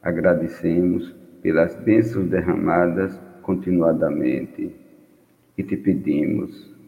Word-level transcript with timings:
agradecemos 0.02 1.14
pelas 1.42 1.76
bênçãos 1.76 2.30
derramadas 2.30 3.20
continuadamente 3.42 4.74
e 5.58 5.64
te 5.64 5.76
pedimos 5.76 6.79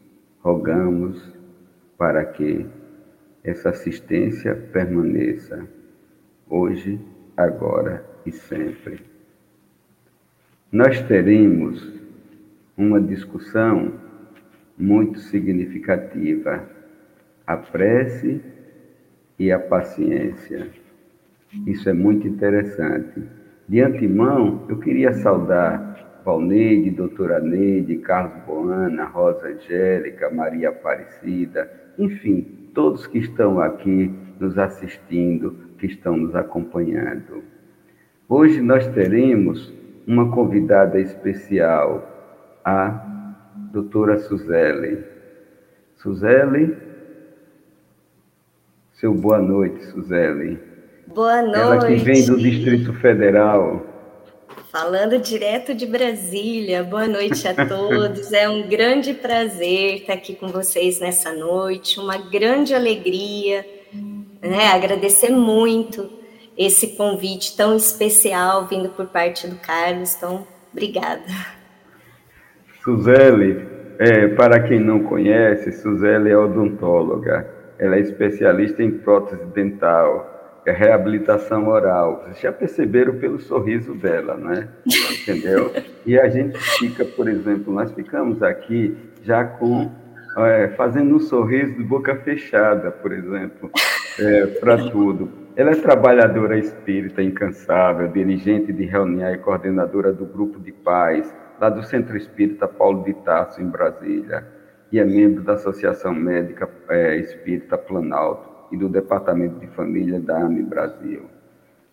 rogamos 0.44 1.34
para 1.98 2.26
que 2.26 2.66
essa 3.44 3.70
assistência 3.70 4.56
permaneça 4.72 5.68
hoje, 6.50 7.00
agora 7.36 8.06
e 8.26 8.32
sempre. 8.32 9.00
Nós 10.72 11.02
teremos 11.04 11.92
uma 12.78 13.00
discussão 13.00 13.94
muito 14.78 15.20
significativa, 15.20 16.68
a 17.46 17.58
prece 17.58 18.42
e 19.38 19.52
a 19.52 19.60
paciência. 19.60 20.70
Isso 21.68 21.90
é 21.90 21.94
muito 21.94 22.28
interessante. 22.28 23.22
De 23.68 23.82
antemão, 23.82 24.66
eu 24.70 24.78
queria 24.80 25.14
saudar 25.14 25.91
Valneide, 26.24 26.92
doutora 26.92 27.40
Neide, 27.40 27.98
Carlos 27.98 28.44
Boana, 28.46 29.06
Rosa 29.06 29.48
Angélica, 29.48 30.30
Maria 30.30 30.70
Aparecida, 30.70 31.72
enfim, 31.98 32.70
todos 32.74 33.08
que 33.08 33.18
estão 33.18 33.60
aqui 33.60 34.14
nos 34.40 34.58
assistindo, 34.58 35.56
que 35.78 35.88
estão 35.88 36.16
nos 36.18 36.36
acompanhando. 36.36 37.44
Hoje 38.28 38.62
nós 38.62 38.88
teremos 38.88 39.74
uma 40.08 40.32
convidada 40.32 41.00
especial, 41.00 42.08
a 42.64 43.06
doutora 43.72 44.18
Suzele. 44.20 45.04
Suzele, 45.96 46.78
seu 48.94 49.14
boa 49.14 49.40
noite, 49.40 49.84
Suzele. 49.86 50.60
Boa 51.08 51.42
noite. 51.42 51.60
Ela 51.60 51.88
que 51.88 51.96
vem 51.96 52.26
do 52.26 52.38
Distrito 52.38 52.94
Federal. 52.94 53.91
Falando 54.72 55.20
direto 55.20 55.76
de 55.76 55.86
Brasília, 55.86 56.82
boa 56.82 57.06
noite 57.06 57.46
a 57.46 57.54
todos. 57.68 58.32
É 58.32 58.48
um 58.48 58.70
grande 58.70 59.14
prazer 59.14 59.96
estar 59.96 60.14
aqui 60.14 60.34
com 60.34 60.48
vocês 60.48 60.98
nessa 61.02 61.34
noite, 61.34 62.00
uma 62.00 62.18
grande 62.18 62.74
alegria, 62.74 63.66
né? 64.42 64.68
Agradecer 64.74 65.30
muito 65.30 66.10
esse 66.58 66.96
convite 66.96 67.58
tão 67.58 67.76
especial 67.76 68.66
vindo 68.66 68.88
por 68.88 69.08
parte 69.08 69.46
do 69.46 69.58
Carlos. 69.58 70.16
Então, 70.16 70.48
obrigada. 70.72 71.26
Suzele, 72.82 73.68
é, 74.00 74.30
para 74.30 74.58
quem 74.62 74.80
não 74.80 75.04
conhece, 75.04 75.74
Suzele 75.74 76.30
é 76.30 76.38
odontóloga. 76.38 77.46
Ela 77.78 77.98
é 77.98 78.00
especialista 78.00 78.82
em 78.82 78.92
prótese 78.92 79.44
dental 79.48 80.31
reabilitação 80.66 81.68
oral. 81.68 82.24
Vocês 82.24 82.42
já 82.42 82.52
perceberam 82.52 83.18
pelo 83.18 83.40
sorriso 83.40 83.96
dela, 83.96 84.36
né? 84.36 84.68
Entendeu? 85.22 85.72
E 86.06 86.20
a 86.20 86.30
gente 86.30 86.58
fica, 86.80 87.04
por 87.04 87.28
exemplo, 87.28 87.74
nós 87.74 87.92
ficamos 87.92 88.44
aqui 88.44 88.96
já 89.24 89.44
com 89.44 89.92
é, 90.38 90.70
fazendo 90.70 91.16
um 91.16 91.20
sorriso 91.20 91.74
de 91.74 91.84
boca 91.84 92.16
fechada, 92.16 92.92
por 92.92 93.12
exemplo, 93.12 93.72
é, 94.20 94.46
para 94.46 94.78
tudo. 94.90 95.30
Ela 95.56 95.72
é 95.72 95.76
trabalhadora 95.76 96.58
espírita 96.58 97.22
incansável, 97.22 98.08
dirigente 98.08 98.72
de 98.72 98.86
reunião 98.86 99.34
e 99.34 99.38
coordenadora 99.38 100.14
do 100.14 100.26
grupo 100.26 100.60
de 100.60 100.72
paz 100.72 101.34
lá 101.60 101.70
do 101.70 101.84
Centro 101.84 102.16
Espírita 102.16 102.68
Paulo 102.68 103.04
de 103.04 103.14
Tarso, 103.14 103.62
em 103.62 103.68
Brasília, 103.68 104.48
e 104.92 105.00
é 105.00 105.06
membro 105.06 105.44
da 105.44 105.54
Associação 105.54 106.14
Médica 106.14 106.70
é, 106.90 107.18
Espírita 107.18 107.78
Planalto 107.78 108.51
e 108.72 108.78
do 108.78 108.88
Departamento 108.90 109.60
de 109.60 109.68
Família 109.68 110.20
da 110.20 110.38
AME 110.38 110.64
Brasil. 110.64 111.24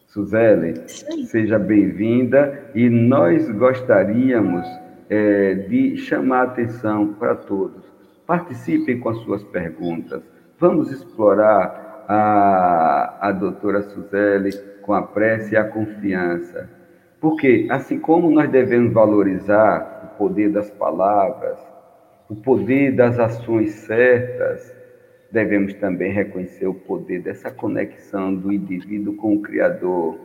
Suzele, 0.07 0.89
seja 1.27 1.59
bem-vinda 1.59 2.71
e 2.75 2.89
nós 2.89 3.51
gostaríamos 3.51 4.67
é, 5.11 5.55
de 5.55 5.97
chamar 5.99 6.41
a 6.41 6.45
atenção 6.45 7.15
para 7.15 7.35
todos. 7.35 7.85
Participem 8.27 8.99
com 9.01 9.11
as 9.11 9.19
suas 9.19 9.43
perguntas. 9.45 10.23
Vamos 10.59 10.91
explorar 10.91 12.05
a, 12.09 13.29
a 13.29 13.33
doutora 13.33 13.83
Suzele 13.83 14.51
com 14.83 14.95
a 14.95 15.03
prece 15.03 15.55
e 15.55 15.59
a 15.59 15.65
confiança. 15.65 16.71
Porque, 17.21 17.67
assim 17.71 17.99
como 17.99 18.31
nós 18.31 18.49
devemos 18.51 18.93
valorizar 18.93 20.05
o 20.05 20.19
poder 20.19 20.51
das 20.51 20.71
palavras, 20.71 21.59
o 22.29 22.37
poder 22.37 22.95
das 22.95 23.19
ações 23.19 23.71
certas, 23.73 24.75
devemos 25.31 25.75
também 25.75 26.13
reconhecer 26.13 26.67
o 26.67 26.75
poder 26.75 27.23
dessa 27.23 27.51
conexão 27.51 28.35
do 28.35 28.53
indivíduo 28.53 29.17
com 29.17 29.35
o 29.35 29.43
Criador, 29.43 30.19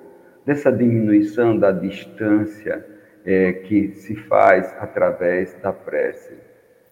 dessa 0.46 0.72
diminuição 0.72 1.58
da 1.58 1.72
distância 1.72 2.86
é, 3.26 3.54
que 3.54 3.94
se 3.96 4.16
faz 4.16 4.74
através 4.80 5.54
da 5.62 5.72
prece. 5.72 6.34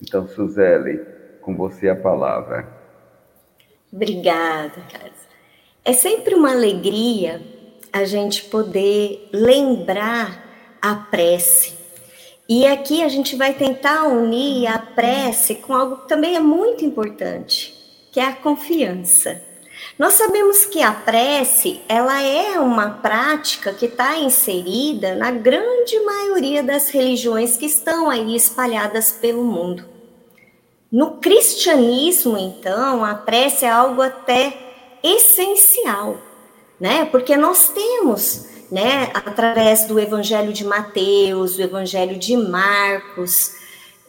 Então, 0.01 0.27
Suzele, 0.27 1.01
com 1.41 1.55
você 1.55 1.89
a 1.89 1.95
palavra. 1.95 2.67
Obrigada, 3.91 4.81
Carlos. 4.91 5.19
É 5.83 5.93
sempre 5.93 6.35
uma 6.35 6.51
alegria 6.51 7.41
a 7.91 8.05
gente 8.05 8.45
poder 8.45 9.29
lembrar 9.33 10.77
a 10.81 10.95
prece. 10.95 11.77
E 12.47 12.65
aqui 12.65 13.03
a 13.03 13.09
gente 13.09 13.35
vai 13.35 13.53
tentar 13.53 14.07
unir 14.07 14.67
a 14.67 14.79
prece 14.79 15.55
com 15.55 15.73
algo 15.73 15.97
que 15.97 16.07
também 16.07 16.35
é 16.35 16.39
muito 16.39 16.83
importante, 16.83 17.80
que 18.11 18.19
é 18.19 18.25
a 18.25 18.33
confiança. 18.33 19.41
Nós 19.97 20.13
sabemos 20.13 20.65
que 20.65 20.81
a 20.81 20.91
prece, 20.91 21.79
ela 21.87 22.21
é 22.21 22.59
uma 22.59 22.89
prática 22.89 23.73
que 23.73 23.85
está 23.85 24.17
inserida 24.17 25.15
na 25.15 25.31
grande 25.31 25.99
maioria 26.01 26.61
das 26.61 26.89
religiões 26.89 27.57
que 27.57 27.65
estão 27.65 28.09
aí 28.09 28.35
espalhadas 28.35 29.11
pelo 29.11 29.43
mundo. 29.43 29.85
No 30.91 31.17
cristianismo, 31.19 32.37
então, 32.37 33.03
a 33.03 33.15
prece 33.15 33.65
é 33.65 33.69
algo 33.69 34.01
até 34.01 34.57
essencial, 35.01 36.17
né? 36.79 37.05
Porque 37.05 37.37
nós 37.37 37.69
temos, 37.69 38.47
né, 38.69 39.09
através 39.13 39.85
do 39.85 39.99
Evangelho 39.99 40.51
de 40.51 40.65
Mateus, 40.65 41.55
do 41.55 41.63
Evangelho 41.63 42.19
de 42.19 42.35
Marcos, 42.35 43.53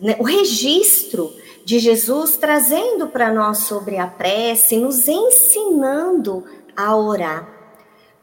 né, 0.00 0.16
o 0.18 0.24
registro 0.24 1.32
de 1.64 1.78
Jesus 1.78 2.36
trazendo 2.36 3.08
para 3.08 3.32
nós 3.32 3.58
sobre 3.58 3.98
a 3.98 4.06
prece, 4.06 4.76
nos 4.76 5.06
ensinando 5.08 6.44
a 6.76 6.96
orar. 6.96 7.48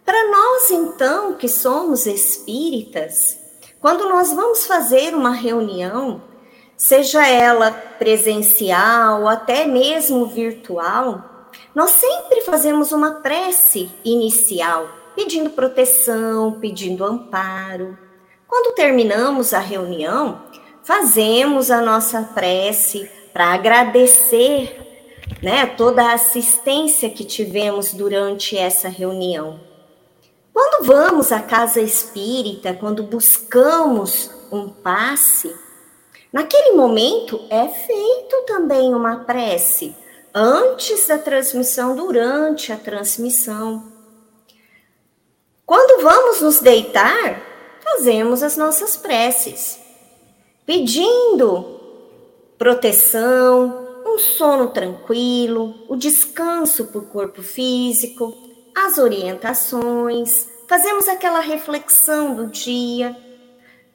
Para 0.05 0.29
nós, 0.31 0.71
então, 0.71 1.33
que 1.33 1.47
somos 1.47 2.05
espíritas, 2.05 3.37
quando 3.79 4.09
nós 4.09 4.33
vamos 4.33 4.65
fazer 4.65 5.13
uma 5.15 5.31
reunião, 5.31 6.21
seja 6.75 7.25
ela 7.27 7.71
presencial 7.71 9.21
ou 9.21 9.27
até 9.27 9.65
mesmo 9.65 10.25
virtual, 10.25 11.23
nós 11.75 11.91
sempre 11.91 12.41
fazemos 12.41 12.91
uma 12.91 13.21
prece 13.21 13.91
inicial, 14.03 14.89
pedindo 15.15 15.51
proteção, 15.51 16.59
pedindo 16.59 17.05
amparo. 17.05 17.97
Quando 18.47 18.73
terminamos 18.73 19.53
a 19.53 19.59
reunião, 19.59 20.41
fazemos 20.83 21.69
a 21.69 21.81
nossa 21.81 22.23
prece 22.33 23.09
para 23.33 23.53
agradecer 23.53 24.89
né, 25.41 25.65
toda 25.65 26.03
a 26.03 26.13
assistência 26.13 27.09
que 27.09 27.23
tivemos 27.23 27.93
durante 27.93 28.57
essa 28.57 28.89
reunião. 28.89 29.59
Quando 30.53 30.85
vamos 30.85 31.31
à 31.31 31.41
casa 31.41 31.79
espírita, 31.79 32.73
quando 32.73 33.03
buscamos 33.03 34.29
um 34.51 34.69
passe, 34.69 35.55
naquele 36.33 36.75
momento 36.75 37.39
é 37.49 37.67
feito 37.67 38.43
também 38.45 38.93
uma 38.93 39.17
prece, 39.23 39.95
antes 40.33 41.07
da 41.07 41.17
transmissão, 41.17 41.95
durante 41.95 42.73
a 42.73 42.77
transmissão. 42.77 43.91
Quando 45.65 46.01
vamos 46.01 46.41
nos 46.41 46.59
deitar, 46.59 47.41
fazemos 47.81 48.43
as 48.43 48.57
nossas 48.57 48.97
preces, 48.97 49.79
pedindo 50.65 51.78
proteção, 52.59 53.87
um 54.05 54.19
sono 54.19 54.67
tranquilo, 54.67 55.73
o 55.87 55.95
descanso 55.95 56.87
para 56.87 56.99
o 56.99 57.05
corpo 57.05 57.41
físico, 57.41 58.37
as 58.75 58.97
orientações, 58.97 60.45
fazemos 60.67 61.07
aquela 61.07 61.39
reflexão 61.39 62.35
do 62.35 62.47
dia. 62.47 63.15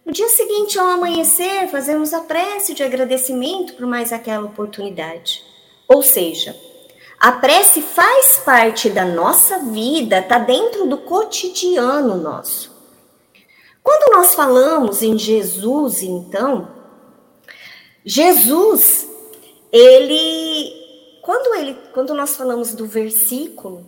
No 0.05 0.13
dia 0.13 0.29
seguinte, 0.31 0.79
ao 0.79 0.87
amanhecer, 0.87 1.69
fazemos 1.69 2.15
a 2.15 2.21
prece 2.21 2.73
de 2.73 2.83
agradecimento 2.83 3.75
por 3.75 3.87
mais 3.87 4.15
aquela 4.15 4.47
oportunidade. 4.47 5.43
Ou 5.87 6.03
seja, 6.03 6.57
a 7.21 7.33
prece 7.33 7.83
faz 7.83 8.39
parte 8.39 8.89
da 8.89 9.05
nossa 9.05 9.59
vida, 9.59 10.21
está 10.21 10.39
dentro 10.39 10.87
do 10.87 10.97
cotidiano 10.97 12.17
nosso. 12.17 12.73
Quando 13.83 14.17
nós 14.17 14.35
falamos 14.35 15.03
em 15.03 15.19
Jesus, 15.19 16.03
então, 16.03 16.74
Jesus 18.05 19.09
ele 19.73 20.83
quando 21.23 21.55
ele 21.55 21.75
quando 21.93 22.15
nós 22.15 22.37
falamos 22.37 22.75
do 22.75 22.87
versículo 22.87 23.87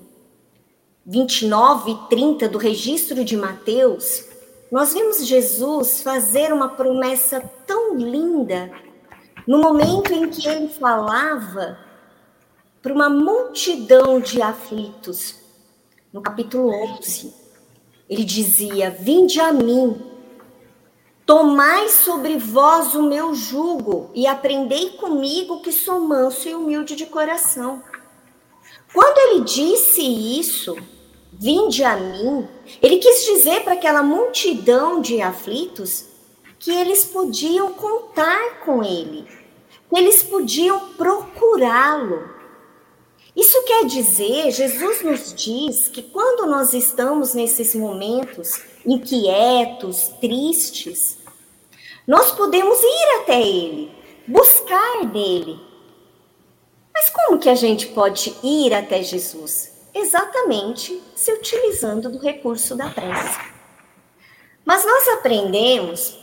29 1.05 1.93
e 1.93 2.09
30 2.09 2.49
do 2.49 2.59
registro 2.59 3.25
de 3.25 3.37
Mateus, 3.37 4.25
nós 4.73 4.93
vimos 4.93 5.25
Jesus 5.25 6.01
fazer 6.01 6.53
uma 6.53 6.71
promessa 6.71 7.41
tão 7.65 7.95
linda 7.95 8.73
no 9.47 9.59
momento 9.59 10.13
em 10.13 10.29
que 10.29 10.49
ele 10.49 10.69
falava 10.69 11.79
para 12.83 12.93
uma 12.93 13.09
multidão 13.09 14.21
de 14.21 14.43
aflitos. 14.43 15.37
No 16.13 16.21
capítulo 16.21 16.71
11, 16.99 17.33
ele 18.09 18.25
dizia: 18.25 18.91
Vinde 18.91 19.39
a 19.39 19.53
mim, 19.53 20.01
Tomai 21.27 21.89
sobre 21.89 22.39
vós 22.39 22.95
o 22.95 23.03
meu 23.03 23.35
jugo 23.35 24.11
e 24.15 24.29
aprendei 24.29 24.91
comigo 24.91 25.61
que 25.61 25.73
sou 25.73 25.99
manso 25.99 26.49
e 26.49 26.55
humilde 26.55 26.95
de 26.95 27.05
coração. 27.05 27.83
Quando 28.95 29.19
ele 29.19 29.45
disse 29.45 30.03
isso, 30.03 30.77
vinde 31.33 31.83
a 31.83 31.97
mim, 31.97 32.47
ele 32.81 32.99
quis 32.99 33.25
dizer 33.25 33.65
para 33.65 33.73
aquela 33.73 34.05
multidão 34.05 35.01
de 35.01 35.21
aflitos 35.21 36.05
que 36.61 36.71
eles 36.71 37.05
podiam 37.05 37.73
contar 37.73 38.61
com 38.65 38.85
ele, 38.85 39.27
que 39.91 39.99
eles 39.99 40.23
podiam 40.23 40.91
procurá-lo. 40.91 42.37
Isso 43.35 43.65
quer 43.65 43.85
dizer, 43.85 44.53
Jesus 44.53 45.03
nos 45.03 45.35
diz 45.35 45.89
que 45.89 46.03
quando 46.03 46.49
nós 46.49 46.73
estamos 46.73 47.35
nesses 47.35 47.75
momentos 47.75 48.63
inquietos, 48.87 50.09
tristes, 50.21 51.16
nós 52.07 52.33
podemos 52.33 52.79
ir 52.81 53.21
até 53.21 53.41
Ele, 53.41 53.91
buscar 54.27 55.07
dele. 55.07 55.61
Mas 56.95 57.11
como 57.11 57.39
que 57.39 57.49
a 57.49 57.55
gente 57.55 57.89
pode 57.89 58.35
ir 58.43 58.73
até 58.73 59.03
Jesus? 59.03 59.73
Exatamente 59.95 61.03
se 61.15 61.33
utilizando 61.33 62.11
do 62.11 62.19
recurso 62.19 62.77
da 62.77 62.89
prece. 62.89 63.39
Mas 64.65 64.85
nós 64.85 65.09
aprendemos 65.09 66.19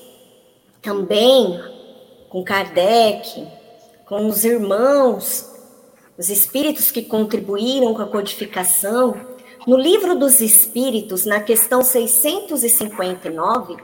também 0.81 1.59
com 2.29 2.43
Kardec, 2.43 3.47
com 4.05 4.27
os 4.27 4.43
irmãos, 4.43 5.51
os 6.17 6.29
espíritos 6.29 6.91
que 6.91 7.03
contribuíram 7.03 7.93
com 7.93 8.01
a 8.01 8.07
codificação, 8.07 9.15
no 9.65 9.77
livro 9.77 10.15
dos 10.15 10.41
Espíritos, 10.41 11.25
na 11.25 11.39
questão 11.39 11.81
659, 11.81 13.77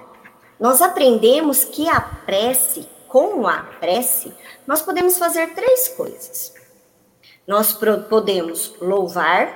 nós 0.59 0.81
aprendemos 0.81 1.63
que 1.63 1.87
a 1.87 2.01
prece, 2.01 2.87
com 3.07 3.47
a 3.47 3.63
prece, 3.79 4.33
nós 4.67 4.81
podemos 4.81 5.17
fazer 5.17 5.53
três 5.53 5.87
coisas. 5.89 6.53
Nós 7.47 7.73
podemos 7.73 8.75
louvar, 8.79 9.51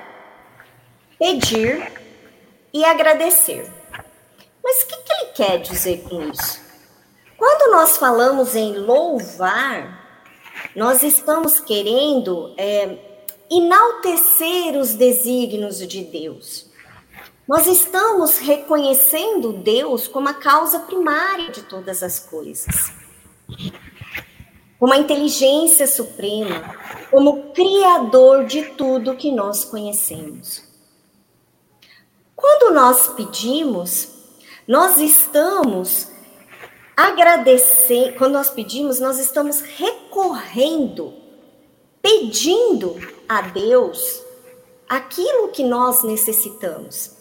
pedir 1.18 1.92
e 2.72 2.84
agradecer. 2.84 3.70
Mas 4.62 4.82
o 4.82 4.86
que, 4.86 4.96
que 4.96 5.12
ele 5.12 5.30
quer 5.32 5.58
dizer 5.58 6.02
com 6.08 6.22
isso? 6.22 6.60
Quando 7.36 7.72
nós 7.72 7.98
falamos 7.98 8.56
em 8.56 8.78
louvar, 8.78 10.02
nós 10.74 11.02
estamos 11.02 11.60
querendo 11.60 12.54
é, 12.56 12.98
enaltecer 13.50 14.76
os 14.78 14.94
desígnios 14.94 15.78
de 15.86 16.02
Deus. 16.04 16.73
Nós 17.46 17.66
estamos 17.66 18.38
reconhecendo 18.38 19.52
Deus 19.52 20.08
como 20.08 20.28
a 20.28 20.34
causa 20.34 20.80
primária 20.80 21.50
de 21.50 21.62
todas 21.62 22.02
as 22.02 22.18
coisas. 22.18 22.90
Como 24.78 24.92
a 24.92 24.96
inteligência 24.98 25.86
suprema, 25.86 26.74
como 27.10 27.52
criador 27.52 28.46
de 28.46 28.62
tudo 28.70 29.16
que 29.16 29.30
nós 29.30 29.62
conhecemos. 29.64 30.64
Quando 32.34 32.74
nós 32.74 33.08
pedimos, 33.08 34.08
nós 34.66 34.98
estamos 34.98 36.08
agradecendo, 36.96 38.16
quando 38.16 38.32
nós 38.32 38.48
pedimos, 38.48 38.98
nós 39.00 39.18
estamos 39.18 39.60
recorrendo, 39.60 41.12
pedindo 42.00 42.96
a 43.28 43.42
Deus 43.42 44.22
aquilo 44.88 45.48
que 45.48 45.62
nós 45.62 46.02
necessitamos. 46.02 47.13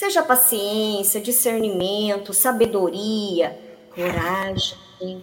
Seja 0.00 0.22
paciência, 0.22 1.20
discernimento, 1.20 2.32
sabedoria, 2.32 3.60
coragem. 3.94 5.22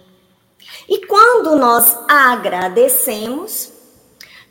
E 0.88 1.04
quando 1.08 1.56
nós 1.56 1.98
agradecemos, 2.08 3.74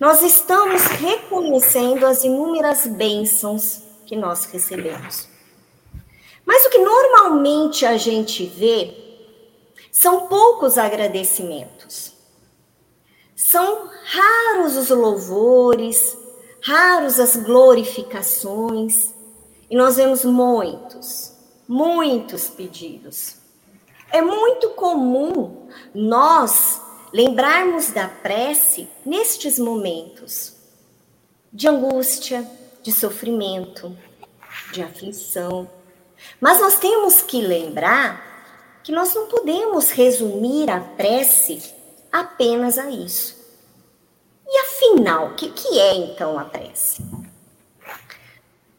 nós 0.01 0.23
estamos 0.23 0.83
reconhecendo 0.83 2.05
as 2.05 2.25
inúmeras 2.25 2.89
bênçãos 2.89 3.83
que 4.05 4.17
nós 4.17 4.47
recebemos. 4.47 5.29
Mas 6.45 6.67
o 6.67 6.71
que 6.71 6.79
normalmente 6.79 7.87
a 7.87 7.97
gente 7.97 8.47
vê 8.47 8.97
são 9.93 10.27
poucos 10.27 10.77
agradecimentos. 10.77 12.15
São 13.37 13.89
raros 14.03 14.77
os 14.77 14.91
louvores, 14.91 16.19
raros 16.61 17.21
as 17.21 17.37
glorificações, 17.37 19.15
e 19.71 19.77
nós 19.77 19.97
vemos 19.97 20.25
muitos, 20.25 21.33
muitos 21.69 22.49
pedidos. 22.49 23.37
É 24.11 24.23
muito 24.23 24.71
comum 24.71 25.69
nós 25.95 26.81
lembrarmos 27.13 27.91
da 27.91 28.09
prece 28.09 28.89
nestes 29.05 29.59
momentos 29.59 30.55
de 31.53 31.69
angústia, 31.69 32.49
de 32.83 32.93
sofrimento, 32.93 33.97
de 34.73 34.83
aflição. 34.83 35.69
Mas 36.41 36.61
nós 36.61 36.79
temos 36.79 37.23
que 37.23 37.41
lembrar 37.41 38.81
que 38.85 38.93
nós 38.93 39.15
não 39.15 39.27
podemos 39.27 39.91
resumir 39.91 40.71
a 40.71 40.81
prece 40.81 41.75
apenas 42.13 42.79
a 42.79 42.89
isso. 42.91 43.37
E 44.47 44.59
afinal, 44.59 45.29
o 45.29 45.35
que, 45.35 45.79
é 45.79 45.97
então 45.97 46.39
a 46.39 46.45
prece? 46.45 47.03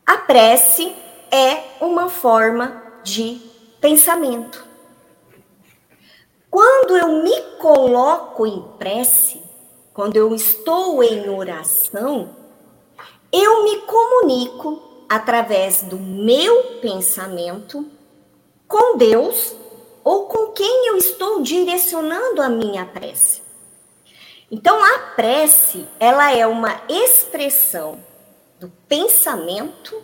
A 0.07 0.19
prece 0.19 0.95
é 1.29 1.83
uma 1.83 2.07
forma 2.07 2.81
de 3.03 3.41
pensamento. 3.81 4.65
Quando 6.49 6.95
eu 6.95 7.21
me 7.21 7.41
coloco 7.59 8.47
em 8.47 8.63
prece, 8.79 9.43
quando 9.93 10.15
eu 10.15 10.33
estou 10.33 11.03
em 11.03 11.27
oração, 11.27 12.33
eu 13.33 13.65
me 13.65 13.81
comunico 13.81 14.81
através 15.09 15.81
do 15.81 15.99
meu 15.99 16.79
pensamento 16.79 17.85
com 18.65 18.95
Deus 18.95 19.57
ou 20.05 20.27
com 20.27 20.53
quem 20.53 20.87
eu 20.87 20.95
estou 20.95 21.41
direcionando 21.41 22.41
a 22.41 22.47
minha 22.47 22.85
prece. 22.85 23.41
Então, 24.49 24.81
a 24.81 24.99
prece, 25.17 25.85
ela 25.99 26.31
é 26.31 26.47
uma 26.47 26.81
expressão 26.87 28.06
do 28.59 28.69
pensamento, 28.87 30.01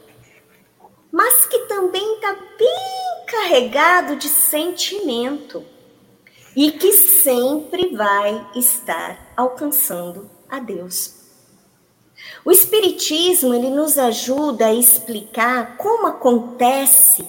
mas 1.11 1.45
que 1.45 1.59
também 1.65 2.15
está 2.15 2.33
bem 2.57 3.25
carregado 3.27 4.15
de 4.15 4.27
sentimento 4.29 5.63
e 6.55 6.71
que 6.71 6.91
sempre 6.93 7.95
vai 7.95 8.47
estar 8.55 9.33
alcançando 9.35 10.29
a 10.49 10.59
Deus. 10.59 11.23
O 12.45 12.51
espiritismo 12.51 13.53
ele 13.53 13.69
nos 13.69 13.97
ajuda 13.97 14.67
a 14.67 14.73
explicar 14.73 15.77
como 15.77 16.07
acontece 16.07 17.27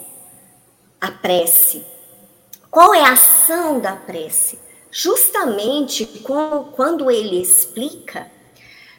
a 1.00 1.11
prece. 1.11 1.85
Qual 2.71 2.95
é 2.95 3.00
a 3.00 3.12
ação 3.12 3.81
da 3.81 3.97
prece? 3.97 4.59
Justamente 4.90 6.07
quando 6.76 7.11
ele 7.11 7.40
explica 7.40 8.31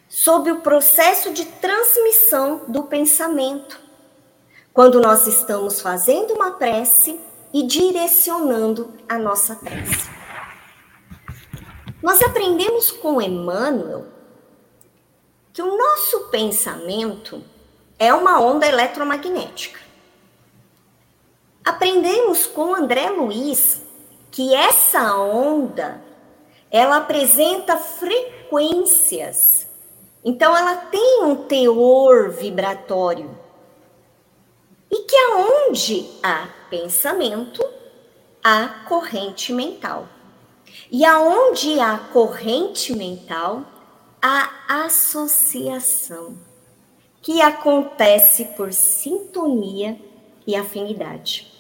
sobre 0.08 0.52
o 0.52 0.62
processo 0.62 1.34
de 1.34 1.46
transmissão 1.46 2.62
do 2.68 2.84
pensamento. 2.84 3.80
Quando 4.74 5.00
nós 5.00 5.26
estamos 5.28 5.82
fazendo 5.82 6.34
uma 6.34 6.52
prece 6.52 7.20
e 7.54 7.64
direcionando 7.64 8.94
a 9.08 9.18
nossa 9.18 9.56
prece. 9.56 10.10
Nós 12.04 12.22
aprendemos 12.22 12.92
com 12.92 13.22
Emmanuel 13.22 14.06
que 15.54 15.62
o 15.62 15.78
nosso 15.78 16.28
pensamento 16.28 17.42
é 17.98 18.14
uma 18.14 18.42
onda 18.42 18.68
eletromagnética. 18.68 19.80
Aprendemos 21.64 22.46
com 22.46 22.76
André 22.76 23.10
Luiz 23.10 23.82
que 24.30 24.54
essa 24.54 25.16
onda 25.16 26.04
ela 26.70 26.98
apresenta 26.98 27.78
frequências. 27.78 29.65
Então 30.26 30.58
ela 30.58 30.76
tem 30.76 31.24
um 31.24 31.36
teor 31.36 32.32
vibratório. 32.32 33.30
E 34.90 35.04
que 35.04 35.16
aonde 35.16 36.10
há 36.24 36.48
pensamento, 36.68 37.64
há 38.44 38.68
corrente 38.88 39.54
mental. 39.54 40.10
E 40.92 41.06
aonde 41.06 41.80
há 41.80 42.00
corrente 42.12 42.96
mental, 42.96 43.64
há 44.20 44.84
associação, 44.86 46.36
que 47.22 47.42
acontece 47.42 48.46
por 48.58 48.74
sintonia 48.74 50.00
e 50.48 50.56
afinidade. 50.56 51.52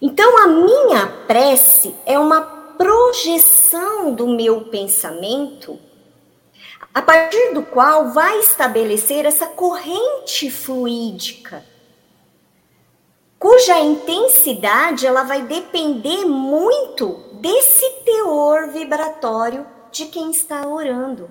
Então, 0.00 0.38
a 0.38 0.46
minha 0.46 1.06
prece 1.26 1.94
é 2.06 2.18
uma 2.18 2.40
projeção 2.40 4.14
do 4.14 4.28
meu 4.28 4.62
pensamento, 4.66 5.78
a 6.98 7.02
partir 7.02 7.54
do 7.54 7.62
qual 7.62 8.10
vai 8.10 8.40
estabelecer 8.40 9.24
essa 9.24 9.46
corrente 9.46 10.50
fluídica, 10.50 11.64
cuja 13.38 13.78
intensidade 13.78 15.06
ela 15.06 15.22
vai 15.22 15.42
depender 15.42 16.24
muito 16.24 17.22
desse 17.34 17.88
teor 18.04 18.72
vibratório 18.72 19.64
de 19.92 20.06
quem 20.06 20.32
está 20.32 20.66
orando. 20.66 21.30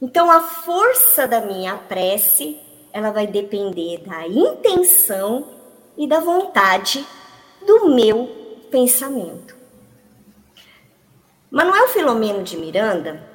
Então, 0.00 0.30
a 0.30 0.40
força 0.40 1.28
da 1.28 1.42
minha 1.42 1.76
prece, 1.76 2.58
ela 2.90 3.10
vai 3.10 3.26
depender 3.26 3.98
da 3.98 4.26
intenção 4.26 5.46
e 5.94 6.08
da 6.08 6.20
vontade 6.20 7.06
do 7.66 7.90
meu 7.90 8.64
pensamento. 8.70 9.54
Manuel 11.50 11.86
Filomeno 11.88 12.42
de 12.42 12.56
Miranda, 12.56 13.28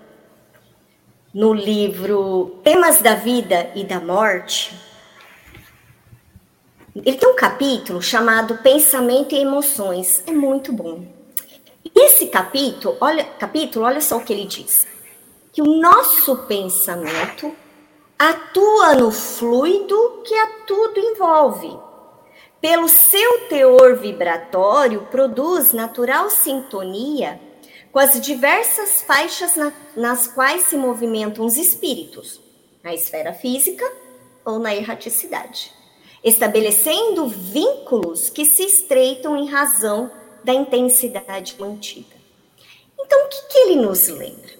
no 1.36 1.54
livro 1.54 2.62
Temas 2.64 3.02
da 3.02 3.14
Vida 3.14 3.70
e 3.76 3.84
da 3.84 4.00
Morte, 4.00 4.74
ele 6.96 7.18
tem 7.18 7.28
um 7.28 7.36
capítulo 7.36 8.02
chamado 8.02 8.60
Pensamento 8.60 9.36
e 9.36 9.40
Emoções. 9.40 10.24
É 10.26 10.32
muito 10.32 10.72
bom. 10.72 11.06
Esse 11.94 12.28
capítulo, 12.28 12.96
olha, 13.02 13.26
capítulo, 13.26 13.84
olha 13.84 14.00
só 14.00 14.16
o 14.16 14.24
que 14.24 14.32
ele 14.32 14.46
diz 14.46 14.88
que 15.52 15.62
o 15.62 15.66
nosso 15.66 16.38
pensamento 16.48 17.54
atua 18.18 18.96
no 18.96 19.12
fluido 19.12 20.22
que 20.24 20.34
a 20.34 20.48
tudo 20.66 20.98
envolve. 21.02 21.78
Pelo 22.62 22.88
seu 22.88 23.42
teor 23.50 23.98
vibratório, 23.98 25.02
produz 25.12 25.74
natural 25.74 26.30
sintonia 26.30 27.42
com 27.96 28.00
as 28.00 28.20
diversas 28.20 29.02
faixas 29.04 29.56
na, 29.56 29.72
nas 29.96 30.28
quais 30.28 30.64
se 30.64 30.76
movimentam 30.76 31.46
os 31.46 31.56
espíritos, 31.56 32.42
na 32.84 32.94
esfera 32.94 33.32
física 33.32 33.90
ou 34.44 34.60
na 34.60 34.76
erraticidade, 34.76 35.72
estabelecendo 36.22 37.26
vínculos 37.26 38.30
que 38.30 38.44
se 38.44 38.64
estreitam 38.64 39.38
em 39.38 39.48
razão 39.48 40.12
da 40.44 40.54
intensidade 40.54 41.56
mantida. 41.58 42.14
Então, 43.00 43.28
o 43.28 43.30
que, 43.30 43.42
que 43.44 43.58
ele 43.60 43.78
nos 43.78 44.10
lembra? 44.10 44.52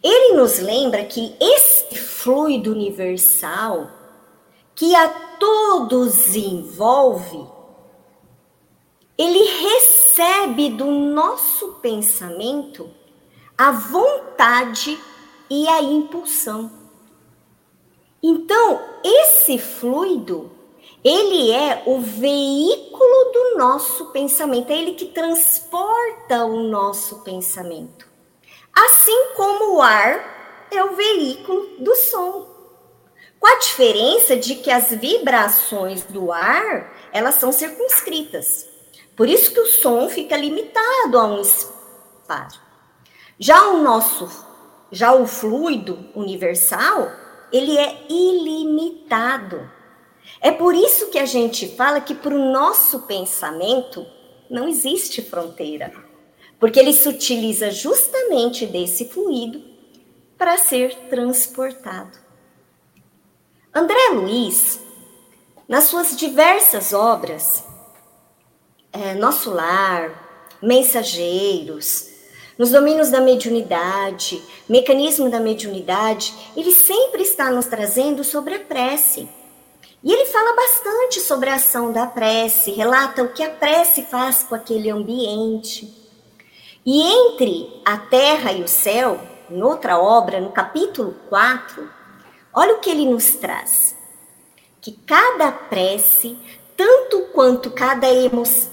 Ele 0.00 0.36
nos 0.36 0.60
lembra 0.60 1.04
que 1.04 1.34
esse 1.40 1.96
fluido 1.96 2.70
universal 2.70 3.90
que 4.76 4.94
a 4.94 5.08
todos 5.08 6.36
envolve, 6.36 7.44
ele 9.18 9.40
do 10.76 10.90
nosso 10.90 11.74
pensamento 11.80 12.90
a 13.56 13.70
vontade 13.70 14.98
e 15.48 15.68
a 15.68 15.82
impulsão. 15.82 16.70
Então, 18.22 18.80
esse 19.04 19.58
fluido, 19.58 20.50
ele 21.04 21.50
é 21.50 21.82
o 21.86 22.00
veículo 22.00 23.32
do 23.32 23.58
nosso 23.58 24.06
pensamento, 24.06 24.70
é 24.70 24.78
ele 24.78 24.94
que 24.94 25.06
transporta 25.06 26.44
o 26.44 26.62
nosso 26.64 27.22
pensamento. 27.22 28.06
Assim 28.74 29.34
como 29.36 29.76
o 29.76 29.82
ar 29.82 30.66
é 30.70 30.82
o 30.82 30.96
veículo 30.96 31.78
do 31.78 31.94
som. 31.94 32.48
Com 33.38 33.46
a 33.46 33.58
diferença 33.58 34.36
de 34.36 34.56
que 34.56 34.70
as 34.70 34.90
vibrações 34.90 36.04
do 36.04 36.32
ar, 36.32 36.92
elas 37.12 37.34
são 37.36 37.52
circunscritas. 37.52 38.71
Por 39.16 39.28
isso 39.28 39.52
que 39.52 39.60
o 39.60 39.66
som 39.66 40.08
fica 40.08 40.36
limitado 40.36 41.18
a 41.18 41.26
um 41.26 41.40
espaço. 41.40 42.60
Já 43.38 43.68
o 43.68 43.82
nosso, 43.82 44.28
já 44.90 45.12
o 45.12 45.26
fluido 45.26 45.98
universal, 46.14 47.10
ele 47.52 47.76
é 47.76 48.06
ilimitado. 48.08 49.70
É 50.40 50.50
por 50.50 50.74
isso 50.74 51.08
que 51.10 51.18
a 51.18 51.26
gente 51.26 51.76
fala 51.76 52.00
que 52.00 52.14
para 52.14 52.34
o 52.34 52.52
nosso 52.52 53.00
pensamento 53.00 54.06
não 54.48 54.68
existe 54.68 55.22
fronteira 55.22 55.92
porque 56.62 56.78
ele 56.78 56.92
se 56.92 57.08
utiliza 57.08 57.72
justamente 57.72 58.66
desse 58.66 59.06
fluido 59.06 59.60
para 60.38 60.56
ser 60.56 60.94
transportado. 61.08 62.16
André 63.74 64.10
Luiz, 64.12 64.78
nas 65.66 65.86
suas 65.86 66.16
diversas 66.16 66.92
obras, 66.92 67.64
é, 68.92 69.14
Nosso 69.14 69.50
Lar, 69.50 70.56
Mensageiros, 70.60 72.08
nos 72.58 72.70
domínios 72.70 73.10
da 73.10 73.20
mediunidade, 73.20 74.42
mecanismo 74.68 75.30
da 75.30 75.40
mediunidade, 75.40 76.34
ele 76.56 76.70
sempre 76.70 77.22
está 77.22 77.50
nos 77.50 77.66
trazendo 77.66 78.22
sobre 78.22 78.54
a 78.54 78.60
prece. 78.60 79.28
E 80.04 80.12
ele 80.12 80.26
fala 80.26 80.54
bastante 80.54 81.20
sobre 81.20 81.48
a 81.48 81.54
ação 81.54 81.92
da 81.92 82.06
prece, 82.06 82.72
relata 82.72 83.22
o 83.22 83.32
que 83.32 83.42
a 83.42 83.50
prece 83.50 84.02
faz 84.02 84.42
com 84.42 84.54
aquele 84.54 84.90
ambiente. 84.90 85.92
E 86.84 87.00
entre 87.00 87.80
a 87.84 87.96
terra 87.96 88.52
e 88.52 88.62
o 88.62 88.68
céu, 88.68 89.20
em 89.48 89.62
outra 89.62 89.98
obra, 89.98 90.40
no 90.40 90.50
capítulo 90.50 91.14
4, 91.28 91.88
olha 92.52 92.74
o 92.74 92.80
que 92.80 92.90
ele 92.90 93.06
nos 93.06 93.36
traz. 93.36 93.96
Que 94.80 94.92
cada 94.92 95.52
prece, 95.52 96.36
tanto 96.76 97.22
quanto 97.32 97.70
cada 97.70 98.06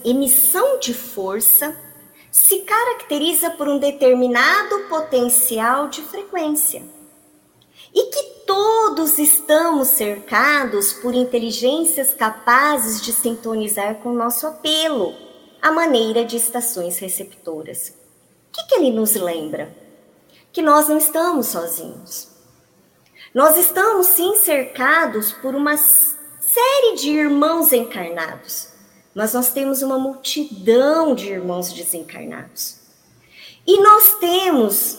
emissão 0.03 0.79
de 0.79 0.93
força, 0.93 1.75
se 2.31 2.59
caracteriza 2.59 3.51
por 3.51 3.67
um 3.67 3.79
determinado 3.79 4.79
potencial 4.89 5.87
de 5.87 6.01
frequência. 6.01 6.83
E 7.93 8.03
que 8.03 8.23
todos 8.45 9.17
estamos 9.17 9.89
cercados 9.89 10.93
por 10.93 11.13
inteligências 11.13 12.13
capazes 12.13 13.01
de 13.01 13.11
sintonizar 13.11 13.95
com 13.95 14.09
o 14.09 14.15
nosso 14.15 14.45
apelo, 14.47 15.15
à 15.61 15.71
maneira 15.71 16.23
de 16.23 16.37
estações 16.37 16.99
receptoras. 16.99 17.89
O 17.89 18.51
que, 18.51 18.67
que 18.67 18.75
ele 18.75 18.91
nos 18.91 19.15
lembra? 19.15 19.75
Que 20.51 20.61
nós 20.61 20.87
não 20.87 20.97
estamos 20.97 21.47
sozinhos. 21.47 22.29
Nós 23.33 23.57
estamos 23.57 24.07
sim 24.07 24.35
cercados 24.37 25.31
por 25.31 25.53
uma 25.53 25.77
série 26.53 26.95
de 26.95 27.09
irmãos 27.11 27.71
encarnados, 27.71 28.69
mas 29.13 29.33
nós 29.33 29.51
temos 29.51 29.81
uma 29.81 29.99
multidão 29.99 31.13
de 31.13 31.27
irmãos 31.27 31.71
desencarnados. 31.71 32.77
E 33.65 33.79
nós 33.81 34.15
temos 34.19 34.97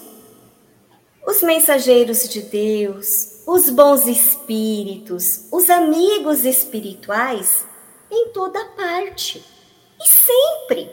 os 1.26 1.42
mensageiros 1.42 2.28
de 2.28 2.42
Deus, 2.42 3.42
os 3.46 3.68
bons 3.70 4.06
espíritos, 4.06 5.46
os 5.50 5.68
amigos 5.68 6.44
espirituais 6.44 7.66
em 8.10 8.28
toda 8.28 8.64
parte 8.76 9.44
e 10.00 10.08
sempre. 10.08 10.90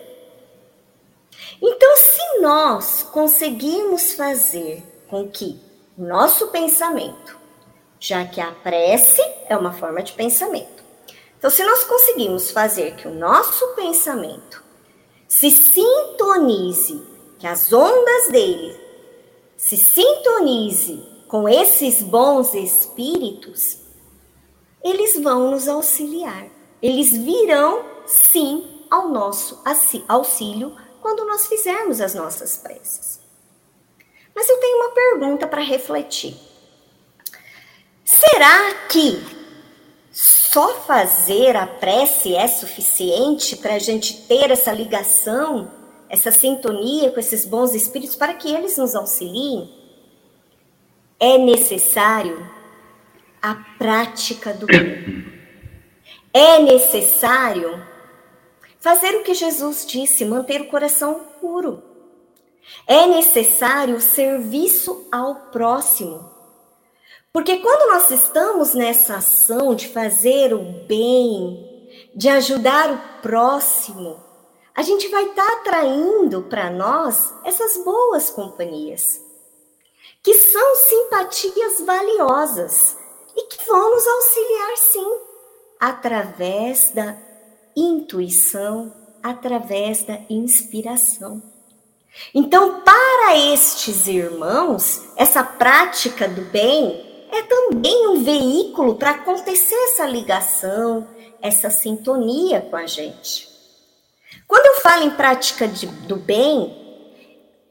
Então, 1.61 1.97
se 1.97 2.39
nós 2.41 3.03
conseguirmos 3.03 4.13
fazer 4.13 4.83
com 5.07 5.27
que 5.27 5.59
nosso 5.97 6.47
pensamento, 6.47 7.37
já 7.99 8.25
que 8.25 8.39
a 8.41 8.51
prece 8.51 9.21
é 9.49 9.57
uma 9.57 9.73
forma 9.73 10.01
de 10.03 10.13
pensamento, 10.13 10.77
então, 11.37 11.51
se 11.51 11.63
nós 11.63 11.83
conseguimos 11.83 12.49
fazer 12.49 12.95
que 12.95 13.07
o 13.07 13.13
nosso 13.13 13.67
pensamento 13.75 14.63
se 15.27 15.51
sintonize, 15.51 17.01
que 17.37 17.45
as 17.45 17.71
ondas 17.71 18.29
dele 18.29 18.75
se 19.55 19.77
sintonize 19.77 21.03
com 21.27 21.47
esses 21.47 22.01
bons 22.01 22.53
espíritos, 22.55 23.77
eles 24.83 25.21
vão 25.21 25.51
nos 25.51 25.67
auxiliar. 25.67 26.47
Eles 26.81 27.15
virão, 27.15 27.85
sim, 28.05 28.85
ao 28.89 29.09
nosso 29.09 29.61
auxílio 30.07 30.75
quando 31.01 31.25
nós 31.25 31.45
fizermos 31.47 32.01
as 32.01 32.15
nossas 32.15 32.57
preces. 32.57 33.19
Mas 34.33 34.49
eu 34.49 34.57
tenho 34.57 34.77
uma 34.77 34.89
pergunta 34.91 35.47
para 35.47 35.61
refletir. 35.61 36.35
Será 38.07 38.73
que 38.87 39.21
só 40.13 40.75
fazer 40.75 41.57
a 41.57 41.67
prece 41.67 42.33
é 42.33 42.47
suficiente 42.47 43.57
para 43.57 43.73
a 43.73 43.79
gente 43.79 44.25
ter 44.25 44.49
essa 44.49 44.71
ligação, 44.71 45.69
essa 46.07 46.31
sintonia 46.31 47.11
com 47.11 47.19
esses 47.19 47.43
bons 47.43 47.73
espíritos 47.73 48.15
para 48.15 48.33
que 48.33 48.47
eles 48.47 48.77
nos 48.77 48.95
auxiliem? 48.95 49.69
É 51.19 51.37
necessário 51.37 52.49
a 53.41 53.55
prática 53.77 54.53
do 54.53 54.67
bem. 54.67 55.25
É 56.33 56.59
necessário 56.59 57.85
fazer 58.79 59.17
o 59.17 59.23
que 59.23 59.33
Jesus 59.33 59.85
disse, 59.85 60.23
manter 60.23 60.61
o 60.61 60.69
coração 60.69 61.25
puro. 61.41 61.83
É 62.87 63.05
necessário 63.05 63.97
o 63.97 64.01
serviço 64.01 65.09
ao 65.11 65.35
próximo 65.51 66.36
porque 67.31 67.59
quando 67.59 67.91
nós 67.91 68.09
estamos 68.09 68.73
nessa 68.73 69.17
ação 69.17 69.75
de 69.75 69.89
fazer 69.89 70.53
o 70.53 70.63
bem, 70.87 71.89
de 72.15 72.29
ajudar 72.29 72.91
o 72.91 73.21
próximo, 73.21 74.19
a 74.73 74.81
gente 74.81 75.07
vai 75.07 75.25
estar 75.25 75.45
tá 75.45 75.53
atraindo 75.57 76.43
para 76.43 76.69
nós 76.69 77.33
essas 77.43 77.83
boas 77.83 78.29
companhias, 78.29 79.21
que 80.21 80.33
são 80.33 80.75
simpatias 80.75 81.81
valiosas 81.81 82.97
e 83.35 83.43
que 83.43 83.65
vão 83.65 83.91
nos 83.91 84.05
auxiliar 84.07 84.77
sim, 84.77 85.17
através 85.79 86.91
da 86.91 87.17
intuição, 87.75 88.93
através 89.21 90.03
da 90.03 90.19
inspiração. 90.29 91.41
Então, 92.33 92.81
para 92.81 93.37
estes 93.37 94.07
irmãos, 94.07 95.03
essa 95.15 95.43
prática 95.43 96.27
do 96.27 96.41
bem 96.45 97.06
é 97.37 97.43
também 97.43 98.07
um 98.07 98.23
veículo 98.23 98.95
para 98.95 99.11
acontecer 99.11 99.75
essa 99.85 100.05
ligação, 100.05 101.07
essa 101.41 101.69
sintonia 101.69 102.61
com 102.61 102.75
a 102.75 102.85
gente. 102.85 103.47
Quando 104.47 104.65
eu 104.65 104.81
falo 104.81 105.03
em 105.03 105.09
prática 105.11 105.67
de, 105.67 105.85
do 105.85 106.15
bem, 106.15 106.75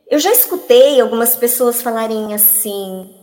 eu 0.08 0.18
já 0.18 0.30
escutei 0.30 1.00
algumas 1.00 1.34
pessoas 1.34 1.82
falarem 1.82 2.34
assim: 2.34 3.14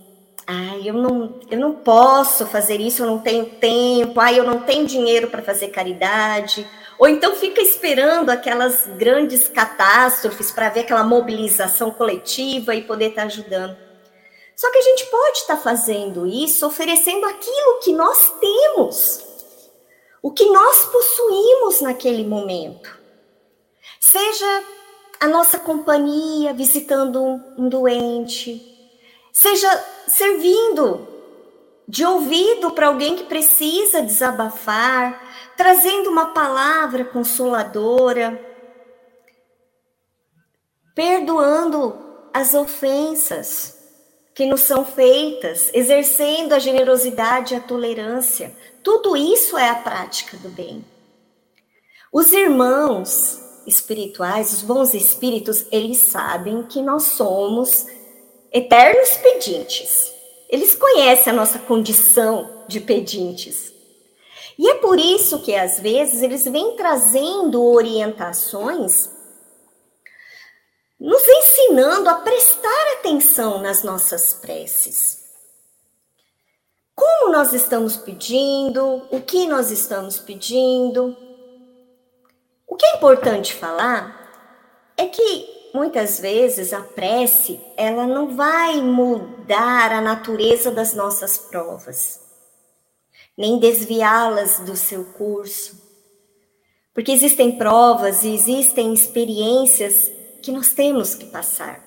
ah, 0.45 0.77
eu 0.83 0.93
não, 0.93 1.39
eu 1.49 1.59
não 1.59 1.73
posso 1.73 2.45
fazer 2.45 2.79
isso, 2.81 3.03
eu 3.03 3.07
não 3.07 3.19
tenho 3.19 3.45
tempo, 3.45 4.19
ah, 4.19 4.33
eu 4.33 4.43
não 4.43 4.59
tenho 4.59 4.85
dinheiro 4.85 5.29
para 5.29 5.41
fazer 5.41 5.69
caridade. 5.69 6.67
Ou 6.99 7.07
então 7.07 7.35
fica 7.35 7.61
esperando 7.61 8.29
aquelas 8.29 8.85
grandes 8.97 9.47
catástrofes 9.47 10.51
para 10.51 10.69
ver 10.69 10.81
aquela 10.81 11.03
mobilização 11.03 11.91
coletiva 11.91 12.75
e 12.75 12.81
poder 12.81 13.09
estar 13.09 13.21
tá 13.21 13.27
ajudando. 13.27 13.82
Só 14.55 14.71
que 14.71 14.77
a 14.77 14.81
gente 14.81 15.05
pode 15.07 15.39
estar 15.39 15.55
tá 15.57 15.61
fazendo 15.61 16.25
isso 16.25 16.65
oferecendo 16.65 17.25
aquilo 17.25 17.79
que 17.81 17.91
nós 17.91 18.33
temos, 18.39 19.25
o 20.21 20.31
que 20.31 20.45
nós 20.45 20.85
possuímos 20.85 21.81
naquele 21.81 22.23
momento. 22.23 22.97
Seja 23.99 24.63
a 25.19 25.27
nossa 25.27 25.57
companhia 25.59 26.53
visitando 26.53 27.21
um 27.57 27.67
doente, 27.67 28.61
seja 29.31 29.69
servindo 30.07 31.07
de 31.87 32.05
ouvido 32.05 32.71
para 32.71 32.87
alguém 32.87 33.15
que 33.15 33.25
precisa 33.25 34.01
desabafar, 34.01 35.53
trazendo 35.57 36.09
uma 36.09 36.27
palavra 36.27 37.03
consoladora, 37.03 38.39
perdoando 40.95 42.29
as 42.33 42.53
ofensas 42.53 43.82
que 44.33 44.45
nos 44.45 44.61
são 44.61 44.83
feitas, 44.83 45.69
exercendo 45.73 46.53
a 46.53 46.59
generosidade 46.59 47.53
e 47.53 47.57
a 47.57 47.61
tolerância. 47.61 48.55
Tudo 48.81 49.15
isso 49.15 49.57
é 49.57 49.69
a 49.69 49.75
prática 49.75 50.37
do 50.37 50.49
bem. 50.49 50.83
Os 52.11 52.31
irmãos 52.31 53.39
espirituais, 53.65 54.51
os 54.51 54.61
bons 54.61 54.93
espíritos, 54.93 55.65
eles 55.71 55.99
sabem 55.99 56.63
que 56.63 56.81
nós 56.81 57.03
somos 57.03 57.85
eternos 58.51 59.17
pedintes. 59.17 60.11
Eles 60.49 60.75
conhecem 60.75 61.31
a 61.31 61.35
nossa 61.35 61.59
condição 61.59 62.63
de 62.67 62.79
pedintes. 62.79 63.73
E 64.57 64.69
é 64.69 64.75
por 64.75 64.99
isso 64.99 65.39
que 65.39 65.55
às 65.55 65.79
vezes 65.79 66.21
eles 66.21 66.45
vêm 66.45 66.75
trazendo 66.75 67.63
orientações 67.63 69.09
nos 71.03 71.27
ensinando 71.27 72.09
a 72.09 72.15
prestar 72.15 72.93
atenção 72.93 73.61
nas 73.61 73.83
nossas 73.83 74.35
preces. 74.35 75.21
Como 76.95 77.29
nós 77.29 77.51
estamos 77.51 77.97
pedindo, 77.97 79.05
o 79.11 79.19
que 79.19 79.45
nós 79.45 79.69
estamos 79.69 80.17
pedindo. 80.17 81.13
O 82.65 82.77
que 82.77 82.85
é 82.85 82.95
importante 82.95 83.53
falar 83.53 84.93
é 84.95 85.07
que 85.07 85.71
muitas 85.73 86.21
vezes 86.21 86.71
a 86.71 86.79
prece, 86.79 87.59
ela 87.75 88.07
não 88.07 88.33
vai 88.33 88.81
mudar 88.81 89.91
a 89.91 89.99
natureza 89.99 90.71
das 90.71 90.93
nossas 90.93 91.37
provas, 91.37 92.21
nem 93.37 93.59
desviá-las 93.59 94.59
do 94.59 94.77
seu 94.77 95.03
curso. 95.03 95.83
Porque 96.93 97.11
existem 97.11 97.57
provas 97.57 98.23
e 98.23 98.33
existem 98.33 98.93
experiências 98.93 100.12
que 100.43 100.51
nós 100.51 100.73
temos 100.73 101.15
que 101.15 101.25
passar, 101.27 101.81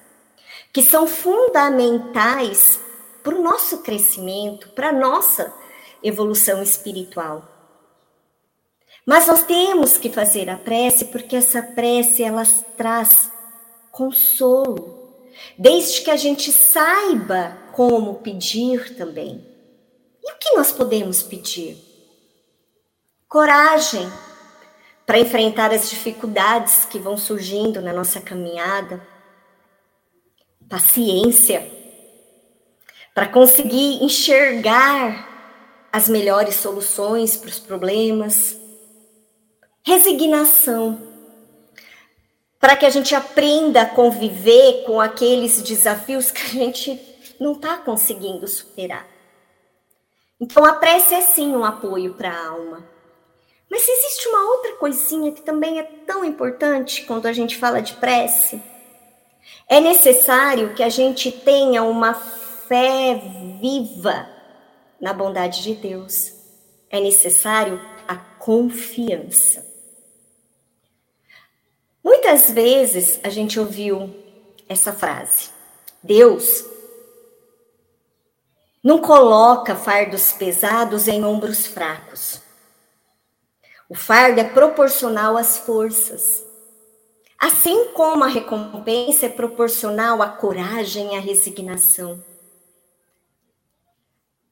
que 0.73 0.83
são 0.83 1.07
fundamentais 1.07 2.81
para 3.23 3.35
o 3.35 3.43
nosso 3.43 3.83
crescimento, 3.83 4.71
para 4.71 4.89
a 4.89 4.93
nossa 4.93 5.53
evolução 6.03 6.63
espiritual. 6.63 7.47
Mas 9.05 9.27
nós 9.27 9.43
temos 9.45 9.99
que 9.99 10.11
fazer 10.11 10.49
a 10.49 10.57
prece 10.57 11.05
porque 11.07 11.37
essa 11.37 11.63
prece 11.63 12.23
ela 12.23 12.45
traz 12.77 13.31
consolo, 13.93 15.15
desde 15.59 16.01
que 16.01 16.11
a 16.11 16.17
gente 16.17 16.51
saiba 16.51 17.57
como 17.73 18.15
pedir 18.15 18.97
também. 18.97 19.47
E 20.25 20.33
o 20.33 20.39
que 20.39 20.57
nós 20.57 20.73
podemos 20.73 21.23
pedir? 21.23 21.77
Coragem, 23.29 24.11
para 25.07 25.21
enfrentar 25.21 25.73
as 25.73 25.89
dificuldades 25.89 26.85
que 26.85 26.99
vão 26.99 27.17
surgindo 27.17 27.81
na 27.81 27.93
nossa 27.93 28.21
caminhada, 28.21 29.01
paciência, 30.69 31.65
para 33.15 33.29
conseguir 33.29 34.03
enxergar 34.03 35.89
as 35.93 36.09
melhores 36.09 36.57
soluções 36.57 37.37
para 37.37 37.49
os 37.49 37.61
problemas, 37.61 38.59
resignação, 39.85 41.01
para 42.59 42.77
que 42.77 42.85
a 42.85 42.91
gente 42.91 43.15
aprenda 43.15 43.83
a 43.83 43.87
conviver 43.87 44.83
com 44.85 45.01
aqueles 45.01 45.63
desafios 45.63 46.33
que 46.33 46.43
a 46.43 46.49
gente 46.49 47.01
não 47.39 47.53
está 47.53 47.77
conseguindo 47.77 48.49
superar. 48.49 49.07
Então, 50.41 50.65
a 50.65 50.73
prece 50.75 51.15
é 51.15 51.21
sim 51.21 51.55
um 51.55 51.65
apoio 51.65 52.15
para 52.15 52.31
a 52.31 52.49
alma 52.49 52.96
mas 53.71 53.89
existe 53.89 54.29
uma 54.29 54.51
outra 54.51 54.75
coisinha 54.77 55.33
que 55.33 55.43
também 55.43 55.79
é 55.79 55.83
tão 55.83 56.25
importante 56.25 57.05
quando 57.05 57.27
a 57.27 57.33
gente 57.33 57.57
fala 57.57 57.83
de 57.83 57.95
prece. 57.95 58.63
É 59.69 59.81
necessário 59.81 60.75
que 60.75 60.83
a 60.83 60.89
gente 60.89 61.33
tenha 61.33 61.83
uma 61.83 62.15
fé 62.15 63.21
viva 63.61 64.29
na 65.01 65.13
bondade 65.13 65.63
de 65.63 65.75
Deus. 65.75 66.33
É 66.89 67.01
necessário 67.01 67.81
a 68.07 68.17
confiança. 68.17 69.67
Muitas 72.03 72.51
vezes 72.51 73.19
a 73.25 73.29
gente 73.29 73.59
ouviu 73.59 74.15
essa 74.69 74.93
frase: 74.93 75.51
Deus 76.01 76.65
não 78.83 79.01
coloca 79.01 79.75
fardos 79.75 80.31
pesados 80.31 81.09
em 81.09 81.25
ombros 81.25 81.67
fracos. 81.67 82.46
O 83.89 83.95
fardo 83.95 84.41
é 84.41 84.45
proporcional 84.45 85.37
às 85.37 85.59
forças. 85.59 86.45
Assim 87.39 87.93
como 87.93 88.25
a 88.25 88.29
recompensa 88.29 89.27
é 89.27 89.29
proporcional 89.29 90.21
à 90.21 90.29
coragem 90.29 91.15
e 91.15 91.17
à 91.17 91.21
resignação. 91.21 92.21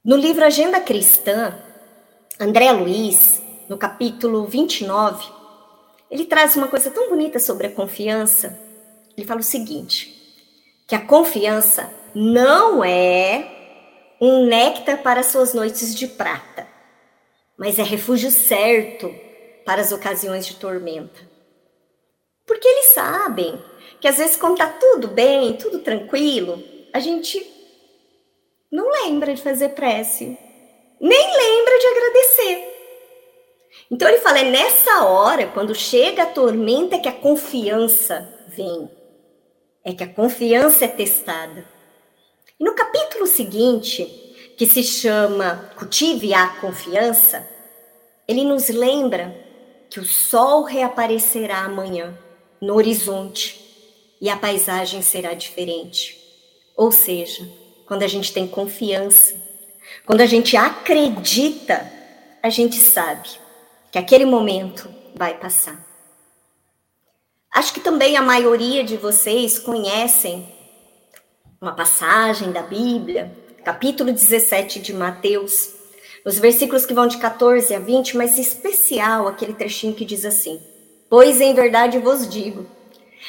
No 0.05 0.17
livro 0.17 0.45
Agenda 0.45 0.81
Cristã, 0.81 1.59
André 2.39 2.71
Luiz, 2.71 3.43
no 3.69 3.77
capítulo 3.77 4.45
29, 4.45 5.27
ele 6.09 6.27
traz 6.27 6.55
uma 6.55 6.69
coisa 6.69 6.91
tão 6.91 7.09
bonita 7.09 7.41
sobre 7.41 7.67
a 7.67 7.73
confiança. 7.73 8.57
Ele 9.17 9.27
fala 9.27 9.41
o 9.41 9.45
seguinte: 9.45 10.15
que 10.87 10.95
a 10.95 11.05
confiança 11.05 11.93
não 12.15 12.85
é 12.85 13.51
um 14.21 14.47
néctar 14.47 15.03
para 15.03 15.25
suas 15.25 15.53
noites 15.55 15.93
de 15.93 16.07
prata, 16.07 16.69
mas 17.57 17.81
é 17.81 17.83
refúgio 17.83 18.31
certo 18.31 19.24
para 19.65 19.81
as 19.81 19.93
ocasiões 19.93 20.47
de 20.47 20.57
tormenta. 20.57 21.21
Porque 22.47 22.67
eles 22.67 22.87
sabem 22.87 23.63
que 24.01 24.09
às 24.09 24.19
vezes, 24.19 24.37
quando 24.37 24.55
está 24.55 24.69
tudo 24.69 25.09
bem, 25.09 25.57
tudo 25.57 25.79
tranquilo, 25.79 26.63
a 26.93 27.01
gente 27.01 27.43
não 28.71 28.91
lembra 28.91 29.35
de 29.35 29.43
fazer 29.43 29.71
prece, 29.71 30.39
nem 31.01 31.37
lembra 31.37 31.79
de 31.79 31.87
agradecer. 31.87 32.75
Então 33.91 34.09
ele 34.09 34.19
fala: 34.19 34.41
é 34.41 34.51
nessa 34.51 35.05
hora, 35.05 35.47
quando 35.47 35.75
chega 35.75 36.25
a 36.25 36.27
tormenta, 36.27 36.99
que 36.99 37.09
a 37.09 37.13
confiança 37.13 38.29
vem. 38.49 38.91
É 39.85 39.93
que 39.93 40.03
a 40.03 40.09
confiança 40.09 40.87
é 40.87 40.89
testada. 40.89 41.65
E 42.59 42.65
no 42.65 42.75
capítulo 42.75 43.27
seguinte, 43.27 44.05
que 44.57 44.67
se 44.67 44.83
chama 44.83 45.71
Cultive 45.77 46.33
a 46.33 46.49
Confiança, 46.61 47.47
ele 48.27 48.45
nos 48.45 48.69
lembra 48.69 49.44
que 49.95 50.01
o 50.01 50.05
sol 50.05 50.65
reaparecerá 50.65 51.61
amanhã 51.61 52.19
no 52.61 52.75
horizonte 52.75 53.65
e 54.21 54.29
a 54.29 54.37
paisagem 54.37 55.01
será 55.03 55.35
diferente. 55.35 56.21
Ou 56.77 56.91
seja, 56.91 57.49
quando 57.87 58.03
a 58.03 58.09
gente 58.09 58.33
tem 58.33 58.45
confiança, 58.45 59.41
quando 60.05 60.21
a 60.21 60.27
gente 60.27 60.57
acredita, 60.57 61.89
a 62.43 62.51
gente 62.51 62.75
sabe 62.75 63.29
que 63.93 63.97
aquele 63.97 64.25
momento 64.25 64.93
vai 65.15 65.39
passar. 65.39 65.79
Acho 67.55 67.73
que 67.73 67.79
também 67.79 68.17
a 68.17 68.23
maioria 68.23 68.83
de 68.83 68.97
vocês 68.97 69.61
conhecem 69.61 70.53
uma 71.61 71.73
passagem 71.73 72.51
da 72.51 72.63
Bíblia, 72.63 73.33
capítulo 73.65 74.11
17 74.11 74.81
de 74.81 74.93
Mateus, 74.93 75.74
os 76.25 76.39
versículos 76.39 76.87
que 76.87 76.95
vão 76.95 77.07
de 77.07 77.19
14 77.19 77.75
a 77.75 77.79
20, 77.79 78.17
mas 78.17 78.39
especial 78.39 79.29
aquele 79.29 79.53
trechinho 79.53 79.95
que 79.95 80.05
diz 80.05 80.25
assim: 80.25 80.61
Pois 81.09 81.41
em 81.41 81.55
verdade 81.55 81.99
vos 81.99 82.29
digo, 82.29 82.67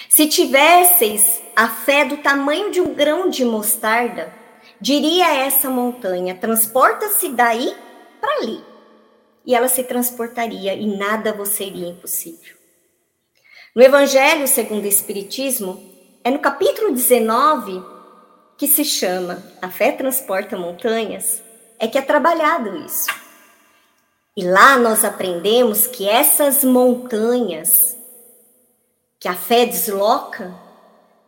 se 0.10 0.28
tivesseis 0.28 1.42
a 1.56 1.68
fé 1.68 2.06
do 2.06 2.18
tamanho 2.18 2.72
de 2.72 2.80
um 2.80 2.94
grão 2.94 3.30
de 3.30 3.44
mostarda, 3.44 4.34
diria 4.80 5.28
a 5.28 5.36
essa 5.36 5.70
montanha: 5.70 6.36
transporta-se 6.36 7.30
daí 7.30 7.76
para 8.22 8.38
ali 8.38 8.76
e 9.46 9.54
ela 9.54 9.68
se 9.68 9.84
transportaria 9.84 10.74
e 10.74 10.98
nada 10.98 11.32
vos 11.32 11.50
seria 11.50 11.88
impossível. 11.88 12.56
No 13.76 13.84
Evangelho 13.84 14.48
segundo 14.48 14.86
o 14.86 14.88
Espiritismo, 14.88 15.84
é 16.24 16.32
no 16.32 16.40
capítulo 16.40 16.92
19 16.92 17.84
que 18.58 18.68
se 18.68 18.84
chama 18.84 19.44
A 19.62 19.70
Fé 19.70 19.92
Transporta 19.92 20.58
Montanhas, 20.58 21.44
é 21.80 21.88
que 21.88 21.98
é 21.98 22.02
trabalhado 22.02 22.78
isso. 22.78 23.08
E 24.36 24.44
lá 24.44 24.78
nós 24.78 25.06
aprendemos 25.06 25.88
que 25.88 26.08
essas 26.08 26.64
montanhas 26.64 27.96
que 29.20 29.28
a 29.28 29.34
fé 29.34 29.66
desloca 29.66 30.54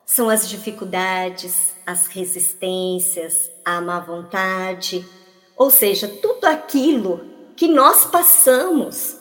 são 0.06 0.30
as 0.30 0.48
dificuldades, 0.48 1.74
as 1.86 2.08
resistências, 2.08 3.50
a 3.64 3.82
má 3.82 4.00
vontade, 4.00 5.08
ou 5.56 5.70
seja, 5.70 6.08
tudo 6.08 6.46
aquilo 6.46 7.26
que 7.56 7.68
nós 7.68 8.06
passamos 8.06 9.18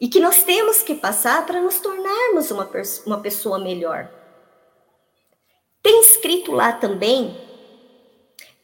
e 0.00 0.08
que 0.08 0.20
nós 0.20 0.42
temos 0.42 0.82
que 0.82 0.94
passar 0.94 1.44
para 1.46 1.60
nos 1.60 1.80
tornarmos 1.80 2.50
uma, 2.50 2.68
uma 3.06 3.20
pessoa 3.20 3.58
melhor. 3.58 4.10
Tem 5.82 6.00
escrito 6.02 6.52
lá 6.52 6.72
também 6.72 7.36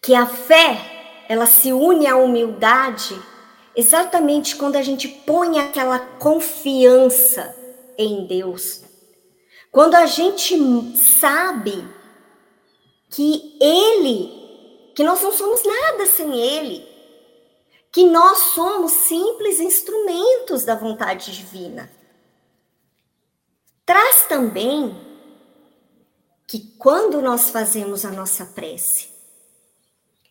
que 0.01 0.15
a 0.15 0.27
fé, 0.27 0.98
ela 1.29 1.47
se 1.47 1.73
une 1.73 2.07
à 2.07 2.17
humildade 2.17 3.21
exatamente 3.77 4.57
quando 4.57 4.77
a 4.77 4.83
gente 4.83 5.07
põe 5.07 5.61
aquela 5.61 5.99
confiança 5.99 7.55
em 7.99 8.27
Deus. 8.27 8.83
Quando 9.71 9.95
a 9.95 10.07
gente 10.07 10.57
sabe 10.97 11.87
que 13.11 13.57
Ele, 13.61 14.93
que 14.97 15.05
nós 15.05 15.21
não 15.21 15.33
somos 15.33 15.63
nada 15.65 16.07
sem 16.07 16.35
Ele, 16.35 16.89
que 17.93 18.05
nós 18.05 18.39
somos 18.55 18.93
simples 18.93 19.61
instrumentos 19.61 20.65
da 20.65 20.75
vontade 20.75 21.31
divina. 21.33 21.91
Traz 23.85 24.27
também 24.27 24.97
que 26.47 26.75
quando 26.79 27.21
nós 27.21 27.51
fazemos 27.51 28.05
a 28.05 28.11
nossa 28.11 28.47
prece, 28.47 29.18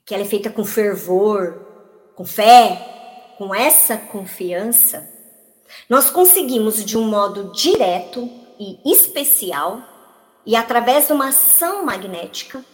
que 0.07 0.15
ela 0.15 0.23
é 0.23 0.27
feita 0.27 0.49
com 0.49 0.65
fervor, 0.65 1.61
com 2.15 2.25
fé, 2.25 3.35
com 3.37 3.53
essa 3.53 3.95
confiança, 3.95 5.07
nós 5.87 6.09
conseguimos 6.09 6.83
de 6.83 6.97
um 6.97 7.07
modo 7.07 7.51
direto 7.51 8.27
e 8.59 8.79
especial 8.91 9.83
e 10.43 10.55
através 10.55 11.05
de 11.05 11.13
uma 11.13 11.27
ação 11.27 11.85
magnética 11.85 12.65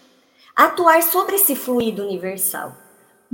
atuar 0.56 1.04
sobre 1.04 1.36
esse 1.36 1.56
fluido 1.56 2.04
universal 2.04 2.78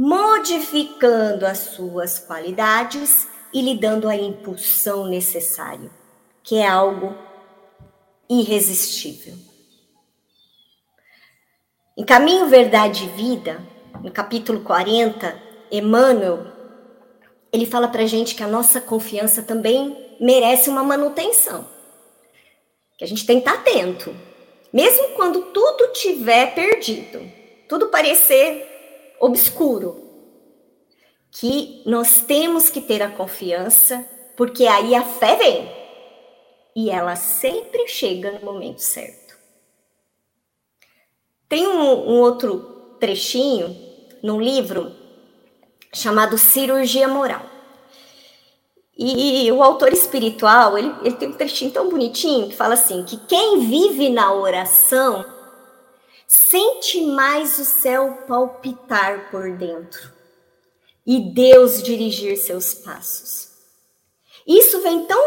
modificando 0.02 1.46
as 1.46 1.58
suas 1.58 2.20
qualidades 2.20 3.28
e 3.54 3.62
lhe 3.62 3.78
dando 3.78 4.08
a 4.08 4.16
impulsão 4.16 5.06
necessária, 5.06 5.92
que 6.42 6.56
é 6.56 6.66
algo 6.66 7.14
irresistível. 8.30 9.34
Em 11.98 12.06
Caminho, 12.06 12.48
Verdade 12.48 13.04
e 13.04 13.10
Vida, 13.10 13.62
no 14.04 14.12
capítulo 14.12 14.62
40, 14.62 15.42
Emmanuel, 15.72 16.48
ele 17.52 17.66
fala 17.66 17.88
para 17.88 18.06
gente 18.06 18.36
que 18.36 18.44
a 18.44 18.48
nossa 18.48 18.80
confiança 18.80 19.42
também 19.42 20.16
merece 20.20 20.70
uma 20.70 20.84
manutenção. 20.84 21.68
Que 22.98 23.04
a 23.04 23.08
gente 23.08 23.26
tem 23.26 23.42
que 23.42 23.50
estar 23.50 23.60
atento. 23.60 24.16
Mesmo 24.72 25.10
quando 25.10 25.42
tudo 25.52 25.92
tiver 25.94 26.54
perdido, 26.54 27.20
tudo 27.68 27.88
parecer 27.88 29.16
obscuro. 29.20 30.08
Que 31.32 31.82
nós 31.86 32.22
temos 32.22 32.70
que 32.70 32.82
ter 32.82 33.02
a 33.02 33.12
confiança, 33.12 34.06
porque 34.36 34.68
aí 34.68 34.96
a 34.96 35.04
fé 35.04 35.36
vem. 35.36 35.72
E 36.76 36.90
ela 36.90 37.16
sempre 37.16 37.88
chega 37.88 38.32
no 38.32 38.46
momento 38.46 38.80
certo. 38.80 39.38
Tem 41.48 41.68
um, 41.68 41.82
um 41.82 42.20
outro 42.20 42.96
trechinho 43.00 43.89
num 44.22 44.42
livro 44.42 44.92
chamado 45.94 46.38
Cirurgia 46.38 47.08
Moral. 47.08 47.46
E 48.98 49.50
o 49.52 49.64
autor 49.64 49.94
espiritual, 49.94 50.78
ele, 50.78 50.94
ele 51.04 51.16
tem 51.16 51.30
um 51.30 51.34
trechinho 51.34 51.72
tão 51.72 51.90
bonitinho 51.90 52.50
que 52.50 52.56
fala 52.56 52.74
assim, 52.74 53.04
que 53.04 53.18
quem 53.28 53.60
vive 53.60 54.10
na 54.10 54.34
oração 54.34 55.26
Sente 56.32 57.02
mais 57.02 57.58
o 57.58 57.66
céu 57.66 58.24
palpitar 58.28 59.32
por 59.32 59.52
dentro 59.58 60.14
e 61.04 61.20
Deus 61.20 61.82
dirigir 61.82 62.38
seus 62.38 62.76
passos. 62.76 63.50
Isso 64.46 64.80
vem 64.82 65.06
tão 65.06 65.20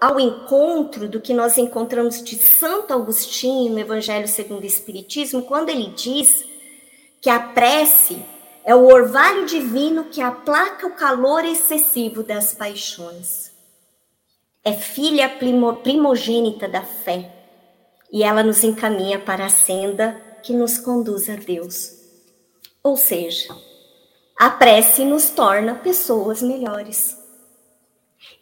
ao 0.00 0.18
encontro 0.18 1.06
do 1.06 1.20
que 1.20 1.34
nós 1.34 1.58
encontramos 1.58 2.24
de 2.24 2.36
Santo 2.36 2.94
Agostinho 2.94 3.72
no 3.72 3.78
Evangelho 3.78 4.26
segundo 4.26 4.62
o 4.62 4.66
Espiritismo, 4.66 5.42
quando 5.42 5.68
ele 5.68 5.88
diz 5.88 6.46
que 7.20 7.30
a 7.30 7.40
prece 7.40 8.22
é 8.64 8.74
o 8.74 8.86
orvalho 8.86 9.46
divino 9.46 10.04
que 10.04 10.20
aplaca 10.20 10.86
o 10.86 10.94
calor 10.94 11.44
excessivo 11.44 12.22
das 12.22 12.52
paixões. 12.52 13.50
É 14.64 14.72
filha 14.72 15.28
primogênita 15.82 16.68
da 16.68 16.82
fé 16.82 17.32
e 18.12 18.22
ela 18.22 18.42
nos 18.42 18.62
encaminha 18.62 19.18
para 19.18 19.46
a 19.46 19.50
senda 19.50 20.20
que 20.42 20.52
nos 20.52 20.78
conduz 20.78 21.28
a 21.30 21.36
Deus. 21.36 21.94
Ou 22.82 22.96
seja, 22.96 23.56
a 24.38 24.50
prece 24.50 25.04
nos 25.04 25.30
torna 25.30 25.74
pessoas 25.74 26.42
melhores. 26.42 27.16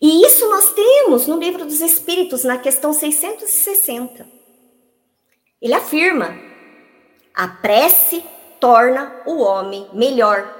E 0.01 0.27
isso 0.27 0.49
nós 0.49 0.75
temos 0.75 1.27
no 1.27 1.39
Livro 1.39 1.65
dos 1.65 1.81
Espíritos, 1.81 2.45
na 2.45 2.59
questão 2.59 2.93
660. 2.93 4.27
Ele 5.61 5.75
afirma: 5.75 6.39
a 7.35 7.49
prece 7.49 8.25
torna 8.61 9.23
o 9.27 9.40
homem 9.40 9.88
melhor, 9.92 10.53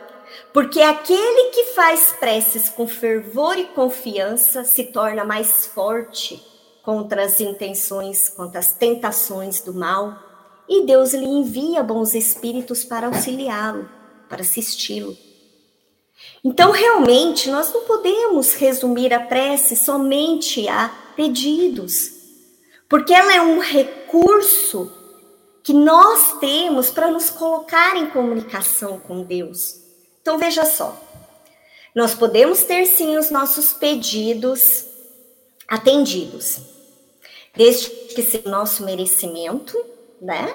porque 0.53 0.81
aquele 0.81 1.51
que 1.51 1.65
faz 1.75 2.15
preces 2.19 2.69
com 2.69 2.87
fervor 2.87 3.59
e 3.59 3.65
confiança 3.67 4.65
se 4.65 4.85
torna 4.85 5.25
mais 5.25 5.67
forte 5.67 6.43
contra 6.83 7.25
as 7.25 7.41
intenções, 7.41 8.29
contra 8.29 8.61
as 8.61 8.73
tentações 8.73 9.61
do 9.61 9.75
mal, 9.75 10.17
e 10.69 10.85
Deus 10.85 11.13
lhe 11.13 11.25
envia 11.25 11.83
bons 11.83 12.15
espíritos 12.15 12.85
para 12.85 13.07
auxiliá-lo, 13.07 13.89
para 14.29 14.43
assisti-lo. 14.43 15.17
Então, 16.45 16.71
realmente, 16.71 17.51
nós 17.51 17.73
não 17.73 17.83
podemos 17.85 18.55
resumir 18.55 19.13
a 19.13 19.21
prece 19.21 19.77
somente 19.77 20.69
a 20.69 20.89
pedidos, 21.15 22.13
porque 22.89 23.13
ela 23.13 23.35
é 23.35 23.41
um 23.41 23.59
recurso 23.59 24.93
que 25.67 25.75
nós 25.75 26.39
temos 26.39 26.91
para 26.91 27.11
nos 27.11 27.29
colocar 27.29 27.97
em 27.97 28.09
comunicação 28.11 29.01
com 29.01 29.25
Deus. 29.25 29.81
Então, 30.23 30.39
veja 30.39 30.65
só. 30.65 30.97
Nós 31.93 32.15
podemos 32.15 32.63
ter 32.63 32.87
sim 32.87 33.17
os 33.17 33.33
nossos 33.33 33.73
pedidos 33.73 34.87
atendidos, 35.67 36.61
desde 37.53 37.91
que 37.91 38.23
seja 38.23 38.47
o 38.47 38.49
nosso 38.49 38.85
merecimento, 38.85 39.77
né? 40.21 40.55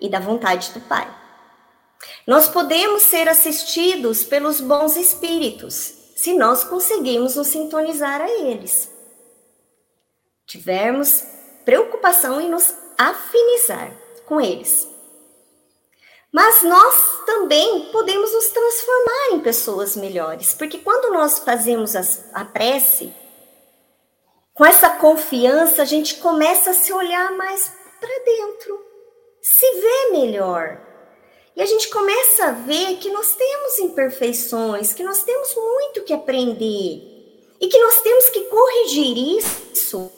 E 0.00 0.08
da 0.08 0.18
vontade 0.18 0.72
do 0.72 0.80
Pai. 0.80 1.08
Nós 2.26 2.48
podemos 2.48 3.04
ser 3.04 3.28
assistidos 3.28 4.24
pelos 4.24 4.60
bons 4.60 4.96
espíritos, 4.96 5.94
se 6.16 6.34
nós 6.34 6.64
conseguirmos 6.64 7.36
nos 7.36 7.46
sintonizar 7.46 8.20
a 8.20 8.28
eles. 8.28 8.90
Tivermos 10.44 11.22
preocupação 11.64 12.40
em 12.40 12.50
nos 12.50 12.74
afinizar 12.98 14.07
com 14.28 14.40
eles. 14.40 14.86
Mas 16.30 16.62
nós 16.62 17.24
também 17.24 17.86
podemos 17.90 18.32
nos 18.32 18.48
transformar 18.48 19.30
em 19.32 19.40
pessoas 19.40 19.96
melhores, 19.96 20.52
porque 20.52 20.78
quando 20.78 21.12
nós 21.12 21.38
fazemos 21.38 21.96
a 22.34 22.44
prece, 22.44 23.12
com 24.52 24.64
essa 24.64 24.90
confiança, 24.90 25.82
a 25.82 25.84
gente 25.86 26.16
começa 26.16 26.70
a 26.70 26.74
se 26.74 26.92
olhar 26.92 27.32
mais 27.32 27.72
para 27.98 28.24
dentro, 28.24 28.78
se 29.40 29.66
vê 29.80 30.10
melhor. 30.12 30.84
E 31.56 31.62
a 31.62 31.66
gente 31.66 31.88
começa 31.88 32.46
a 32.46 32.52
ver 32.52 32.98
que 32.98 33.10
nós 33.10 33.34
temos 33.34 33.78
imperfeições, 33.78 34.92
que 34.92 35.02
nós 35.02 35.22
temos 35.22 35.54
muito 35.54 36.04
que 36.04 36.12
aprender 36.12 37.54
e 37.60 37.68
que 37.68 37.78
nós 37.78 38.00
temos 38.02 38.28
que 38.28 38.42
corrigir 38.42 39.38
isso 39.38 40.12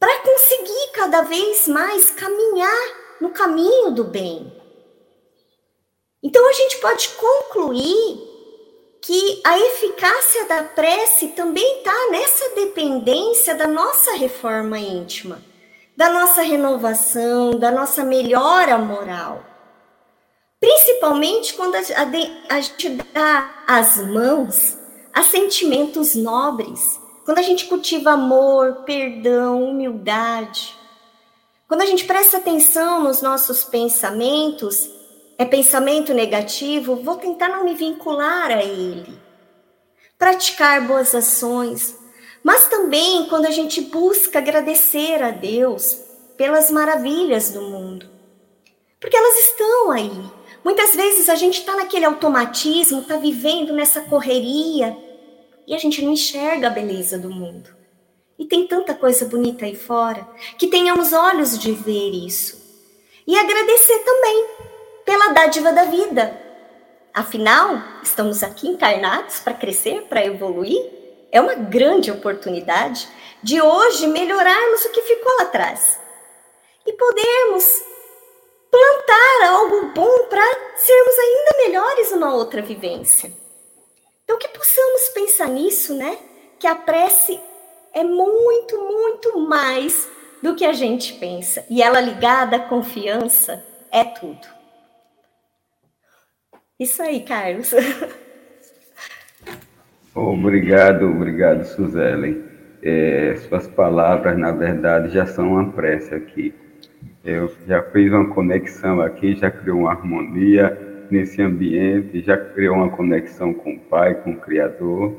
para 0.00 0.20
conseguir 0.20 0.90
cada 0.92 1.22
vez 1.22 1.68
mais 1.68 2.10
caminhar 2.10 3.07
no 3.20 3.30
caminho 3.30 3.90
do 3.90 4.04
bem. 4.04 4.52
Então 6.22 6.48
a 6.48 6.52
gente 6.52 6.78
pode 6.78 7.08
concluir 7.10 8.28
que 9.00 9.40
a 9.44 9.58
eficácia 9.58 10.46
da 10.46 10.64
prece 10.64 11.28
também 11.28 11.78
está 11.78 12.08
nessa 12.10 12.54
dependência 12.54 13.54
da 13.54 13.66
nossa 13.66 14.12
reforma 14.12 14.78
íntima, 14.78 15.40
da 15.96 16.10
nossa 16.10 16.42
renovação, 16.42 17.58
da 17.58 17.70
nossa 17.70 18.04
melhora 18.04 18.76
moral. 18.78 19.44
Principalmente 20.60 21.54
quando 21.54 21.76
a, 21.76 22.60
gente 22.60 22.88
dá 23.14 23.62
as 23.66 23.96
mãos 23.98 24.76
a 25.12 25.22
sentimentos 25.22 26.14
nobres, 26.16 27.00
quando 27.24 27.38
a 27.38 27.42
gente 27.42 27.66
cultiva 27.66 28.12
amor, 28.12 28.82
perdão, 28.84 29.62
humildade, 29.62 30.77
quando 31.68 31.82
a 31.82 31.86
gente 31.86 32.06
presta 32.06 32.38
atenção 32.38 33.04
nos 33.04 33.20
nossos 33.20 33.62
pensamentos, 33.62 34.88
é 35.36 35.44
pensamento 35.44 36.14
negativo, 36.14 36.96
vou 36.96 37.16
tentar 37.16 37.48
não 37.48 37.62
me 37.62 37.74
vincular 37.74 38.50
a 38.50 38.64
ele. 38.64 39.20
Praticar 40.18 40.86
boas 40.86 41.14
ações, 41.14 41.94
mas 42.42 42.68
também 42.68 43.26
quando 43.26 43.44
a 43.44 43.50
gente 43.50 43.82
busca 43.82 44.38
agradecer 44.38 45.22
a 45.22 45.30
Deus 45.30 46.00
pelas 46.38 46.70
maravilhas 46.70 47.50
do 47.50 47.60
mundo. 47.60 48.08
Porque 48.98 49.16
elas 49.16 49.36
estão 49.36 49.90
aí. 49.90 50.10
Muitas 50.64 50.96
vezes 50.96 51.28
a 51.28 51.34
gente 51.34 51.60
está 51.60 51.76
naquele 51.76 52.06
automatismo, 52.06 53.02
está 53.02 53.18
vivendo 53.18 53.74
nessa 53.74 54.00
correria 54.00 54.96
e 55.66 55.74
a 55.74 55.78
gente 55.78 56.02
não 56.02 56.12
enxerga 56.12 56.68
a 56.68 56.70
beleza 56.70 57.18
do 57.18 57.28
mundo. 57.28 57.77
E 58.38 58.46
tem 58.46 58.66
tanta 58.66 58.94
coisa 58.94 59.24
bonita 59.24 59.64
aí 59.64 59.74
fora, 59.74 60.26
que 60.56 60.68
tenhamos 60.68 61.12
olhos 61.12 61.58
de 61.58 61.72
ver 61.72 62.10
isso. 62.10 62.56
E 63.26 63.36
agradecer 63.36 63.98
também 63.98 64.46
pela 65.04 65.32
dádiva 65.32 65.72
da 65.72 65.84
vida. 65.84 66.40
Afinal, 67.12 67.82
estamos 68.02 68.42
aqui 68.42 68.68
encarnados 68.68 69.40
para 69.40 69.54
crescer, 69.54 70.02
para 70.02 70.24
evoluir. 70.24 70.80
É 71.32 71.40
uma 71.40 71.54
grande 71.54 72.10
oportunidade 72.10 73.08
de 73.42 73.60
hoje 73.60 74.06
melhorarmos 74.06 74.84
o 74.84 74.90
que 74.90 75.02
ficou 75.02 75.36
lá 75.36 75.42
atrás 75.42 75.98
e 76.86 76.92
podermos 76.92 77.64
plantar 78.70 79.48
algo 79.48 79.92
bom 79.94 80.26
para 80.28 80.44
sermos 80.76 81.18
ainda 81.18 81.56
melhores 81.66 82.10
numa 82.12 82.34
outra 82.34 82.62
vivência. 82.62 83.32
Então, 84.24 84.38
que 84.38 84.48
possamos 84.48 85.08
pensar 85.08 85.48
nisso, 85.48 85.94
né? 85.94 86.18
Que 86.58 86.66
a 86.66 86.74
prece 86.74 87.40
é 87.94 88.04
muito, 88.04 88.76
muito 88.78 89.40
mais 89.40 90.10
do 90.42 90.54
que 90.54 90.64
a 90.64 90.72
gente 90.72 91.14
pensa. 91.14 91.64
E 91.68 91.82
ela 91.82 92.00
ligada 92.00 92.56
à 92.56 92.60
confiança 92.60 93.64
é 93.90 94.04
tudo. 94.04 94.46
Isso 96.78 97.02
aí, 97.02 97.20
Carlos. 97.20 97.72
Obrigado, 100.14 101.08
obrigado, 101.08 101.64
Suzelen. 101.64 102.42
É, 102.82 103.36
suas 103.36 103.68
palavras, 103.68 104.36
na 104.36 104.50
verdade, 104.50 105.10
já 105.10 105.26
são 105.26 105.52
uma 105.52 105.70
prece 105.70 106.12
aqui. 106.12 106.52
Eu 107.24 107.52
já 107.68 107.82
fiz 107.84 108.12
uma 108.12 108.28
conexão 108.28 109.00
aqui, 109.00 109.36
já 109.36 109.48
criou 109.48 109.80
uma 109.80 109.90
harmonia 109.90 110.76
nesse 111.08 111.40
ambiente, 111.40 112.20
já 112.20 112.36
criou 112.36 112.76
uma 112.76 112.90
conexão 112.90 113.54
com 113.54 113.74
o 113.74 113.78
Pai, 113.78 114.14
com 114.22 114.32
o 114.32 114.40
Criador. 114.40 115.16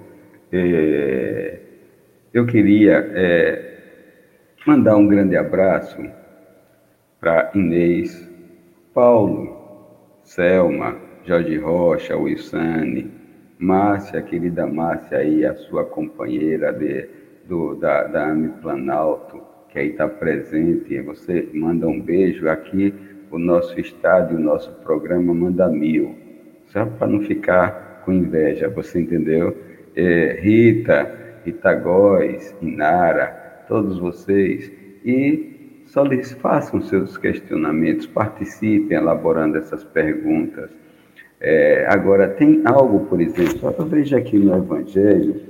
É, 0.51 1.59
eu 2.33 2.45
queria 2.45 3.09
é, 3.15 3.77
mandar 4.65 4.95
um 4.95 5.07
grande 5.07 5.35
abraço 5.35 5.97
para 7.19 7.51
Inês, 7.55 8.29
Paulo, 8.93 9.57
Selma, 10.23 10.95
Jorge 11.25 11.57
Rocha, 11.57 12.15
Wilsane, 12.15 13.11
Márcia, 13.57 14.21
querida 14.21 14.65
Márcia 14.65 15.17
aí, 15.17 15.45
a 15.45 15.55
sua 15.55 15.83
companheira 15.83 16.71
de, 16.71 17.07
do, 17.47 17.75
da, 17.75 18.03
da 18.03 18.33
Planalto, 18.61 19.41
que 19.69 19.79
aí 19.79 19.89
está 19.89 20.07
presente. 20.07 21.01
Você 21.01 21.49
manda 21.53 21.87
um 21.87 21.99
beijo 21.99 22.47
aqui, 22.47 22.93
o 23.31 23.37
nosso 23.37 23.79
estádio, 23.79 24.37
o 24.37 24.39
nosso 24.39 24.71
programa 24.83 25.33
manda 25.33 25.67
mil, 25.67 26.15
só 26.67 26.85
para 26.85 27.07
não 27.07 27.21
ficar 27.21 28.01
com 28.05 28.13
inveja, 28.13 28.69
você 28.69 29.01
entendeu? 29.01 29.55
É, 29.95 30.39
Rita, 30.39 31.28
Itagóis, 31.45 32.55
Inara, 32.61 33.63
todos 33.67 33.99
vocês, 33.99 34.71
e 35.03 35.83
só 35.85 36.03
lhes 36.03 36.31
façam 36.33 36.81
seus 36.81 37.17
questionamentos, 37.17 38.05
participem 38.05 38.97
elaborando 38.97 39.57
essas 39.57 39.83
perguntas. 39.83 40.69
É, 41.41 41.87
agora, 41.89 42.27
tem 42.27 42.61
algo, 42.65 43.05
por 43.05 43.21
exemplo, 43.21 43.73
eu 43.77 43.85
vejo 43.85 44.15
aqui 44.15 44.37
no 44.37 44.55
Evangelho, 44.57 45.41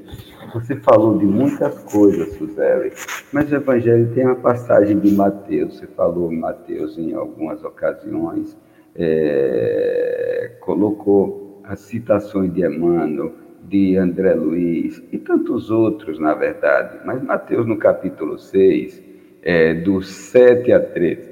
você 0.53 0.75
falou 0.75 1.17
de 1.17 1.25
muitas 1.25 1.83
coisas, 1.91 2.33
Suzelle, 2.33 2.91
mas 3.33 3.51
o 3.51 3.55
Evangelho 3.55 4.11
tem 4.13 4.25
uma 4.25 4.35
passagem 4.35 4.99
de 4.99 5.11
Mateus, 5.11 5.77
você 5.77 5.87
falou 5.87 6.31
Mateus 6.31 6.97
em 6.97 7.13
algumas 7.13 7.63
ocasiões, 7.63 8.55
é, 8.95 10.51
colocou 10.61 11.61
as 11.63 11.79
citações 11.81 12.53
de 12.53 12.65
Emmanuel, 12.65 13.33
de 13.63 13.97
André 13.97 14.33
Luiz 14.33 15.03
e 15.11 15.17
tantos 15.17 15.69
outros, 15.69 16.19
na 16.19 16.33
verdade. 16.33 16.99
Mas 17.05 17.21
Mateus, 17.21 17.65
no 17.67 17.77
capítulo 17.77 18.37
6, 18.37 19.01
é, 19.41 19.73
do 19.73 20.01
7 20.01 20.71
a 20.71 20.79
13. 20.79 21.29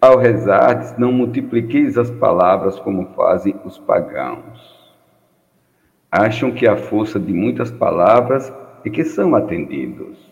Ao 0.00 0.18
rezar, 0.18 0.98
não 0.98 1.12
multipliqueis 1.12 1.96
as 1.96 2.10
palavras 2.10 2.78
como 2.80 3.14
fazem 3.14 3.54
os 3.64 3.78
pagãos. 3.78 4.82
Acham 6.10 6.50
que 6.50 6.66
a 6.66 6.76
força 6.76 7.18
de 7.18 7.32
muitas 7.32 7.70
palavras 7.70 8.52
é 8.84 8.90
que 8.90 9.04
são 9.04 9.34
atendidos. 9.34 10.30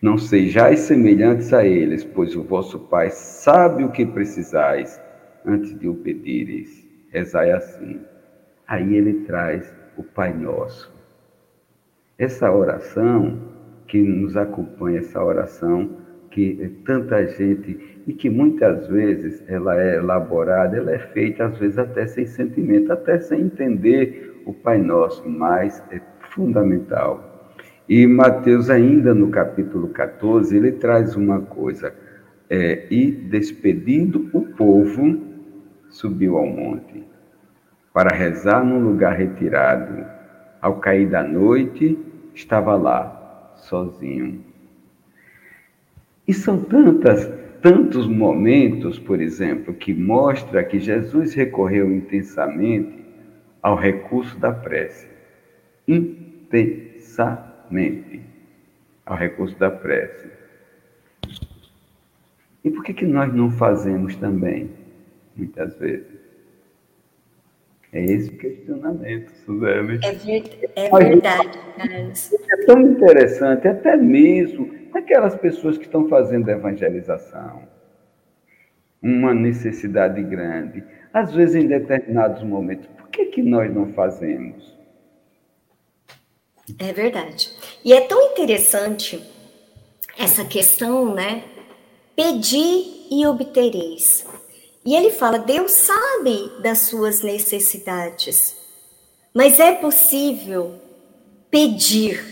Não 0.00 0.18
sejais 0.18 0.80
semelhantes 0.80 1.52
a 1.52 1.64
eles, 1.64 2.04
pois 2.04 2.34
o 2.34 2.42
vosso 2.42 2.78
Pai 2.78 3.10
sabe 3.10 3.84
o 3.84 3.90
que 3.90 4.04
precisais 4.04 5.00
antes 5.46 5.78
de 5.78 5.88
o 5.88 5.94
pedires. 5.94 6.86
Rezai 7.10 7.52
assim. 7.52 8.00
Aí 8.66 8.96
ele 8.96 9.24
traz 9.24 9.72
o 9.96 10.02
Pai 10.02 10.32
Nosso. 10.32 10.92
Essa 12.18 12.50
oração 12.52 13.38
que 13.86 14.00
nos 14.00 14.36
acompanha, 14.36 14.98
essa 14.98 15.22
oração 15.22 15.90
que 16.30 16.72
tanta 16.84 17.26
gente 17.26 18.00
e 18.06 18.12
que 18.12 18.28
muitas 18.28 18.88
vezes 18.88 19.42
ela 19.48 19.80
é 19.80 19.96
elaborada, 19.96 20.76
ela 20.76 20.92
é 20.92 20.98
feita 20.98 21.46
às 21.46 21.58
vezes 21.58 21.78
até 21.78 22.06
sem 22.06 22.26
sentimento, 22.26 22.92
até 22.92 23.18
sem 23.20 23.42
entender 23.42 24.42
o 24.44 24.52
Pai 24.52 24.78
Nosso, 24.78 25.28
mas 25.28 25.82
é 25.90 26.00
fundamental. 26.30 27.52
E 27.88 28.06
Mateus 28.06 28.70
ainda 28.70 29.14
no 29.14 29.30
capítulo 29.30 29.88
14, 29.88 30.56
ele 30.56 30.72
traz 30.72 31.14
uma 31.16 31.40
coisa, 31.40 31.94
é, 32.50 32.86
e 32.90 33.10
despedindo 33.10 34.28
o 34.32 34.40
povo, 34.54 35.20
subiu 35.88 36.36
ao 36.36 36.46
monte 36.46 37.13
para 37.94 38.14
rezar 38.14 38.62
num 38.64 38.80
lugar 38.80 39.16
retirado. 39.16 40.04
Ao 40.60 40.80
cair 40.80 41.08
da 41.08 41.22
noite, 41.22 41.96
estava 42.34 42.74
lá, 42.74 43.52
sozinho. 43.54 44.44
E 46.26 46.34
são 46.34 46.60
tantas, 46.64 47.30
tantos 47.62 48.08
momentos, 48.08 48.98
por 48.98 49.20
exemplo, 49.20 49.72
que 49.72 49.94
mostra 49.94 50.64
que 50.64 50.80
Jesus 50.80 51.34
recorreu 51.34 51.94
intensamente 51.94 53.04
ao 53.62 53.76
recurso 53.76 54.36
da 54.40 54.50
prece. 54.50 55.06
Intensamente 55.86 57.24
ao 59.06 59.16
recurso 59.16 59.56
da 59.56 59.70
prece. 59.70 60.28
E 62.64 62.70
por 62.70 62.82
que, 62.82 62.92
que 62.92 63.06
nós 63.06 63.32
não 63.32 63.52
fazemos 63.52 64.16
também, 64.16 64.68
muitas 65.36 65.78
vezes? 65.78 66.13
É 67.94 68.04
esse 68.04 68.28
o 68.28 68.36
questionamento, 68.36 69.30
Suzane. 69.46 70.00
É, 70.02 70.12
ver, 70.12 70.70
é 70.74 70.90
verdade, 70.90 71.58
Carlos. 71.76 72.32
É 72.32 72.66
tão 72.66 72.80
interessante, 72.80 73.68
até 73.68 73.96
mesmo 73.96 74.68
aquelas 74.92 75.36
pessoas 75.36 75.78
que 75.78 75.84
estão 75.84 76.08
fazendo 76.08 76.48
evangelização. 76.48 77.62
Uma 79.00 79.32
necessidade 79.32 80.20
grande. 80.24 80.82
Às 81.12 81.32
vezes, 81.32 81.54
em 81.54 81.68
determinados 81.68 82.42
momentos, 82.42 82.88
por 82.98 83.08
que, 83.10 83.26
que 83.26 83.42
nós 83.42 83.72
não 83.72 83.92
fazemos? 83.92 84.76
É 86.80 86.92
verdade. 86.92 87.52
E 87.84 87.92
é 87.92 88.00
tão 88.00 88.32
interessante 88.32 89.22
essa 90.18 90.44
questão, 90.44 91.14
né? 91.14 91.44
Pedi 92.16 93.06
e 93.12 93.24
obtereis. 93.24 94.26
E 94.84 94.94
ele 94.94 95.10
fala: 95.10 95.38
Deus 95.38 95.72
sabe 95.72 96.52
das 96.60 96.80
suas 96.80 97.22
necessidades, 97.22 98.54
mas 99.32 99.58
é 99.58 99.72
possível 99.72 100.74
pedir 101.50 102.22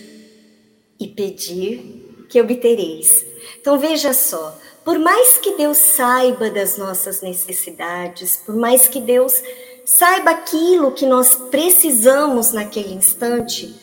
e 0.98 1.08
pedir 1.08 2.26
que 2.28 2.40
obtereis. 2.40 3.24
Então 3.60 3.78
veja 3.78 4.12
só, 4.12 4.56
por 4.84 4.98
mais 4.98 5.38
que 5.38 5.52
Deus 5.52 5.78
saiba 5.78 6.50
das 6.50 6.76
nossas 6.76 7.22
necessidades, 7.22 8.36
por 8.36 8.56
mais 8.56 8.88
que 8.88 9.00
Deus 9.00 9.32
saiba 9.84 10.30
aquilo 10.30 10.92
que 10.92 11.06
nós 11.06 11.34
precisamos 11.34 12.52
naquele 12.52 12.94
instante, 12.94 13.74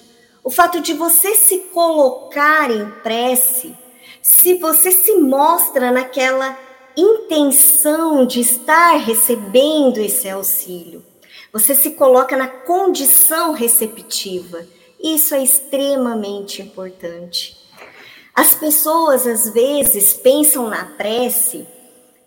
o 0.44 0.50
fato 0.50 0.80
de 0.80 0.94
você 0.94 1.36
se 1.36 1.60
colocar 1.74 2.72
em 2.72 2.90
prece 3.02 3.76
se 4.22 4.56
você 4.56 4.92
se 4.92 5.16
mostra 5.16 5.92
naquela 5.92 6.58
intenção 7.00 8.26
de 8.26 8.40
estar 8.40 8.98
recebendo 8.98 9.98
esse 10.00 10.30
auxílio, 10.30 11.04
você 11.52 11.74
se 11.74 11.92
coloca 11.92 12.38
na 12.38 12.48
condição 12.48 13.54
receptiva. 13.54 14.66
Isso 15.02 15.34
é 15.34 15.44
extremamente 15.44 16.62
importante. 16.62 17.58
As 18.36 18.54
pessoas 18.54 19.26
às 19.26 19.50
vezes 19.50 20.14
pensam 20.14 20.70
na 20.70 20.86
prece 20.86 21.68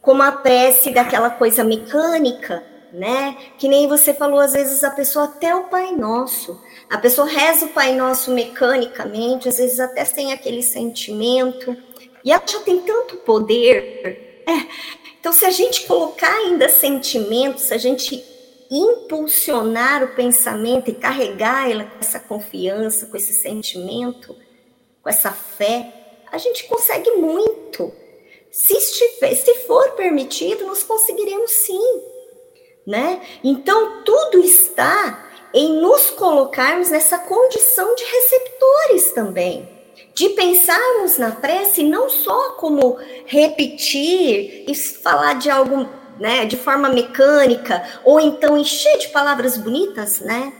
como 0.00 0.22
a 0.22 0.32
prece 0.32 0.90
daquela 0.90 1.30
coisa 1.30 1.62
mecânica, 1.62 2.62
né? 2.92 3.36
Que 3.56 3.68
nem 3.68 3.86
você 3.86 4.12
falou, 4.12 4.40
às 4.40 4.52
vezes 4.52 4.82
a 4.82 4.90
pessoa 4.90 5.26
até 5.26 5.54
o 5.54 5.64
Pai 5.64 5.92
Nosso. 5.92 6.60
A 6.90 6.98
pessoa 6.98 7.26
reza 7.26 7.66
o 7.66 7.68
Pai 7.68 7.94
Nosso 7.94 8.32
mecanicamente, 8.32 9.48
às 9.48 9.56
vezes 9.56 9.78
até 9.78 10.04
sem 10.04 10.32
aquele 10.32 10.62
sentimento. 10.62 11.76
E 12.24 12.32
ela 12.32 12.42
já 12.46 12.58
tem 12.60 12.80
tanto 12.80 13.16
poder. 13.18 14.31
É. 14.46 14.66
Então, 15.20 15.32
se 15.32 15.44
a 15.44 15.50
gente 15.50 15.86
colocar 15.86 16.32
ainda 16.32 16.68
sentimentos, 16.68 17.64
se 17.64 17.74
a 17.74 17.78
gente 17.78 18.24
impulsionar 18.70 20.02
o 20.02 20.14
pensamento 20.14 20.90
e 20.90 20.94
carregar 20.94 21.70
ela 21.70 21.84
com 21.84 21.98
essa 22.00 22.18
confiança, 22.18 23.06
com 23.06 23.16
esse 23.16 23.34
sentimento, 23.34 24.34
com 25.02 25.08
essa 25.08 25.30
fé, 25.30 25.92
a 26.30 26.38
gente 26.38 26.64
consegue 26.64 27.10
muito. 27.12 27.92
Se, 28.50 28.72
estiver, 28.72 29.34
se 29.34 29.54
for 29.66 29.92
permitido, 29.92 30.66
nós 30.66 30.82
conseguiremos 30.82 31.50
sim 31.50 32.12
né? 32.86 33.20
Então, 33.42 34.02
tudo 34.02 34.38
está 34.38 35.30
em 35.54 35.80
nos 35.80 36.10
colocarmos 36.10 36.90
nessa 36.90 37.18
condição 37.18 37.94
de 37.94 38.04
receptores 38.04 39.12
também, 39.12 39.68
de 40.22 40.28
pensarmos 40.28 41.18
na 41.18 41.32
prece 41.32 41.82
não 41.82 42.08
só 42.08 42.52
como 42.52 42.96
repetir 43.26 44.64
e 44.70 44.72
falar 44.72 45.34
de 45.34 45.50
algo, 45.50 45.88
né, 46.16 46.44
de 46.44 46.56
forma 46.56 46.88
mecânica, 46.88 47.82
ou 48.04 48.20
então 48.20 48.56
encher 48.56 48.98
de 48.98 49.08
palavras 49.08 49.56
bonitas, 49.56 50.20
né? 50.20 50.52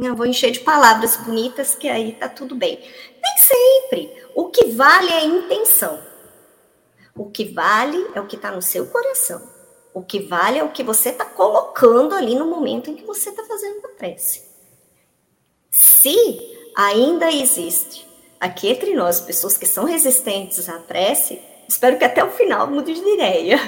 Eu 0.00 0.14
vou 0.14 0.24
encher 0.24 0.52
de 0.52 0.60
palavras 0.60 1.16
bonitas 1.16 1.74
que 1.74 1.88
aí 1.88 2.12
tá 2.12 2.28
tudo 2.28 2.54
bem. 2.54 2.78
Nem 3.20 3.36
sempre. 3.36 4.14
O 4.32 4.48
que 4.50 4.66
vale 4.66 5.10
é 5.10 5.16
a 5.16 5.24
intenção. 5.24 6.00
O 7.16 7.28
que 7.28 7.46
vale 7.46 8.10
é 8.14 8.20
o 8.20 8.26
que 8.28 8.36
está 8.36 8.52
no 8.52 8.62
seu 8.62 8.86
coração. 8.86 9.42
O 9.92 10.02
que 10.02 10.20
vale 10.20 10.60
é 10.60 10.64
o 10.64 10.70
que 10.70 10.84
você 10.84 11.08
está 11.08 11.24
colocando 11.24 12.14
ali 12.14 12.36
no 12.36 12.46
momento 12.46 12.90
em 12.90 12.94
que 12.94 13.04
você 13.04 13.30
está 13.30 13.42
fazendo 13.42 13.84
a 13.86 13.88
prece. 13.88 14.44
Se 15.68 16.16
ainda 16.76 17.28
existe 17.32 18.03
aqui 18.44 18.68
entre 18.68 18.94
nós 18.94 19.22
pessoas 19.22 19.56
que 19.56 19.64
são 19.64 19.86
resistentes 19.86 20.68
à 20.68 20.78
prece, 20.78 21.40
espero 21.66 21.96
que 21.96 22.04
até 22.04 22.22
o 22.22 22.30
final 22.30 22.66
mude 22.66 22.92
de 22.92 23.08
ideia. 23.14 23.58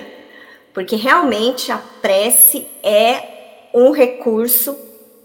Porque 0.74 0.96
realmente 0.96 1.72
a 1.72 1.78
prece 1.78 2.66
é 2.82 3.70
um 3.72 3.90
recurso 3.90 4.78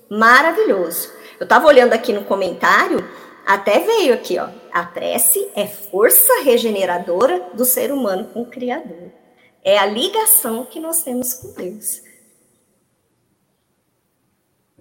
maravilhoso. 0.10 1.12
Eu 1.38 1.44
estava 1.44 1.68
olhando 1.68 1.92
aqui 1.92 2.14
no 2.14 2.24
comentário, 2.24 3.06
até 3.46 3.80
veio 3.80 4.14
aqui, 4.14 4.40
ó. 4.40 4.48
A 4.72 4.86
prece 4.86 5.52
é 5.54 5.68
força 5.68 6.44
regeneradora 6.44 7.50
do 7.54 7.66
ser 7.66 7.92
humano 7.92 8.30
com 8.34 8.44
o 8.44 8.50
Criador. 8.50 9.12
É 9.62 9.78
a 9.78 9.86
ligação 9.86 10.64
que 10.64 10.80
nós 10.80 11.04
temos 11.04 11.34
com 11.34 11.52
Deus. 11.52 12.02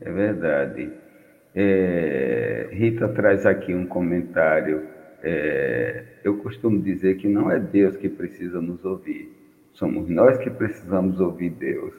É 0.01 0.11
verdade. 0.13 1.10
É, 1.55 2.69
Rita 2.71 3.09
traz 3.09 3.45
aqui 3.45 3.75
um 3.75 3.87
comentário. 3.87 4.83
É, 5.23 6.05
eu 6.25 6.39
costumo 6.39 6.81
dizer 6.81 7.17
que 7.17 7.29
não 7.29 7.51
é 7.51 7.59
Deus 7.59 7.97
que 7.97 8.09
precisa 8.09 8.61
nos 8.61 8.85
ouvir, 8.85 9.31
somos 9.73 10.09
nós 10.09 10.39
que 10.39 10.49
precisamos 10.49 11.21
ouvir 11.21 11.51
Deus. 11.51 11.95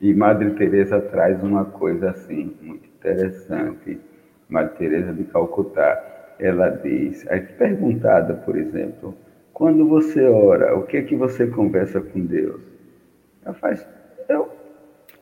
E 0.00 0.12
Madre 0.12 0.50
Teresa 0.50 1.00
traz 1.00 1.42
uma 1.42 1.64
coisa 1.64 2.10
assim 2.10 2.54
muito 2.60 2.86
interessante. 2.86 3.98
Madre 4.48 4.76
Teresa 4.76 5.12
de 5.12 5.24
Calcutá, 5.24 6.34
ela 6.38 6.68
diz, 6.68 7.26
aí 7.30 7.40
perguntada, 7.40 8.34
por 8.34 8.56
exemplo, 8.56 9.14
quando 9.52 9.88
você 9.88 10.26
ora, 10.26 10.76
o 10.76 10.82
que 10.82 10.96
é 10.96 11.02
que 11.02 11.14
você 11.14 11.46
conversa 11.46 12.00
com 12.00 12.20
Deus? 12.26 12.60
Ela 13.44 13.54
faz, 13.54 13.86
eu 14.28 14.38
não 14.38 14.48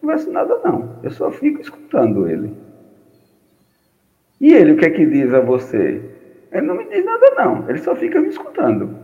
converso 0.00 0.32
nada 0.32 0.58
não, 0.64 0.98
eu 1.02 1.10
só 1.10 1.30
fico 1.30 1.60
escutando 1.60 2.28
Ele. 2.28 2.69
E 4.40 4.54
Ele, 4.54 4.72
o 4.72 4.76
que 4.76 4.86
é 4.86 4.90
que 4.90 5.04
diz 5.06 5.32
a 5.34 5.40
você? 5.40 6.00
Ele 6.52 6.66
não 6.66 6.76
me 6.76 6.84
diz 6.88 7.04
nada 7.04 7.34
não, 7.36 7.68
Ele 7.68 7.78
só 7.78 7.94
fica 7.94 8.20
me 8.20 8.28
escutando. 8.28 8.98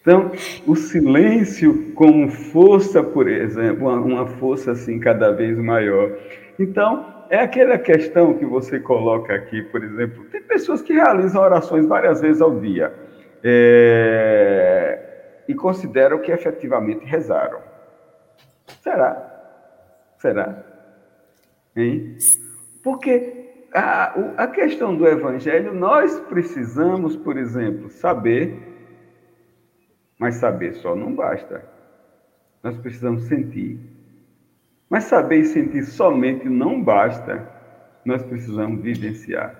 Então, 0.00 0.30
o 0.66 0.76
silêncio 0.76 1.92
como 1.94 2.28
força, 2.28 3.02
por 3.02 3.28
exemplo, 3.28 3.88
uma 3.88 4.24
força 4.26 4.70
assim 4.70 5.00
cada 5.00 5.32
vez 5.32 5.58
maior. 5.58 6.16
Então, 6.58 7.24
é 7.28 7.40
aquela 7.40 7.76
questão 7.76 8.34
que 8.34 8.46
você 8.46 8.78
coloca 8.78 9.34
aqui, 9.34 9.62
por 9.62 9.82
exemplo, 9.82 10.24
tem 10.26 10.40
pessoas 10.42 10.80
que 10.80 10.92
realizam 10.92 11.42
orações 11.42 11.86
várias 11.86 12.20
vezes 12.20 12.40
ao 12.40 12.60
dia 12.60 12.94
é, 13.42 14.98
e 15.48 15.54
consideram 15.54 16.20
que 16.20 16.30
efetivamente 16.30 17.04
rezaram. 17.04 17.58
Será? 18.80 20.14
Será? 20.18 20.64
Hein? 21.76 22.16
Porque 22.82 23.35
a, 23.78 24.44
a 24.44 24.46
questão 24.46 24.96
do 24.96 25.06
evangelho, 25.06 25.74
nós 25.74 26.18
precisamos, 26.20 27.16
por 27.16 27.36
exemplo, 27.36 27.90
saber, 27.90 28.56
mas 30.18 30.36
saber 30.36 30.74
só 30.74 30.96
não 30.96 31.14
basta. 31.14 31.62
Nós 32.62 32.76
precisamos 32.78 33.24
sentir. 33.24 33.78
Mas 34.88 35.04
saber 35.04 35.40
e 35.40 35.44
sentir 35.44 35.84
somente 35.84 36.48
não 36.48 36.82
basta. 36.82 37.48
Nós 38.04 38.22
precisamos 38.22 38.80
vivenciar. 38.80 39.54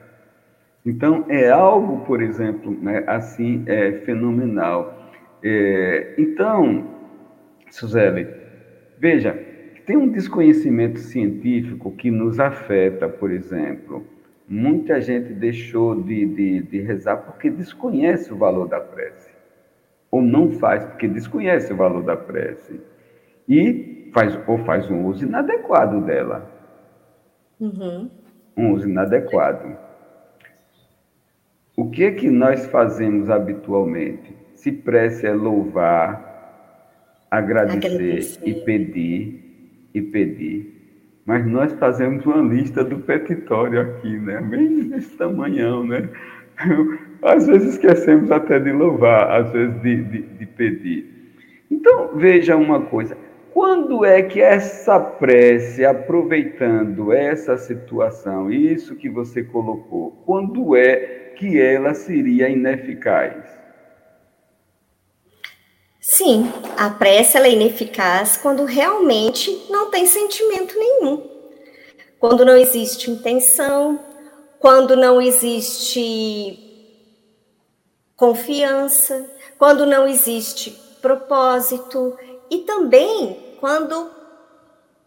Então, 0.85 1.25
é 1.29 1.51
algo, 1.51 2.05
por 2.07 2.23
exemplo, 2.23 2.71
né, 2.71 3.05
assim, 3.07 3.65
é 3.67 3.93
fenomenal. 4.05 5.11
É, 5.43 6.15
então, 6.17 6.89
Suzele, 7.71 8.29
veja, 8.99 9.46
tem 9.87 9.97
um 9.97 10.09
desconhecimento 10.09 10.99
científico 10.99 11.93
que 11.93 12.11
nos 12.11 12.41
afeta, 12.41 13.09
por 13.09 13.31
exemplo. 13.31 14.05
Muita 14.49 15.01
gente 15.01 15.33
deixou 15.33 16.03
de, 16.03 16.27
de, 16.27 16.63
de 16.63 16.81
rezar 16.81 17.19
porque 17.19 17.49
desconhece 17.49 18.33
o 18.33 18.37
valor 18.37 18.67
da 18.67 18.81
prece. 18.81 19.33
Ou 20.11 20.21
não 20.21 20.51
faz 20.51 20.85
porque 20.85 21.07
desconhece 21.07 21.73
o 21.73 21.77
valor 21.77 22.03
da 22.03 22.17
prece. 22.17 22.81
E 23.49 24.11
faz, 24.13 24.37
ou 24.49 24.59
faz 24.59 24.91
um 24.91 25.07
uso 25.07 25.25
inadequado 25.25 26.01
dela. 26.01 26.51
Uhum. 27.61 28.11
Um 28.57 28.73
uso 28.73 28.89
inadequado. 28.89 29.77
O 31.77 31.91
que 31.91 32.05
é 32.05 32.11
que 32.11 32.29
nós 32.29 32.67
fazemos 32.67 33.31
habitualmente? 33.31 34.35
Se 34.55 34.73
prece 34.73 35.27
é 35.27 35.33
louvar, 35.33 36.27
agradecer, 37.31 37.87
agradecer. 37.87 38.49
e 38.49 38.55
pedir, 38.65 39.46
e 39.97 40.03
pedir. 40.03 40.73
Mas 41.25 41.45
nós 41.47 41.73
fazemos 41.73 42.25
uma 42.27 42.43
lista 42.43 42.85
do 42.85 42.99
petitório 42.99 43.81
aqui, 43.81 44.19
né? 44.19 44.41
Bem 44.41 44.89
desse 44.89 45.17
tamanhão, 45.17 45.85
né? 45.85 46.09
Às 47.23 47.47
vezes 47.47 47.75
esquecemos 47.75 48.31
até 48.31 48.59
de 48.59 48.71
louvar, 48.71 49.31
às 49.31 49.51
vezes 49.51 49.83
de, 49.83 49.97
de, 50.05 50.23
de 50.23 50.47
pedir. 50.47 51.35
Então, 51.71 52.11
veja 52.15 52.57
uma 52.57 52.81
coisa. 52.83 53.17
Quando 53.53 54.05
é 54.05 54.23
que 54.23 54.41
essa 54.41 55.01
prece, 55.01 55.85
aproveitando 55.85 57.13
essa 57.13 57.57
situação, 57.57 58.51
isso 58.51 58.95
que 58.95 59.09
você 59.09 59.43
colocou, 59.43 60.13
quando 60.25 60.77
é 60.77 61.33
que 61.37 61.61
ela 61.61 61.95
seria 61.95 62.49
ineficaz. 62.49 63.59
Sim, 66.09 66.53
a 66.79 66.89
prece 66.89 67.37
é 67.37 67.51
ineficaz 67.51 68.37
quando 68.37 68.65
realmente 68.65 69.67
não 69.69 69.91
tem 69.91 70.07
sentimento 70.07 70.79
nenhum. 70.79 71.29
Quando 72.21 72.45
não 72.45 72.57
existe 72.57 73.11
intenção, 73.11 73.99
quando 74.61 74.95
não 74.95 75.21
existe 75.21 76.57
confiança, 78.15 79.29
quando 79.59 79.85
não 79.85 80.07
existe 80.07 80.71
propósito 81.03 82.17
e 82.49 82.59
também 82.59 83.57
quando, 83.59 84.09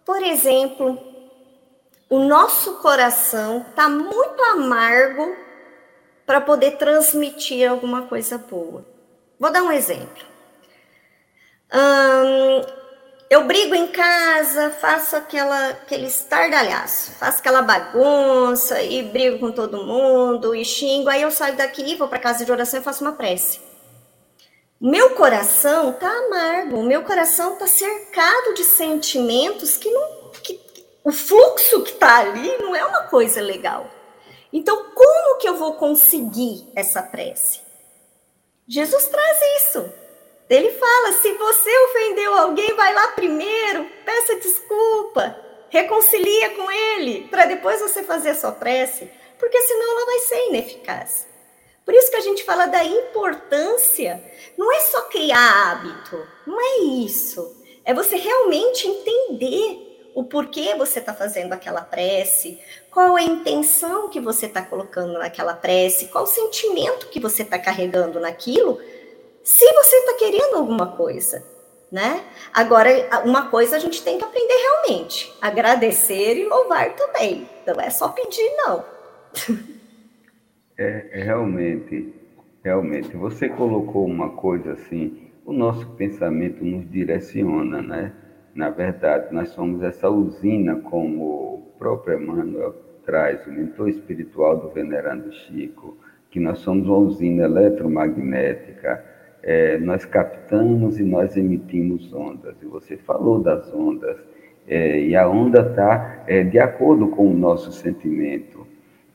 por 0.04 0.22
exemplo, 0.22 1.00
o 2.10 2.20
nosso 2.20 2.74
coração 2.80 3.66
está 3.70 3.88
muito 3.88 4.44
amargo 4.52 5.34
para 6.26 6.42
poder 6.42 6.72
transmitir 6.72 7.72
alguma 7.72 8.02
coisa 8.02 8.38
boa. 8.38 8.86
Vou 9.40 9.50
dar 9.50 9.64
um 9.64 9.72
exemplo. 9.72 10.29
Hum, 11.72 12.62
eu 13.30 13.44
brigo 13.46 13.76
em 13.76 13.88
casa, 13.88 14.72
faço 14.72 15.16
aquela, 15.16 15.70
aquele 15.70 16.08
estardalhaço, 16.08 17.12
faço 17.12 17.40
aquela 17.40 17.62
bagunça 17.62 18.82
e 18.82 19.04
brigo 19.04 19.40
com 19.40 19.52
todo 19.52 19.86
mundo 19.86 20.56
e 20.56 20.66
xingo. 20.66 21.10
Aí 21.10 21.22
eu 21.22 21.30
saio 21.30 21.56
daqui, 21.56 21.96
vou 21.96 22.08
para 22.08 22.18
casa 22.18 22.44
de 22.44 22.52
oração 22.52 22.80
e 22.80 22.84
faço 22.84 23.04
uma 23.04 23.14
prece. 23.14 23.60
Meu 24.82 25.12
coração 25.12 25.94
tá 25.94 26.10
amargo, 26.10 26.82
meu 26.82 27.04
coração 27.04 27.56
tá 27.58 27.68
cercado 27.68 28.54
de 28.56 28.64
sentimentos 28.64 29.78
que 29.78 29.92
não. 29.92 30.32
Que, 30.42 30.60
o 31.04 31.12
fluxo 31.12 31.84
que 31.84 31.94
tá 31.94 32.20
ali 32.20 32.58
não 32.58 32.76
é 32.76 32.84
uma 32.84 33.04
coisa 33.04 33.42
legal. 33.42 33.90
Então, 34.52 34.92
como 34.96 35.38
que 35.38 35.48
eu 35.48 35.56
vou 35.56 35.76
conseguir 35.76 36.68
essa 36.76 37.04
prece? 37.04 37.60
Jesus 38.68 39.06
traz 39.06 39.38
isso. 39.58 39.99
Ele 40.50 40.72
fala: 40.72 41.14
se 41.14 41.32
você 41.34 41.70
ofendeu 41.86 42.34
alguém, 42.34 42.74
vai 42.76 42.94
lá 42.94 43.10
primeiro, 43.10 43.86
peça 44.04 44.36
desculpa, 44.38 45.36
reconcilia 45.70 46.50
com 46.52 46.72
ele, 46.72 47.28
para 47.30 47.46
depois 47.46 47.80
você 47.80 48.04
fazer 48.04 48.30
a 48.32 48.36
sua 48.36 48.52
prece, 48.52 49.10
porque 49.38 49.62
senão 49.62 49.92
ela 49.92 50.06
vai 50.06 50.20
ser 50.20 50.48
ineficaz. 50.48 51.28
Por 51.86 51.94
isso 51.94 52.10
que 52.10 52.18
a 52.18 52.22
gente 52.22 52.44
fala 52.44 52.66
da 52.66 52.84
importância, 52.84 54.24
não 54.58 54.72
é 54.72 54.80
só 54.80 55.02
criar 55.04 55.72
hábito, 55.72 56.28
não 56.46 56.60
é 56.60 56.80
isso. 57.04 57.58
É 57.84 57.94
você 57.94 58.16
realmente 58.16 58.88
entender 58.88 59.90
o 60.14 60.24
porquê 60.24 60.76
você 60.76 61.00
está 61.00 61.14
fazendo 61.14 61.54
aquela 61.54 61.82
prece, 61.82 62.60
qual 62.92 63.18
é 63.18 63.22
a 63.22 63.26
intenção 63.26 64.10
que 64.10 64.20
você 64.20 64.48
está 64.48 64.62
colocando 64.62 65.14
naquela 65.14 65.54
prece, 65.54 66.08
qual 66.08 66.26
o 66.26 66.28
sentimento 66.28 67.08
que 67.08 67.20
você 67.20 67.44
está 67.44 67.58
carregando 67.58 68.20
naquilo, 68.20 68.80
se 69.44 69.66
você 69.74 69.96
está 69.96 70.14
querendo 70.18 70.58
alguma 70.58 70.96
coisa, 70.96 71.44
né? 71.92 72.24
Agora, 72.54 72.90
uma 73.26 73.50
coisa 73.50 73.78
a 73.78 73.80
gente 73.80 74.04
tem 74.04 74.18
que 74.18 74.24
aprender 74.24 74.54
realmente, 74.54 75.34
agradecer 75.42 76.38
e 76.38 76.48
louvar 76.48 76.96
também. 76.96 77.50
Não 77.66 77.82
é 77.82 77.90
só 77.90 78.10
pedir, 78.10 78.50
não. 78.58 78.84
É, 80.78 81.20
é 81.20 81.24
realmente, 81.24 82.14
realmente. 82.64 83.16
Você 83.18 83.50
colocou 83.50 84.06
uma 84.06 84.30
coisa 84.30 84.74
assim, 84.74 85.30
o 85.46 85.52
nosso 85.52 85.86
pensamento 85.98 86.64
nos 86.64 86.90
direciona, 86.90 87.82
né? 87.82 88.14
Na 88.56 88.70
verdade, 88.70 89.34
nós 89.34 89.50
somos 89.50 89.84
essa 89.84 90.10
usina, 90.10 90.78
como 90.78 91.24
o 91.24 91.74
próprio 91.78 92.22
Emmanuel 92.22 92.76
traz, 93.06 93.46
o 93.46 93.52
mentor 93.52 93.90
espiritual 93.90 94.58
do 94.58 94.70
Venerando 94.70 95.32
Chico, 95.34 95.98
que 96.30 96.40
nós 96.40 96.60
somos 96.60 96.88
uma 96.88 96.98
usina 96.98 97.44
eletromagnética, 97.44 99.04
é, 99.44 99.78
nós 99.78 100.06
captamos 100.06 101.00
e 101.00 101.04
nós 101.04 101.38
emitimos 101.38 102.14
ondas. 102.14 102.56
E 102.62 102.66
você 102.66 102.98
falou 102.98 103.40
das 103.40 103.74
ondas, 103.74 104.18
é, 104.68 105.02
e 105.02 105.16
a 105.16 105.28
onda 105.28 105.62
está 105.62 106.24
é, 106.28 106.44
de 106.44 106.60
acordo 106.60 107.08
com 107.08 107.28
o 107.28 107.34
nosso 107.34 107.72
sentimento. 107.72 108.68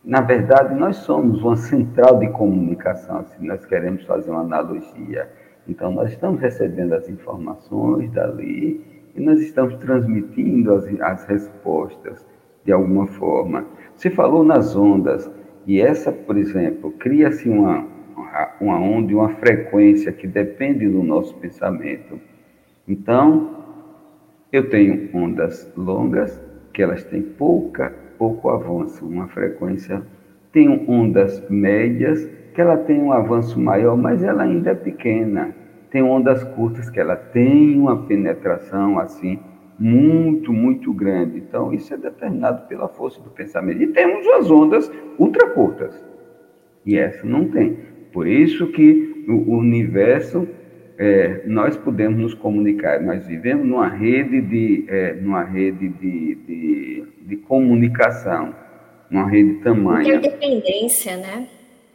Na 0.05 0.21
verdade, 0.21 0.75
nós 0.75 0.97
somos 0.97 1.43
uma 1.43 1.57
central 1.57 2.19
de 2.19 2.29
comunicação, 2.29 3.25
se 3.25 3.45
nós 3.45 3.65
queremos 3.65 4.05
fazer 4.05 4.31
uma 4.31 4.41
analogia. 4.41 5.29
Então, 5.67 5.91
nós 5.93 6.11
estamos 6.11 6.41
recebendo 6.41 6.93
as 6.93 7.09
informações 7.09 8.11
dali 8.11 8.85
e 9.15 9.21
nós 9.21 9.41
estamos 9.41 9.77
transmitindo 9.77 10.75
as, 10.75 10.87
as 11.01 11.25
respostas 11.25 12.27
de 12.65 12.73
alguma 12.73 13.07
forma. 13.07 13.65
Você 13.95 14.11
falou 14.11 14.45
nas 14.45 14.75
ondas, 14.75 15.31
e 15.67 15.81
essa, 15.81 16.13
por 16.13 16.37
exemplo, 16.37 16.93
cria-se 16.93 17.49
uma, 17.49 17.87
uma 18.61 18.79
onda 18.79 19.13
e 19.13 19.15
uma 19.15 19.31
frequência 19.31 20.13
que 20.13 20.27
depende 20.27 20.89
do 20.89 21.03
nosso 21.03 21.35
pensamento. 21.37 22.21
Então, 22.87 23.65
eu 24.53 24.69
tenho 24.69 25.09
ondas 25.15 25.71
longas, 25.77 26.41
que 26.73 26.83
elas 26.83 27.05
têm 27.05 27.23
pouca, 27.23 27.95
pouco 28.19 28.49
avanço, 28.49 29.07
uma 29.07 29.29
frequência. 29.29 30.03
Tenho 30.53 30.89
ondas 30.89 31.43
médias, 31.49 32.29
que 32.55 32.61
ela 32.61 32.77
tem 32.77 33.01
um 33.01 33.13
avanço 33.13 33.59
maior, 33.61 33.97
mas 33.97 34.23
ela 34.23 34.43
ainda 34.43 34.71
é 34.71 34.75
pequena 34.75 35.55
tem 35.95 36.03
ondas 36.03 36.43
curtas 36.43 36.91
que 36.91 36.99
ela 36.99 37.15
tem 37.15 37.79
uma 37.79 37.97
penetração 38.03 38.99
assim 38.99 39.39
muito, 39.79 40.53
muito 40.53 40.93
grande. 40.93 41.39
Então, 41.39 41.73
isso 41.73 41.95
é 41.95 41.97
determinado 41.97 42.67
pela 42.67 42.89
força 42.89 43.21
do 43.21 43.31
pensamento. 43.31 43.81
E 43.81 43.87
temos 43.87 44.27
as 44.27 44.51
ondas 44.51 44.91
ultra 45.21 45.51
curtas. 45.51 46.05
E 46.85 46.99
essa 46.99 47.25
não 47.25 47.49
tem. 47.49 47.79
Por 48.15 48.27
isso 48.27 48.69
que 48.69 49.25
o 49.29 49.57
universo, 49.57 50.49
é, 50.97 51.43
nós 51.45 51.77
podemos 51.77 52.19
nos 52.19 52.33
comunicar. 52.33 53.03
Nós 53.03 53.27
vivemos 53.27 53.67
numa 53.67 53.89
rede 53.89 54.41
de, 54.41 54.85
é, 54.89 55.15
numa 55.15 55.43
rede 55.43 55.89
de, 55.89 56.35
de, 56.37 57.05
de 57.21 57.37
comunicação, 57.37 58.55
numa 59.11 59.29
rede 59.29 59.55
tamanha. 59.55 60.15
Interdependência, 60.15 61.17
né? 61.17 61.49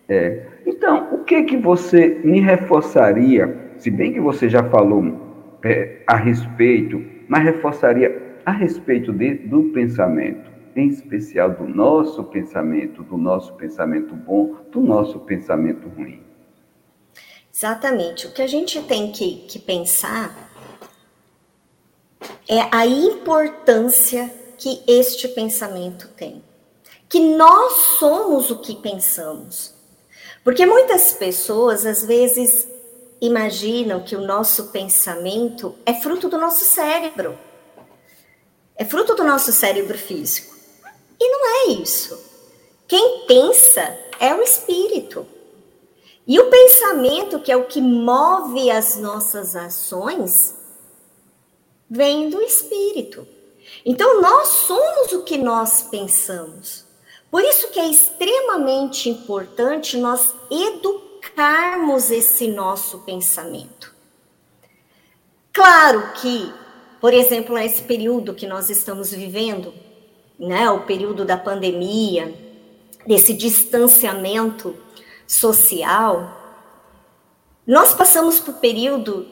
É. 0.09 0.41
Então, 0.67 1.07
o 1.13 1.24
que 1.24 1.43
que 1.43 1.55
você 1.55 2.20
me 2.24 2.41
reforçaria 2.41 3.70
se 3.80 3.89
bem 3.89 4.11
que 4.11 4.20
você 4.20 4.49
já 4.49 4.61
falou 4.63 5.57
é, 5.63 6.01
a 6.05 6.17
respeito, 6.17 7.01
mas 7.30 7.45
reforçaria 7.45 8.22
a 8.45 8.51
respeito 8.51 9.13
de, 9.13 9.36
do 9.36 9.63
pensamento, 9.65 10.51
em 10.80 10.88
especial 10.89 11.51
do 11.51 11.67
nosso 11.67 12.23
pensamento, 12.23 13.03
do 13.03 13.17
nosso 13.17 13.53
pensamento 13.53 14.15
bom, 14.15 14.55
do 14.71 14.80
nosso 14.80 15.19
pensamento 15.19 15.88
ruim. 15.89 16.23
Exatamente. 17.53 18.27
O 18.27 18.32
que 18.32 18.41
a 18.41 18.47
gente 18.47 18.82
tem 18.84 19.11
que, 19.11 19.45
que 19.47 19.59
pensar 19.59 20.49
é 22.47 22.61
a 22.71 22.86
importância 22.86 24.34
que 24.57 24.82
este 24.88 25.27
pensamento 25.27 26.07
tem. 26.15 26.41
Que 27.07 27.19
nós 27.19 27.73
somos 27.99 28.49
o 28.49 28.59
que 28.59 28.75
pensamos. 28.75 29.73
Porque 30.43 30.65
muitas 30.65 31.11
pessoas, 31.13 31.86
às 31.86 32.05
vezes, 32.05 32.67
imaginam 33.19 34.03
que 34.03 34.15
o 34.15 34.21
nosso 34.21 34.67
pensamento 34.67 35.75
é 35.86 35.93
fruto 35.93 36.30
do 36.30 36.38
nosso 36.38 36.63
cérebro. 36.63 37.38
É 38.75 38.86
fruto 38.86 39.15
do 39.15 39.23
nosso 39.23 39.51
cérebro 39.51 39.97
físico. 39.97 40.59
E 41.20 41.30
não 41.30 41.45
é 41.47 41.82
isso. 41.82 42.17
Quem 42.88 43.26
pensa 43.28 43.97
é 44.20 44.34
o 44.34 44.41
espírito. 44.41 45.26
E 46.26 46.39
o 46.39 46.49
pensamento, 46.49 47.39
que 47.39 47.51
é 47.51 47.57
o 47.57 47.65
que 47.65 47.82
move 47.82 48.70
as 48.70 48.97
nossas 48.97 49.55
ações, 49.55 50.55
vem 51.89 52.30
do 52.30 52.41
espírito. 52.41 53.28
Então, 53.86 54.22
nós 54.22 54.47
somos 54.47 55.11
o 55.11 55.24
que 55.24 55.38
nós 55.38 55.84
pensamos. 55.84 56.86
Por 57.32 57.43
isso 57.43 57.70
que 57.70 57.80
é 57.80 57.88
extremamente 57.88 59.09
importante 59.09 59.97
nós 59.97 60.34
educarmos 60.49 62.09
esse 62.09 62.47
nosso 62.47 62.99
pensamento. 62.99 63.93
Claro 65.53 66.13
que, 66.13 66.51
por 66.99 67.13
exemplo, 67.13 67.55
nesse 67.55 67.84
período 67.84 68.34
que 68.34 68.47
nós 68.47 68.70
estamos 68.70 69.11
vivendo, 69.11 69.74
né, 70.39 70.69
o 70.71 70.81
período 70.81 71.25
da 71.25 71.37
pandemia, 71.37 72.33
desse 73.05 73.33
distanciamento 73.33 74.75
social, 75.27 76.37
nós 77.67 77.93
passamos 77.93 78.39
por 78.39 78.55
período 78.55 79.27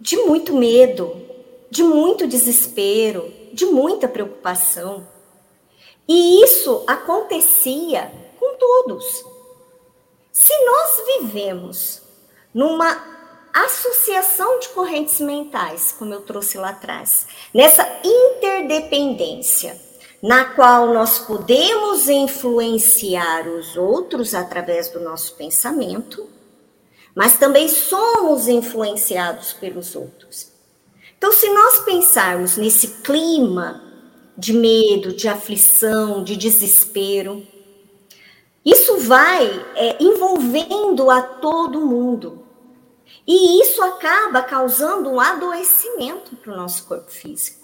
de 0.00 0.16
muito 0.18 0.52
medo, 0.54 1.16
de 1.70 1.82
muito 1.82 2.26
desespero, 2.26 3.32
de 3.52 3.66
muita 3.66 4.06
preocupação. 4.06 5.06
E 6.06 6.44
isso 6.44 6.84
acontecia 6.86 8.12
com 8.38 8.56
todos. 8.56 9.24
Se 10.30 10.52
nós 10.64 11.02
vivemos 11.06 12.02
numa 12.52 13.02
associação 13.52 14.58
de 14.58 14.68
correntes 14.70 15.20
mentais, 15.20 15.94
como 15.96 16.12
eu 16.12 16.20
trouxe 16.20 16.58
lá 16.58 16.70
atrás, 16.70 17.26
nessa 17.52 17.88
interdependência, 18.04 19.80
na 20.24 20.46
qual 20.46 20.94
nós 20.94 21.18
podemos 21.18 22.08
influenciar 22.08 23.46
os 23.46 23.76
outros 23.76 24.34
através 24.34 24.88
do 24.88 25.00
nosso 25.00 25.34
pensamento, 25.34 26.26
mas 27.14 27.36
também 27.38 27.68
somos 27.68 28.48
influenciados 28.48 29.52
pelos 29.52 29.94
outros. 29.94 30.48
Então, 31.18 31.30
se 31.30 31.46
nós 31.50 31.80
pensarmos 31.80 32.56
nesse 32.56 33.02
clima 33.02 33.84
de 34.34 34.52
medo, 34.52 35.12
de 35.12 35.28
aflição, 35.28 36.24
de 36.24 36.36
desespero. 36.36 37.46
Isso 38.64 38.98
vai 38.98 39.46
é, 39.76 40.02
envolvendo 40.02 41.10
a 41.10 41.20
todo 41.20 41.84
mundo. 41.84 42.44
E 43.26 43.60
isso 43.60 43.82
acaba 43.82 44.42
causando 44.42 45.10
um 45.10 45.20
adoecimento 45.20 46.34
para 46.36 46.52
o 46.52 46.56
nosso 46.56 46.86
corpo 46.86 47.10
físico. 47.10 47.63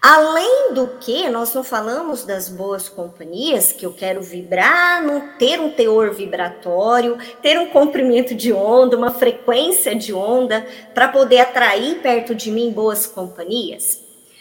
Além 0.00 0.72
do 0.72 0.86
que, 0.98 1.28
nós 1.28 1.52
não 1.52 1.62
falamos 1.62 2.24
das 2.24 2.48
boas 2.48 2.88
companhias, 2.88 3.70
que 3.70 3.84
eu 3.84 3.92
quero 3.92 4.22
vibrar, 4.22 5.02
ter 5.38 5.60
um 5.60 5.70
teor 5.70 6.14
vibratório, 6.14 7.18
ter 7.42 7.58
um 7.58 7.66
comprimento 7.66 8.34
de 8.34 8.50
onda, 8.50 8.96
uma 8.96 9.12
frequência 9.12 9.94
de 9.94 10.14
onda, 10.14 10.66
para 10.94 11.08
poder 11.08 11.40
atrair 11.40 12.00
perto 12.00 12.34
de 12.34 12.50
mim 12.50 12.72
boas 12.72 13.04
companhias. 13.04 14.00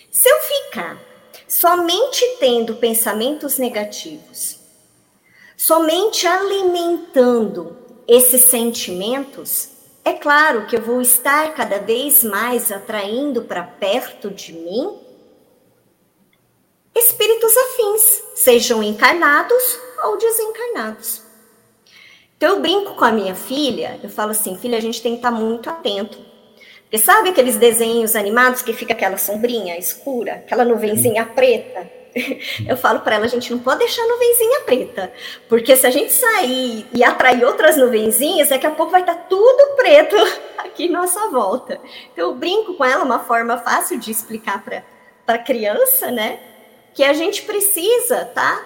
Se 0.09 0.29
eu 0.29 0.39
ficar 0.39 0.97
somente 1.45 2.25
tendo 2.39 2.75
pensamentos 2.75 3.57
negativos, 3.57 4.61
somente 5.57 6.25
alimentando 6.25 7.75
esses 8.07 8.45
sentimentos, 8.45 9.71
é 10.05 10.13
claro 10.13 10.67
que 10.67 10.77
eu 10.77 10.81
vou 10.81 11.01
estar 11.01 11.53
cada 11.53 11.79
vez 11.79 12.23
mais 12.23 12.71
atraindo 12.71 13.41
para 13.41 13.61
perto 13.61 14.29
de 14.31 14.53
mim 14.53 15.08
espíritos 16.99 17.55
afins, 17.57 18.23
sejam 18.35 18.83
encarnados 18.83 19.79
ou 20.03 20.17
desencarnados. 20.17 21.23
Então 22.37 22.55
eu 22.55 22.61
brinco 22.61 22.95
com 22.95 23.03
a 23.03 23.11
minha 23.11 23.35
filha, 23.35 23.99
eu 24.03 24.09
falo 24.09 24.31
assim, 24.31 24.57
filha, 24.57 24.77
a 24.77 24.81
gente 24.81 25.01
tem 25.01 25.13
que 25.13 25.17
estar 25.17 25.31
muito 25.31 25.69
atento 25.69 26.29
porque 26.89 26.97
sabe 26.97 27.29
aqueles 27.29 27.55
desenhos 27.55 28.15
animados 28.15 28.63
que 28.63 28.73
fica 28.73 28.93
aquela 28.93 29.15
sombrinha 29.15 29.77
escura, 29.77 30.33
aquela 30.43 30.65
nuvenzinha 30.65 31.23
preta? 31.23 31.87
Eu 32.67 32.75
falo 32.75 33.01
para 33.01 33.17
ela, 33.17 33.25
a 33.25 33.29
gente 33.29 33.51
não 33.51 33.59
pode 33.59 33.77
deixar 33.77 34.01
a 34.01 34.07
nuvenzinha 34.07 34.61
preta, 34.61 35.13
porque 35.47 35.75
se 35.75 35.85
a 35.85 35.91
gente 35.91 36.11
sair 36.11 36.87
e 36.91 37.03
atrair 37.03 37.45
outras 37.45 37.77
nuvenzinhas, 37.77 38.49
daqui 38.49 38.65
a 38.65 38.71
pouco 38.71 38.91
vai 38.91 39.01
estar 39.01 39.13
tá 39.13 39.25
tudo 39.29 39.75
preto 39.75 40.15
aqui 40.57 40.89
nossa 40.89 41.29
volta. 41.29 41.79
Então 42.11 42.29
eu 42.29 42.33
brinco 42.33 42.73
com 42.73 42.83
ela, 42.83 43.03
uma 43.03 43.19
forma 43.19 43.59
fácil 43.59 43.99
de 43.99 44.09
explicar 44.09 44.63
para 44.63 44.83
a 45.27 45.37
criança, 45.37 46.09
né? 46.09 46.39
Que 46.93 47.03
a 47.03 47.13
gente 47.13 47.43
precisa, 47.43 48.25
tá? 48.25 48.65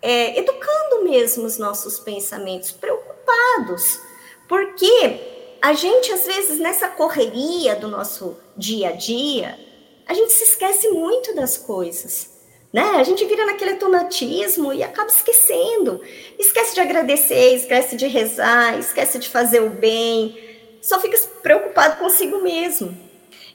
É, 0.00 0.38
educando 0.38 1.04
mesmo 1.04 1.44
os 1.44 1.58
nossos 1.58 1.98
pensamentos, 1.98 2.70
preocupados, 2.70 4.00
porque 4.48 5.58
a 5.60 5.72
gente, 5.72 6.12
às 6.12 6.26
vezes, 6.26 6.58
nessa 6.58 6.88
correria 6.88 7.74
do 7.74 7.88
nosso 7.88 8.36
dia 8.56 8.90
a 8.90 8.92
dia, 8.92 9.58
a 10.06 10.14
gente 10.14 10.32
se 10.32 10.44
esquece 10.44 10.88
muito 10.90 11.34
das 11.34 11.56
coisas. 11.56 12.36
Né? 12.72 12.82
A 12.82 13.02
gente 13.02 13.24
vira 13.24 13.46
naquele 13.46 13.72
automatismo 13.72 14.72
e 14.72 14.82
acaba 14.82 15.08
esquecendo. 15.08 16.00
Esquece 16.38 16.74
de 16.74 16.80
agradecer, 16.80 17.54
esquece 17.54 17.96
de 17.96 18.06
rezar, 18.06 18.78
esquece 18.78 19.18
de 19.18 19.28
fazer 19.28 19.62
o 19.62 19.70
bem, 19.70 20.38
só 20.82 21.00
fica 21.00 21.18
preocupado 21.42 21.96
consigo 21.96 22.42
mesmo. 22.42 22.96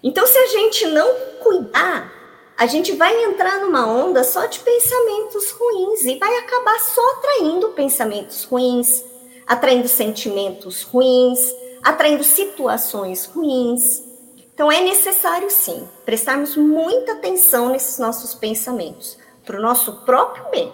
Então, 0.04 0.26
se 0.26 0.38
a 0.38 0.48
gente 0.48 0.88
não 0.88 1.16
cuidar, 1.40 2.12
a 2.62 2.68
gente 2.68 2.92
vai 2.92 3.24
entrar 3.24 3.60
numa 3.60 3.88
onda 3.88 4.24
só 4.24 4.46
de 4.46 4.60
pensamentos 4.60 5.50
ruins 5.50 6.06
e 6.06 6.20
vai 6.20 6.32
acabar 6.38 6.78
só 6.78 7.02
atraindo 7.14 7.70
pensamentos 7.70 8.44
ruins, 8.44 9.04
atraindo 9.48 9.88
sentimentos 9.88 10.84
ruins, 10.84 11.40
atraindo 11.84 12.24
situações 12.24 13.26
ruins. 13.26 14.04
Então 14.54 14.72
é 14.72 14.80
necessário 14.80 15.50
sim 15.50 15.88
prestarmos 16.06 16.56
muita 16.56 17.14
atenção 17.14 17.72
nesses 17.72 17.98
nossos 17.98 18.36
pensamentos, 18.36 19.18
para 19.44 19.58
o 19.58 19.62
nosso 19.62 20.06
próprio 20.06 20.46
bem. 20.52 20.72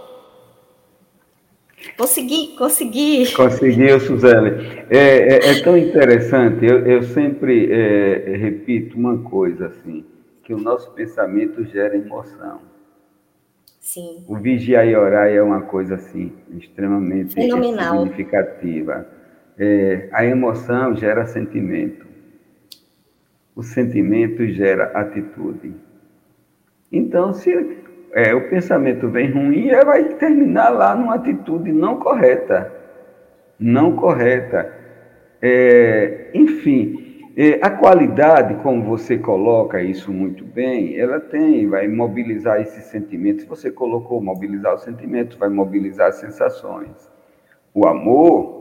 Consegui, 1.98 2.48
consegui. 2.58 3.32
Conseguiu, 3.32 3.98
Suzane. 4.02 4.86
É, 4.90 4.98
é, 4.98 5.52
é 5.52 5.64
tão 5.64 5.78
interessante, 5.78 6.66
eu, 6.66 6.86
eu 6.86 7.04
sempre 7.04 7.72
é, 7.72 8.36
repito 8.36 8.98
uma 8.98 9.20
coisa 9.20 9.68
assim, 9.68 10.04
que 10.48 10.54
o 10.54 10.58
nosso 10.58 10.92
pensamento 10.92 11.62
gera 11.66 11.98
emoção. 11.98 12.62
Sim. 13.82 14.24
O 14.30 14.38
vigiar 14.38 14.88
e 14.88 14.96
orar 14.96 15.28
é 15.28 15.42
uma 15.42 15.64
coisa 15.64 15.96
assim, 15.96 16.32
extremamente 16.52 17.34
Fenomenal. 17.34 17.98
significativa. 17.98 19.06
É, 19.60 20.08
a 20.14 20.26
emoção 20.26 20.96
gera 20.96 21.26
sentimento. 21.26 22.08
O 23.54 23.62
sentimento 23.62 24.48
gera 24.48 24.86
atitude. 24.98 25.76
Então, 26.90 27.34
se 27.34 27.84
é, 28.14 28.34
o 28.34 28.50
pensamento 28.50 29.10
vem 29.10 29.30
ruim, 29.30 29.68
ele 29.68 29.84
vai 29.84 30.14
terminar 30.14 30.70
lá 30.70 30.96
numa 30.96 31.16
atitude 31.16 31.74
não 31.74 32.00
correta. 32.00 32.72
Não 33.60 33.98
correta. 33.98 34.74
É, 35.42 36.32
enfim, 36.34 37.07
é, 37.38 37.60
a 37.62 37.70
qualidade, 37.70 38.56
como 38.64 38.84
você 38.84 39.18
coloca 39.18 39.82
isso 39.82 40.12
muito 40.12 40.44
bem, 40.44 40.98
ela 41.00 41.20
tem, 41.20 41.68
vai 41.68 41.88
mobilizar 41.88 42.60
esses 42.60 42.86
sentimentos. 42.86 43.44
Se 43.44 43.48
você 43.48 43.72
colocou 43.72 44.20
mobilizar 44.20 44.74
os 44.74 44.82
sentimentos, 44.82 45.38
vai 45.38 45.50
mobilizar 45.50 46.08
as 46.08 46.16
sensações. 46.16 47.10
O 47.74 47.88
amor 47.88 48.58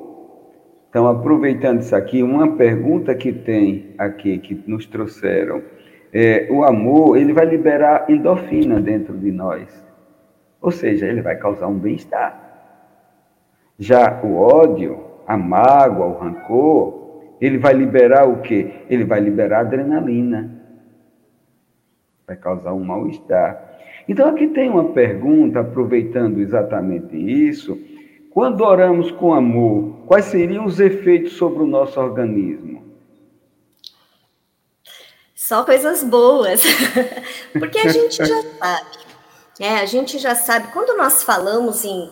então, 0.96 1.08
aproveitando 1.08 1.80
isso 1.80 1.94
aqui, 1.94 2.22
uma 2.22 2.56
pergunta 2.56 3.14
que 3.14 3.30
tem 3.30 3.94
aqui, 3.98 4.38
que 4.38 4.64
nos 4.66 4.86
trouxeram, 4.86 5.62
é, 6.10 6.48
o 6.50 6.64
amor, 6.64 7.18
ele 7.18 7.34
vai 7.34 7.44
liberar 7.44 8.06
endorfina 8.08 8.80
dentro 8.80 9.14
de 9.14 9.30
nós. 9.30 9.68
Ou 10.58 10.70
seja, 10.70 11.06
ele 11.06 11.20
vai 11.20 11.36
causar 11.36 11.66
um 11.66 11.78
bem-estar. 11.78 12.40
Já 13.78 14.22
o 14.22 14.36
ódio, 14.36 14.98
a 15.26 15.36
mágoa, 15.36 16.06
o 16.06 16.18
rancor, 16.18 16.95
ele 17.40 17.58
vai 17.58 17.74
liberar 17.74 18.28
o 18.28 18.40
quê? 18.40 18.84
Ele 18.88 19.04
vai 19.04 19.20
liberar 19.20 19.60
adrenalina. 19.60 20.62
Vai 22.26 22.36
causar 22.36 22.72
um 22.72 22.84
mal-estar. 22.84 23.78
Então, 24.08 24.28
aqui 24.28 24.48
tem 24.48 24.70
uma 24.70 24.92
pergunta, 24.92 25.60
aproveitando 25.60 26.38
exatamente 26.40 27.16
isso, 27.16 27.78
quando 28.30 28.62
oramos 28.62 29.10
com 29.10 29.34
amor, 29.34 30.04
quais 30.06 30.26
seriam 30.26 30.64
os 30.64 30.78
efeitos 30.78 31.32
sobre 31.32 31.62
o 31.62 31.66
nosso 31.66 31.98
organismo? 32.00 32.84
Só 35.34 35.64
coisas 35.64 36.02
boas, 36.02 36.62
porque 37.52 37.78
a 37.78 37.88
gente 37.88 38.16
já 38.16 38.42
sabe, 38.42 38.86
é, 39.60 39.70
a 39.76 39.86
gente 39.86 40.18
já 40.18 40.34
sabe, 40.34 40.72
quando 40.72 40.96
nós 40.96 41.22
falamos 41.22 41.84
em 41.84 42.10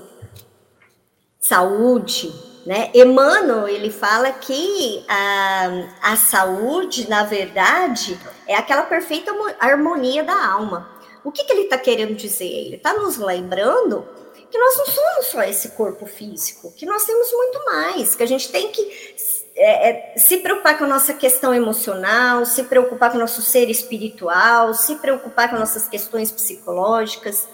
saúde, 1.40 2.32
né, 2.66 2.90
Emmanuel, 2.94 3.68
ele 3.68 3.90
fala 3.90 4.32
que 4.32 5.04
a, 5.06 6.12
a 6.12 6.16
saúde, 6.16 7.08
na 7.08 7.24
verdade, 7.24 8.18
é 8.48 8.56
aquela 8.56 8.82
perfeita 8.82 9.32
harmonia 9.60 10.24
da 10.24 10.46
alma. 10.46 10.90
O 11.22 11.30
que, 11.30 11.44
que 11.44 11.52
ele 11.52 11.62
está 11.62 11.76
querendo 11.76 12.14
dizer? 12.14 12.44
Ele 12.44 12.76
está 12.76 12.94
nos 12.94 13.18
lembrando 13.18 14.06
que 14.50 14.58
nós 14.58 14.76
não 14.78 14.86
somos 14.86 15.26
só 15.26 15.42
esse 15.42 15.70
corpo 15.70 16.06
físico, 16.06 16.72
que 16.72 16.86
nós 16.86 17.04
temos 17.04 17.30
muito 17.32 17.64
mais, 17.66 18.14
que 18.14 18.22
a 18.22 18.26
gente 18.26 18.50
tem 18.50 18.70
que 18.70 19.14
é, 19.56 19.90
é, 20.14 20.18
se 20.18 20.38
preocupar 20.38 20.78
com 20.78 20.84
a 20.84 20.88
nossa 20.88 21.12
questão 21.12 21.54
emocional, 21.54 22.46
se 22.46 22.64
preocupar 22.64 23.10
com 23.10 23.16
o 23.16 23.20
nosso 23.20 23.42
ser 23.42 23.68
espiritual, 23.68 24.72
se 24.72 24.96
preocupar 24.96 25.50
com 25.50 25.56
nossas 25.56 25.86
questões 25.86 26.32
psicológicas. 26.32 27.46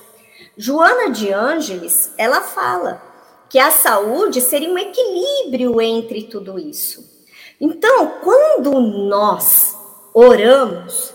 Joana 0.56 1.10
de 1.10 1.32
Ângeles, 1.32 2.12
ela 2.16 2.42
fala 2.42 3.09
que 3.50 3.58
a 3.58 3.70
saúde 3.70 4.40
seria 4.40 4.70
um 4.70 4.78
equilíbrio 4.78 5.80
entre 5.80 6.22
tudo 6.22 6.58
isso. 6.58 7.04
Então, 7.60 8.20
quando 8.22 8.80
nós 8.80 9.76
oramos, 10.14 11.12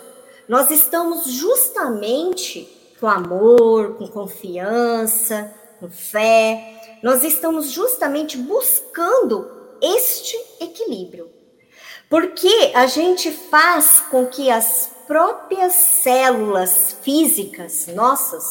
nós 0.47 0.69
estamos 0.69 1.31
justamente 1.31 2.69
com 2.99 3.07
amor, 3.07 3.95
com 3.95 4.07
confiança, 4.07 5.51
com 5.79 5.89
fé, 5.89 6.99
nós 7.01 7.23
estamos 7.23 7.71
justamente 7.71 8.37
buscando 8.37 9.49
este 9.81 10.37
equilíbrio. 10.59 11.29
Porque 12.09 12.71
a 12.75 12.85
gente 12.85 13.31
faz 13.31 14.01
com 14.11 14.27
que 14.27 14.51
as 14.51 14.91
próprias 15.07 15.73
células 15.73 16.97
físicas 17.01 17.87
nossas, 17.87 18.43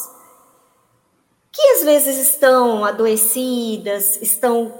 que 1.54 1.62
às 1.62 1.84
vezes 1.84 2.18
estão 2.18 2.84
adoecidas, 2.84 4.20
estão 4.20 4.74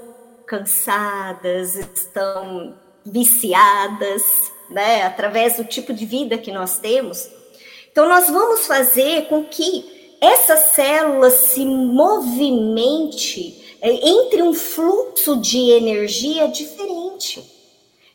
cansadas, 0.45 1.75
estão 1.75 2.75
viciadas, 3.05 4.51
né, 4.69 5.03
através 5.03 5.57
do 5.57 5.63
tipo 5.63 5.93
de 5.93 6.05
vida 6.05 6.37
que 6.37 6.51
nós 6.51 6.77
temos. 6.77 7.29
Então, 7.89 8.09
nós 8.09 8.29
vamos 8.29 8.67
fazer 8.67 9.27
com 9.27 9.45
que 9.45 10.17
essa 10.19 10.57
célula 10.57 11.29
se 11.29 11.65
movimente 11.65 13.77
é, 13.81 13.91
entre 13.91 14.41
um 14.41 14.53
fluxo 14.53 15.37
de 15.37 15.71
energia 15.71 16.47
diferente. 16.47 17.53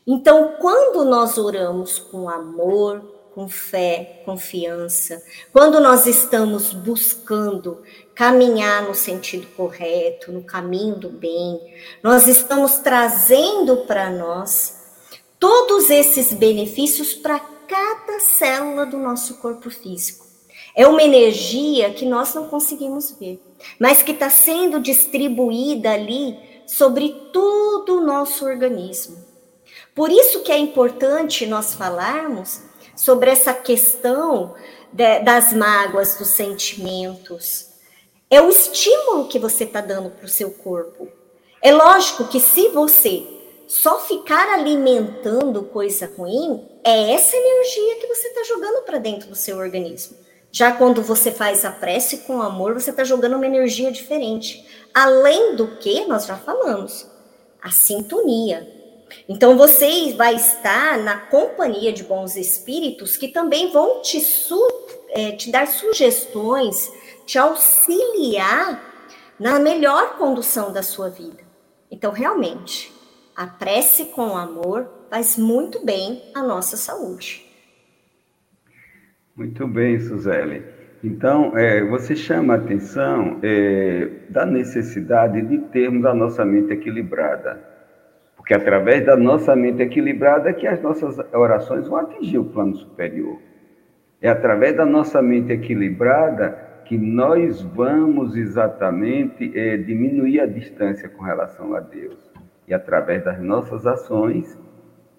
Então, 0.06 0.56
quando 0.60 1.04
nós 1.04 1.38
oramos 1.38 1.98
com 1.98 2.28
amor, 2.28 3.19
com 3.40 3.48
fé, 3.48 4.20
confiança, 4.26 5.22
quando 5.50 5.80
nós 5.80 6.06
estamos 6.06 6.74
buscando 6.74 7.82
caminhar 8.14 8.82
no 8.82 8.94
sentido 8.94 9.46
correto, 9.56 10.30
no 10.30 10.42
caminho 10.42 10.96
do 10.96 11.08
bem, 11.08 11.58
nós 12.02 12.26
estamos 12.26 12.80
trazendo 12.80 13.78
para 13.86 14.10
nós 14.10 14.78
todos 15.38 15.88
esses 15.88 16.34
benefícios 16.34 17.14
para 17.14 17.40
cada 17.40 18.20
célula 18.20 18.84
do 18.84 18.98
nosso 18.98 19.38
corpo 19.38 19.70
físico. 19.70 20.26
É 20.76 20.86
uma 20.86 21.02
energia 21.02 21.94
que 21.94 22.04
nós 22.04 22.34
não 22.34 22.46
conseguimos 22.46 23.12
ver, 23.18 23.40
mas 23.78 24.02
que 24.02 24.12
está 24.12 24.28
sendo 24.28 24.78
distribuída 24.80 25.92
ali 25.92 26.36
sobre 26.66 27.08
todo 27.32 27.96
o 27.96 28.04
nosso 28.04 28.44
organismo. 28.44 29.16
Por 29.94 30.10
isso 30.10 30.42
que 30.42 30.52
é 30.52 30.58
importante 30.58 31.46
nós 31.46 31.72
falarmos 31.72 32.68
sobre 33.00 33.30
essa 33.30 33.54
questão 33.54 34.54
de, 34.92 35.20
das 35.20 35.54
mágoas, 35.54 36.16
dos 36.16 36.28
sentimentos. 36.28 37.68
É 38.28 38.42
o 38.42 38.50
estímulo 38.50 39.26
que 39.26 39.38
você 39.38 39.64
está 39.64 39.80
dando 39.80 40.10
para 40.10 40.26
o 40.26 40.28
seu 40.28 40.50
corpo. 40.50 41.08
É 41.62 41.72
lógico 41.72 42.28
que 42.28 42.38
se 42.38 42.68
você 42.68 43.26
só 43.66 44.00
ficar 44.00 44.52
alimentando 44.52 45.62
coisa 45.62 46.12
ruim, 46.14 46.68
é 46.84 47.12
essa 47.12 47.34
energia 47.34 48.00
que 48.00 48.06
você 48.06 48.28
está 48.28 48.44
jogando 48.44 48.82
para 48.84 48.98
dentro 48.98 49.30
do 49.30 49.34
seu 49.34 49.56
organismo. 49.56 50.18
Já 50.52 50.70
quando 50.70 51.00
você 51.00 51.32
faz 51.32 51.64
a 51.64 51.70
prece 51.70 52.18
com 52.18 52.42
amor, 52.42 52.74
você 52.74 52.90
está 52.90 53.02
jogando 53.02 53.36
uma 53.36 53.46
energia 53.46 53.90
diferente. 53.90 54.66
Além 54.92 55.56
do 55.56 55.68
que 55.78 56.04
nós 56.04 56.26
já 56.26 56.36
falamos, 56.36 57.06
a 57.62 57.70
sintonia. 57.70 58.79
Então 59.28 59.56
você 59.56 60.14
vai 60.14 60.34
estar 60.34 60.98
na 60.98 61.16
companhia 61.16 61.92
de 61.92 62.04
bons 62.04 62.36
espíritos 62.36 63.16
que 63.16 63.28
também 63.28 63.70
vão 63.70 64.02
te, 64.02 64.20
su 64.20 64.60
é, 65.10 65.32
te 65.32 65.50
dar 65.50 65.66
sugestões, 65.66 66.90
te 67.26 67.38
auxiliar 67.38 68.90
na 69.38 69.58
melhor 69.58 70.18
condução 70.18 70.72
da 70.72 70.82
sua 70.82 71.08
vida. 71.08 71.42
Então, 71.90 72.12
realmente, 72.12 72.92
a 73.34 73.46
prece 73.46 74.06
com 74.06 74.36
amor 74.36 74.88
faz 75.10 75.36
muito 75.36 75.84
bem 75.84 76.22
à 76.34 76.42
nossa 76.42 76.76
saúde. 76.76 77.46
Muito 79.34 79.66
bem, 79.66 79.98
Suzele. 79.98 80.62
Então, 81.02 81.56
é, 81.56 81.82
você 81.82 82.14
chama 82.14 82.54
a 82.54 82.56
atenção 82.58 83.40
é, 83.42 84.10
da 84.28 84.44
necessidade 84.44 85.40
de 85.40 85.58
termos 85.68 86.04
a 86.04 86.12
nossa 86.12 86.44
mente 86.44 86.74
equilibrada. 86.74 87.69
Porque 88.50 88.62
através 88.64 89.06
da 89.06 89.16
nossa 89.16 89.54
mente 89.54 89.80
equilibrada 89.80 90.50
é 90.50 90.52
que 90.52 90.66
as 90.66 90.82
nossas 90.82 91.16
orações 91.32 91.86
vão 91.86 91.98
atingir 91.98 92.38
o 92.38 92.44
plano 92.46 92.74
superior. 92.74 93.38
É 94.20 94.28
através 94.28 94.76
da 94.76 94.84
nossa 94.84 95.22
mente 95.22 95.52
equilibrada 95.52 96.58
que 96.84 96.98
nós 96.98 97.62
vamos 97.62 98.34
exatamente 98.34 99.56
é, 99.56 99.76
diminuir 99.76 100.40
a 100.40 100.46
distância 100.46 101.08
com 101.08 101.22
relação 101.22 101.76
a 101.76 101.78
Deus. 101.78 102.18
E 102.66 102.74
através 102.74 103.22
das 103.22 103.40
nossas 103.40 103.86
ações 103.86 104.58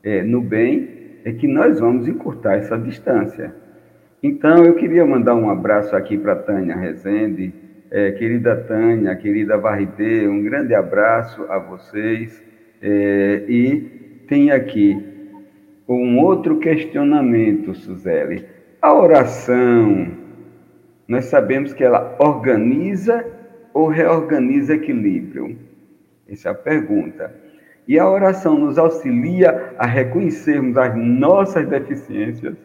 é, 0.04 0.22
no 0.24 0.42
bem 0.42 1.22
é 1.24 1.32
que 1.32 1.48
nós 1.48 1.80
vamos 1.80 2.10
encurtar 2.10 2.58
essa 2.58 2.78
distância. 2.78 3.56
Então, 4.22 4.66
eu 4.66 4.76
queria 4.76 5.06
mandar 5.06 5.36
um 5.36 5.50
abraço 5.50 5.96
aqui 5.96 6.18
para 6.18 6.36
Tânia 6.36 6.76
Rezende, 6.76 7.54
é, 7.90 8.12
querida 8.12 8.58
Tânia, 8.58 9.16
querida 9.16 9.58
Varridê, 9.58 10.28
um 10.28 10.44
grande 10.44 10.76
abraço 10.76 11.46
a 11.48 11.58
vocês. 11.58 12.51
É, 12.82 13.44
e 13.48 13.80
tem 14.28 14.52
aqui 14.52 14.98
um 15.88 16.20
outro 16.20 16.58
questionamento, 16.60 17.76
Suzele. 17.76 18.46
A 18.82 18.94
oração, 18.94 20.08
nós 21.08 21.26
sabemos 21.26 21.74
que 21.74 21.84
ela 21.84 22.16
organiza 22.20 23.26
ou 23.74 23.88
reorganiza 23.88 24.74
equilíbrio? 24.74 25.58
Essa 26.28 26.50
é 26.50 26.52
a 26.52 26.56
pergunta. 26.56 27.36
E 27.88 28.00
a 28.00 28.10
oração 28.10 28.58
nos 28.58 28.78
auxilia 28.78 29.74
a 29.78 29.86
reconhecermos 29.86 30.78
as 30.78 30.96
nossas 30.96 31.68
deficiências 31.68 32.56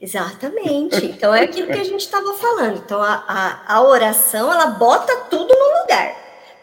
Exatamente. 0.00 1.06
Então 1.06 1.34
é 1.34 1.44
aquilo 1.44 1.68
que 1.68 1.78
a 1.78 1.84
gente 1.84 2.00
estava 2.00 2.34
falando. 2.34 2.76
Então 2.84 3.02
a, 3.02 3.24
a, 3.26 3.76
a, 3.76 3.82
oração 3.82 4.52
ela 4.52 4.66
bota 4.66 5.24
tudo 5.30 5.54
no 5.54 5.80
lugar, 5.80 6.14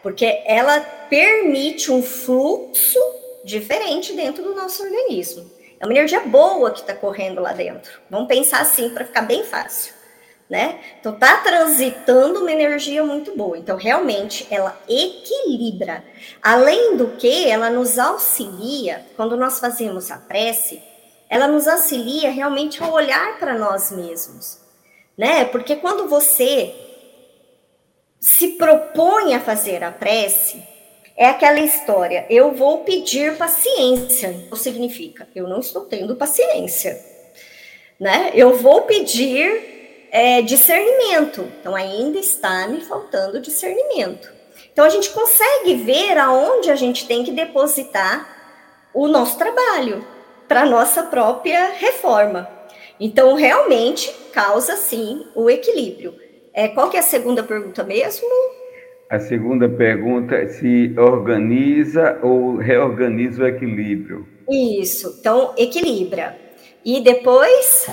porque 0.04 0.42
ela 0.46 0.78
permite 1.08 1.90
um 1.90 2.00
fluxo 2.00 3.00
diferente 3.44 4.12
dentro 4.12 4.44
do 4.44 4.54
nosso 4.54 4.84
organismo. 4.84 5.50
É 5.80 5.84
uma 5.84 5.92
energia 5.92 6.20
boa 6.20 6.70
que 6.70 6.82
está 6.82 6.94
correndo 6.94 7.42
lá 7.42 7.52
dentro. 7.52 8.00
Vamos 8.08 8.28
pensar 8.28 8.60
assim 8.60 8.90
para 8.90 9.04
ficar 9.04 9.22
bem 9.22 9.42
fácil, 9.42 9.92
né? 10.48 10.78
Então 11.00 11.18
tá 11.18 11.38
transitando 11.38 12.38
uma 12.38 12.52
energia 12.52 13.02
muito 13.02 13.36
boa. 13.36 13.58
Então 13.58 13.76
realmente 13.76 14.46
ela 14.48 14.80
equilibra. 14.88 16.04
Além 16.40 16.96
do 16.96 17.08
que, 17.16 17.50
ela 17.50 17.68
nos 17.68 17.98
auxilia 17.98 19.04
quando 19.16 19.36
nós 19.36 19.58
fazemos 19.58 20.12
a 20.12 20.18
prece 20.18 20.80
ela 21.34 21.48
nos 21.48 21.66
auxilia 21.66 22.30
realmente 22.30 22.80
a 22.80 22.88
olhar 22.88 23.40
para 23.40 23.58
nós 23.58 23.90
mesmos, 23.90 24.58
né? 25.18 25.44
Porque 25.44 25.74
quando 25.74 26.06
você 26.08 26.72
se 28.24 28.52
propõe 28.52 29.34
a 29.34 29.40
fazer 29.40 29.84
a 29.84 29.90
prece, 29.90 30.62
é 31.14 31.26
aquela 31.26 31.60
história, 31.60 32.24
eu 32.30 32.52
vou 32.52 32.78
pedir 32.78 33.36
paciência. 33.36 34.46
O 34.50 34.56
significa, 34.56 35.28
eu 35.34 35.46
não 35.46 35.60
estou 35.60 35.82
tendo 35.82 36.16
paciência, 36.16 36.98
né? 38.00 38.30
Eu 38.34 38.56
vou 38.56 38.80
pedir 38.82 40.08
é, 40.10 40.40
discernimento. 40.40 41.46
Então, 41.60 41.76
ainda 41.76 42.18
está 42.18 42.66
me 42.66 42.80
faltando 42.80 43.42
discernimento. 43.42 44.32
Então, 44.72 44.86
a 44.86 44.88
gente 44.88 45.10
consegue 45.10 45.74
ver 45.74 46.16
aonde 46.16 46.70
a 46.70 46.76
gente 46.76 47.06
tem 47.06 47.24
que 47.24 47.30
depositar 47.30 48.26
o 48.94 49.06
nosso 49.06 49.36
trabalho 49.36 50.02
para 50.48 50.64
nossa 50.64 51.02
própria 51.02 51.72
reforma. 51.74 52.48
Então, 52.98 53.34
realmente 53.34 54.10
causa 54.32 54.76
sim 54.78 55.26
o 55.34 55.50
equilíbrio. 55.50 56.23
É, 56.54 56.68
qual 56.68 56.88
que 56.88 56.96
é 56.96 57.00
a 57.00 57.02
segunda 57.02 57.42
pergunta 57.42 57.82
mesmo? 57.82 58.28
A 59.10 59.18
segunda 59.18 59.68
pergunta 59.68 60.36
é 60.36 60.46
se 60.46 60.94
organiza 60.96 62.18
ou 62.22 62.56
reorganiza 62.56 63.42
o 63.42 63.46
equilíbrio. 63.46 64.26
Isso, 64.48 65.16
então 65.18 65.52
equilibra. 65.58 66.36
E 66.84 67.00
depois? 67.00 67.88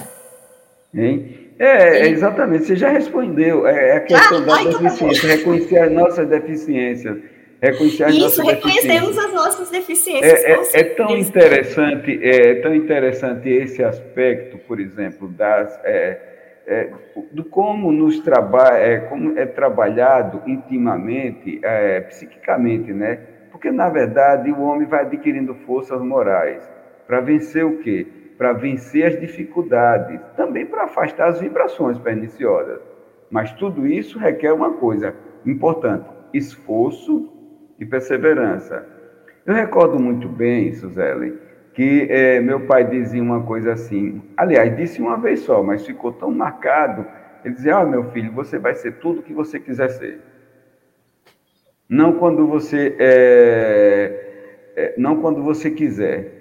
Hein? 0.93 1.53
É, 1.57 2.07
exatamente, 2.07 2.66
você 2.66 2.76
já 2.76 2.89
respondeu. 2.89 3.66
É, 3.66 3.89
é 3.89 3.97
a 3.97 4.01
questão 4.01 4.38
ah, 4.38 4.41
da 4.41 4.62
então 4.62 4.74
tá 4.74 4.80
deficiência, 4.80 5.30
reconhecer 5.30 5.78
as 5.80 5.91
nossas 5.91 6.28
deficiências 6.30 7.18
reconhecer 7.62 8.03
as 8.05 8.16
Isso, 8.16 8.41
reconhecemos 8.41 9.18
as 9.18 9.34
nossas 9.34 9.70
deficiências. 9.70 10.43
É, 10.43 10.51
é, 10.51 10.68
é, 10.74 10.84
tão 10.84 11.16
interessante, 11.16 12.20
é 12.24 12.55
tão 12.55 12.74
interessante 12.74 13.47
esse 13.49 13.84
aspecto, 13.84 14.57
por 14.68 14.80
exemplo, 14.80 15.28
das, 15.28 15.80
é, 15.84 16.31
é, 16.72 16.90
do 17.34 17.44
como 17.44 17.92
nos 17.92 18.22
trabalha, 18.22 18.78
é, 18.78 19.00
como 19.02 19.38
é 19.38 19.46
trabalhado 19.46 20.42
intimamente, 20.48 21.60
é, 21.62 22.00
psiquicamente, 22.00 22.94
né? 22.94 23.20
Porque 23.52 23.70
na 23.70 23.90
verdade 23.90 24.50
o 24.50 24.62
homem 24.62 24.88
vai 24.88 25.02
adquirindo 25.02 25.54
forças 25.54 26.02
morais 26.02 26.68
para 27.06 27.20
vencer 27.20 27.66
o 27.66 27.80
quê? 27.80 28.08
Para 28.38 28.54
vencer 28.54 29.06
as 29.06 29.20
dificuldades, 29.20 30.22
também 30.38 30.66
para 30.66 30.86
afastar 30.86 31.28
as 31.28 31.42
vibrações 31.42 32.00
perniciosas. 32.00 32.80
Mas 33.30 33.52
tudo 33.54 33.86
isso 33.86 34.18
requer 34.18 34.54
uma 34.54 34.74
coisa 34.74 35.14
importante: 35.46 36.06
esforço 36.34 37.30
e 37.78 37.86
perseverança. 37.86 38.88
Eu 39.46 39.54
recordo 39.54 40.00
muito 40.00 40.30
bem, 40.30 40.72
Suzele, 40.74 41.38
que 41.74 42.08
é, 42.10 42.40
meu 42.40 42.62
pai 42.62 42.84
dizia 42.84 43.22
uma 43.22 43.44
coisa 43.44 43.74
assim, 43.74 44.22
aliás, 44.36 44.76
disse 44.76 45.02
uma 45.02 45.18
vez 45.18 45.42
só, 45.42 45.64
mas 45.64 45.86
ficou 45.86 46.12
tão 46.12 46.32
marcado, 46.32 47.06
ele 47.44 47.56
dizia, 47.56 47.78
ah, 47.78 47.86
meu 47.86 48.12
filho, 48.12 48.32
você 48.32 48.60
vai 48.60 48.76
ser 48.76 48.94
tudo 48.94 49.20
o 49.20 49.24
que 49.24 49.34
você 49.34 49.60
quiser 49.60 49.90
ser. 49.90 50.20
Não 51.90 52.14
quando 52.14 52.48
você 52.48 52.96
é, 53.00 54.32
é, 54.76 54.94
não 54.98 55.22
quando 55.22 55.44
você 55.44 55.70
quiser. 55.70 56.40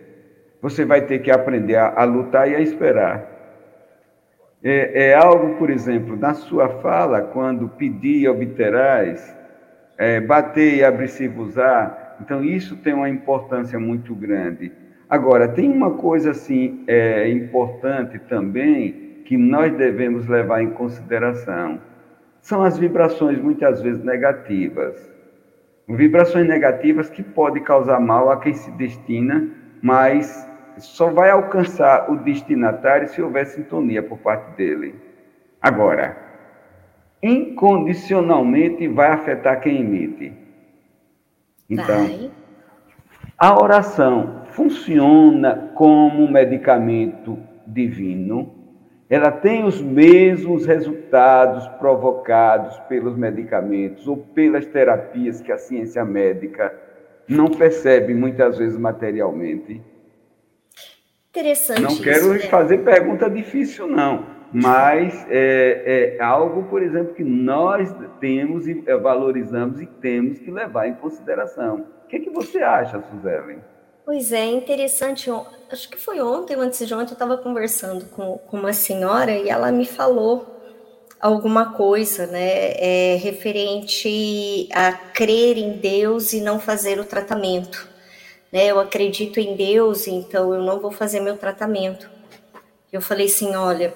Você 0.63 0.85
vai 0.85 1.03
ter 1.07 1.21
que 1.21 1.31
aprender 1.31 1.77
a, 1.77 1.89
a 1.89 2.05
lutar 2.05 2.51
e 2.51 2.55
a 2.55 2.61
esperar. 2.61 3.29
É, 4.63 5.09
é, 5.09 5.15
algo, 5.15 5.57
por 5.57 5.71
exemplo, 5.71 6.17
na 6.17 6.35
sua 6.35 6.69
fala, 6.81 7.23
quando 7.23 7.69
pedir 7.69 8.29
obterás, 8.29 9.35
é, 9.97 10.21
bater 10.21 10.75
e 10.75 10.85
abrir-se-vos-á, 10.85 12.17
então 12.21 12.45
isso 12.45 12.77
tem 12.77 12.93
uma 12.93 13.09
importância 13.09 13.79
muito 13.79 14.15
grande. 14.15 14.71
Agora, 15.11 15.49
tem 15.49 15.69
uma 15.69 15.91
coisa 15.95 16.31
assim 16.31 16.85
é, 16.87 17.29
importante 17.29 18.17
também 18.21 19.23
que 19.25 19.37
nós 19.37 19.77
devemos 19.77 20.29
levar 20.29 20.63
em 20.63 20.71
consideração. 20.71 21.81
São 22.41 22.63
as 22.63 22.79
vibrações 22.79 23.37
muitas 23.43 23.83
vezes 23.83 24.05
negativas. 24.05 25.11
Vibrações 25.89 26.47
negativas 26.47 27.11
que 27.11 27.25
podem 27.25 27.61
causar 27.65 27.99
mal 27.99 28.31
a 28.31 28.39
quem 28.39 28.55
se 28.55 28.71
destina, 28.73 29.51
mas 29.83 30.49
só 30.79 31.11
vai 31.11 31.31
alcançar 31.31 32.09
o 32.09 32.17
destinatário 32.19 33.09
se 33.09 33.21
houver 33.21 33.47
sintonia 33.47 34.01
por 34.01 34.19
parte 34.19 34.57
dele. 34.57 34.95
Agora, 35.61 36.17
incondicionalmente 37.21 38.87
vai 38.87 39.09
afetar 39.09 39.61
quem 39.61 39.81
emite. 39.81 40.33
Então, 41.69 42.07
vai. 42.07 42.31
a 43.37 43.61
oração 43.61 44.40
funciona 44.53 45.73
como 45.75 46.23
um 46.23 46.31
medicamento 46.31 47.39
divino, 47.67 48.55
ela 49.09 49.33
tem 49.33 49.65
os 49.65 49.83
mesmos 49.83 50.65
resultados 50.65 51.67
provocados 51.79 52.79
pelos 52.89 53.17
medicamentos 53.17 54.07
ou 54.07 54.17
pelas 54.17 54.67
terapias 54.67 55.41
que 55.41 55.51
a 55.51 55.59
ciência 55.59 56.05
médica 56.05 56.73
não 57.29 57.49
percebe 57.49 58.15
muitas 58.15 58.59
vezes 58.59 58.79
materialmente. 58.79 59.83
Interessante. 61.31 61.81
Não 61.81 61.97
quero 61.97 62.35
isso, 62.37 62.45
né? 62.45 62.51
fazer 62.51 62.79
pergunta 62.79 63.29
difícil, 63.29 63.89
não, 63.89 64.27
mas 64.53 65.27
é, 65.29 66.17
é 66.17 66.23
algo, 66.23 66.65
por 66.65 66.83
exemplo, 66.83 67.15
que 67.15 67.25
nós 67.25 67.93
temos 68.21 68.67
e 68.67 68.75
valorizamos 68.97 69.81
e 69.81 69.87
temos 69.87 70.39
que 70.39 70.51
levar 70.51 70.89
em 70.89 70.95
consideração. 70.95 71.87
O 72.05 72.09
que, 72.09 72.17
é 72.17 72.21
que 72.21 72.31
você 72.31 72.59
acha, 72.59 73.01
Suzelen? 73.01 73.59
Pois 74.05 74.33
é, 74.33 74.47
interessante. 74.47 75.31
Acho 75.71 75.89
que 75.89 75.97
foi 75.97 76.21
ontem 76.21 76.55
antes 76.55 76.87
de 76.87 76.93
ontem, 76.93 77.11
eu 77.11 77.15
estava 77.15 77.39
conversando 77.39 78.07
com, 78.07 78.39
com 78.39 78.57
uma 78.57 78.73
senhora 78.73 79.33
e 79.37 79.49
ela 79.49 79.71
me 79.71 79.87
falou 79.87 80.61
alguma 81.21 81.75
coisa, 81.75 82.27
né, 82.27 82.73
é, 82.73 83.17
referente 83.17 84.69
a 84.73 84.93
crer 84.93 85.59
em 85.59 85.73
Deus 85.73 86.33
e 86.33 86.41
não 86.41 86.59
fazer 86.59 86.99
o 86.99 87.05
tratamento. 87.05 87.87
Né, 88.51 88.67
eu 88.67 88.81
acredito 88.81 89.39
em 89.39 89.55
Deus, 89.55 90.09
então 90.09 90.53
eu 90.55 90.63
não 90.63 90.81
vou 90.81 90.91
fazer 90.91 91.21
meu 91.21 91.37
tratamento. 91.37 92.11
Eu 92.91 93.01
falei 93.01 93.27
assim, 93.27 93.55
olha, 93.55 93.95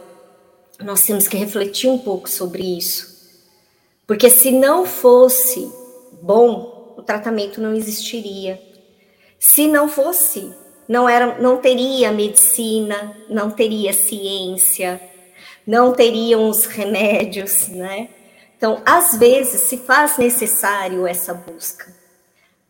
nós 0.78 1.02
temos 1.02 1.26
que 1.26 1.36
refletir 1.36 1.88
um 1.88 1.98
pouco 1.98 2.28
sobre 2.28 2.62
isso, 2.76 3.14
porque 4.06 4.28
se 4.28 4.52
não 4.52 4.84
fosse 4.84 5.68
bom, 6.22 6.94
o 6.96 7.02
tratamento 7.02 7.60
não 7.60 7.74
existiria. 7.74 8.73
Se 9.46 9.68
não 9.68 9.90
fosse, 9.90 10.52
não 10.88 11.06
era, 11.06 11.38
não 11.38 11.58
teria 11.58 12.10
medicina, 12.10 13.14
não 13.28 13.50
teria 13.50 13.92
ciência, 13.92 14.98
não 15.66 15.92
teriam 15.92 16.48
os 16.48 16.64
remédios, 16.64 17.68
né? 17.68 18.08
Então, 18.56 18.82
às 18.86 19.16
vezes 19.16 19.68
se 19.68 19.76
faz 19.76 20.16
necessário 20.16 21.06
essa 21.06 21.34
busca. 21.34 21.94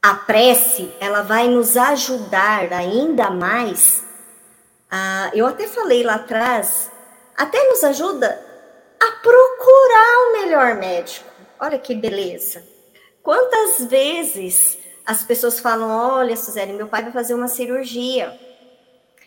A 0.03 0.14
prece, 0.14 0.93
ela 1.01 1.22
vai 1.22 1.49
nos 1.49 1.77
ajudar 1.77 2.70
ainda 2.72 3.31
mais. 3.31 4.05
A, 4.91 5.31
eu 5.33 5.47
até 5.47 5.68
falei 5.68 6.03
lá 6.03 6.16
atrás, 6.16 6.91
até 7.37 7.70
nos 7.70 7.85
ajuda 7.85 8.29
a 9.01 9.12
procurar 9.22 10.29
o 10.29 10.33
melhor 10.33 10.75
médico. 10.75 11.31
Olha 11.61 11.79
que 11.79 11.95
beleza. 11.95 12.64
Quantas 13.22 13.85
vezes 13.85 14.84
as 15.07 15.22
pessoas 15.22 15.61
falam: 15.61 15.88
Olha, 15.88 16.36
Suzane, 16.36 16.72
meu 16.72 16.86
pai 16.86 17.02
vai 17.02 17.12
fazer 17.12 17.34
uma 17.34 17.48
cirurgia. 17.48 18.38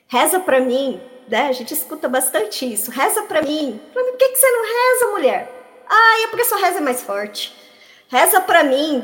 Reza 0.08 0.40
para 0.40 0.60
mim, 0.60 1.02
né? 1.28 1.48
A 1.48 1.52
gente 1.52 1.74
escuta 1.74 2.08
bastante 2.08 2.72
isso. 2.72 2.92
Reza 2.92 3.24
para 3.24 3.42
mim. 3.42 3.80
Por 3.94 4.18
que, 4.18 4.30
que 4.30 4.38
você 4.38 4.50
não 4.50 4.64
reza, 4.64 5.12
mulher? 5.12 5.84
Ah, 5.90 6.24
é 6.24 6.28
porque 6.28 6.46
sua 6.46 6.58
reza 6.60 6.78
é 6.78 6.82
mais 6.82 7.02
forte. 7.02 7.54
Reza 8.10 8.42
para 8.42 8.64
mim. 8.64 9.04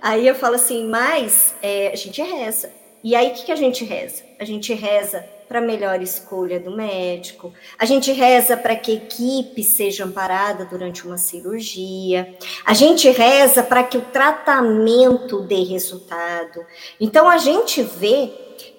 Aí 0.00 0.26
eu 0.26 0.34
falo 0.34 0.54
assim: 0.54 0.88
Mas 0.88 1.54
é, 1.62 1.88
a 1.92 1.96
gente 1.96 2.22
reza. 2.22 2.72
E 3.04 3.14
aí 3.14 3.28
o 3.28 3.34
que, 3.34 3.44
que 3.44 3.52
a 3.52 3.56
gente 3.56 3.84
reza? 3.84 4.24
A 4.38 4.44
gente 4.44 4.74
reza 4.74 5.24
para 5.48 5.60
melhor 5.60 6.02
escolha 6.02 6.60
do 6.60 6.70
médico, 6.70 7.52
a 7.78 7.86
gente 7.86 8.12
reza 8.12 8.56
para 8.56 8.76
que 8.76 8.92
equipe 8.92 9.62
seja 9.64 10.04
amparada 10.04 10.66
durante 10.66 11.06
uma 11.06 11.16
cirurgia, 11.16 12.36
a 12.64 12.74
gente 12.74 13.08
reza 13.10 13.62
para 13.62 13.82
que 13.82 13.96
o 13.96 14.02
tratamento 14.02 15.40
dê 15.40 15.64
resultado. 15.64 16.64
Então 17.00 17.28
a 17.28 17.38
gente 17.38 17.82
vê 17.82 18.30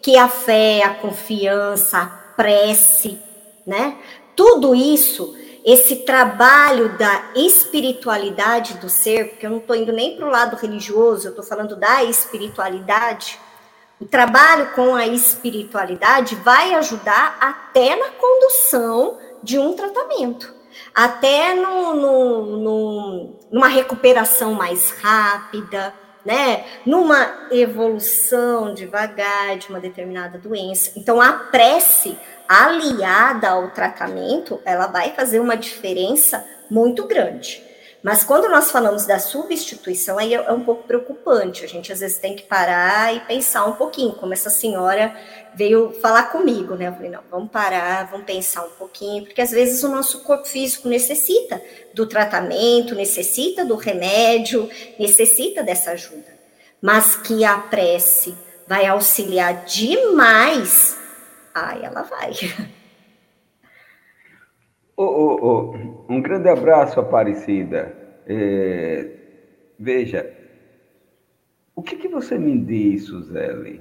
que 0.01 0.15
a 0.15 0.29
fé, 0.29 0.83
a 0.83 0.93
confiança, 0.93 1.97
a 1.97 2.05
prece, 2.05 3.19
né? 3.65 3.97
Tudo 4.35 4.75
isso, 4.75 5.35
esse 5.65 5.97
trabalho 5.97 6.97
da 6.97 7.31
espiritualidade 7.35 8.75
do 8.75 8.89
ser, 8.89 9.31
porque 9.31 9.45
eu 9.45 9.49
não 9.49 9.57
estou 9.57 9.75
indo 9.75 9.91
nem 9.91 10.15
para 10.15 10.27
o 10.27 10.31
lado 10.31 10.55
religioso, 10.55 11.27
eu 11.27 11.31
estou 11.31 11.43
falando 11.43 11.75
da 11.75 12.03
espiritualidade 12.03 13.39
o 13.99 14.05
trabalho 14.05 14.71
com 14.73 14.95
a 14.95 15.05
espiritualidade 15.07 16.35
vai 16.35 16.73
ajudar 16.75 17.37
até 17.41 17.95
na 17.95 18.09
condução 18.11 19.17
de 19.43 19.59
um 19.59 19.73
tratamento, 19.73 20.53
até 20.95 21.53
no, 21.53 21.93
no, 21.93 22.57
no, 22.57 23.35
numa 23.51 23.67
recuperação 23.67 24.53
mais 24.53 24.91
rápida, 24.91 25.93
né? 26.25 26.65
Numa 26.85 27.47
evolução 27.51 28.73
devagar 28.73 29.57
de 29.57 29.69
uma 29.69 29.79
determinada 29.79 30.37
doença. 30.37 30.91
Então, 30.95 31.21
a 31.21 31.33
prece 31.33 32.17
aliada 32.47 33.49
ao 33.49 33.69
tratamento, 33.69 34.59
ela 34.65 34.87
vai 34.87 35.11
fazer 35.11 35.39
uma 35.39 35.55
diferença 35.55 36.45
muito 36.69 37.05
grande. 37.05 37.68
Mas 38.01 38.23
quando 38.23 38.49
nós 38.49 38.71
falamos 38.71 39.05
da 39.05 39.19
substituição, 39.19 40.17
aí 40.17 40.33
é 40.33 40.51
um 40.51 40.63
pouco 40.63 40.83
preocupante. 40.83 41.65
A 41.65 41.67
gente 41.67 41.91
às 41.91 41.99
vezes 41.99 42.17
tem 42.17 42.35
que 42.35 42.43
parar 42.43 43.13
e 43.13 43.19
pensar 43.21 43.65
um 43.65 43.73
pouquinho, 43.73 44.13
como 44.13 44.31
essa 44.31 44.49
senhora 44.49 45.13
veio 45.53 45.91
falar 46.01 46.23
comigo, 46.31 46.75
né? 46.75 46.87
Eu 46.87 46.93
falei, 46.93 47.09
não, 47.09 47.21
vamos 47.29 47.51
parar, 47.51 48.09
vamos 48.09 48.25
pensar 48.25 48.63
um 48.63 48.69
pouquinho, 48.71 49.25
porque 49.25 49.41
às 49.41 49.51
vezes 49.51 49.83
o 49.83 49.89
nosso 49.89 50.23
corpo 50.23 50.47
físico 50.47 50.87
necessita 50.87 51.61
do 51.93 52.05
tratamento, 52.05 52.95
necessita 52.95 53.65
do 53.65 53.75
remédio, 53.75 54.69
necessita 54.97 55.61
dessa 55.61 55.91
ajuda. 55.91 56.39
Mas 56.81 57.17
que 57.17 57.43
a 57.43 57.57
prece 57.57 58.33
vai 58.65 58.85
auxiliar 58.85 59.65
demais, 59.65 60.97
aí 61.53 61.83
ela 61.83 62.03
vai. 62.03 62.31
Oh, 65.01 65.05
oh, 65.05 65.39
oh. 65.41 66.13
Um 66.13 66.21
grande 66.21 66.49
abraço, 66.49 66.99
Aparecida. 66.99 67.95
É, 68.27 69.07
veja, 69.79 70.29
o 71.73 71.81
que, 71.81 71.95
que 71.95 72.09
você 72.09 72.37
me 72.37 72.57
diz, 72.57 73.05
Suzele, 73.05 73.79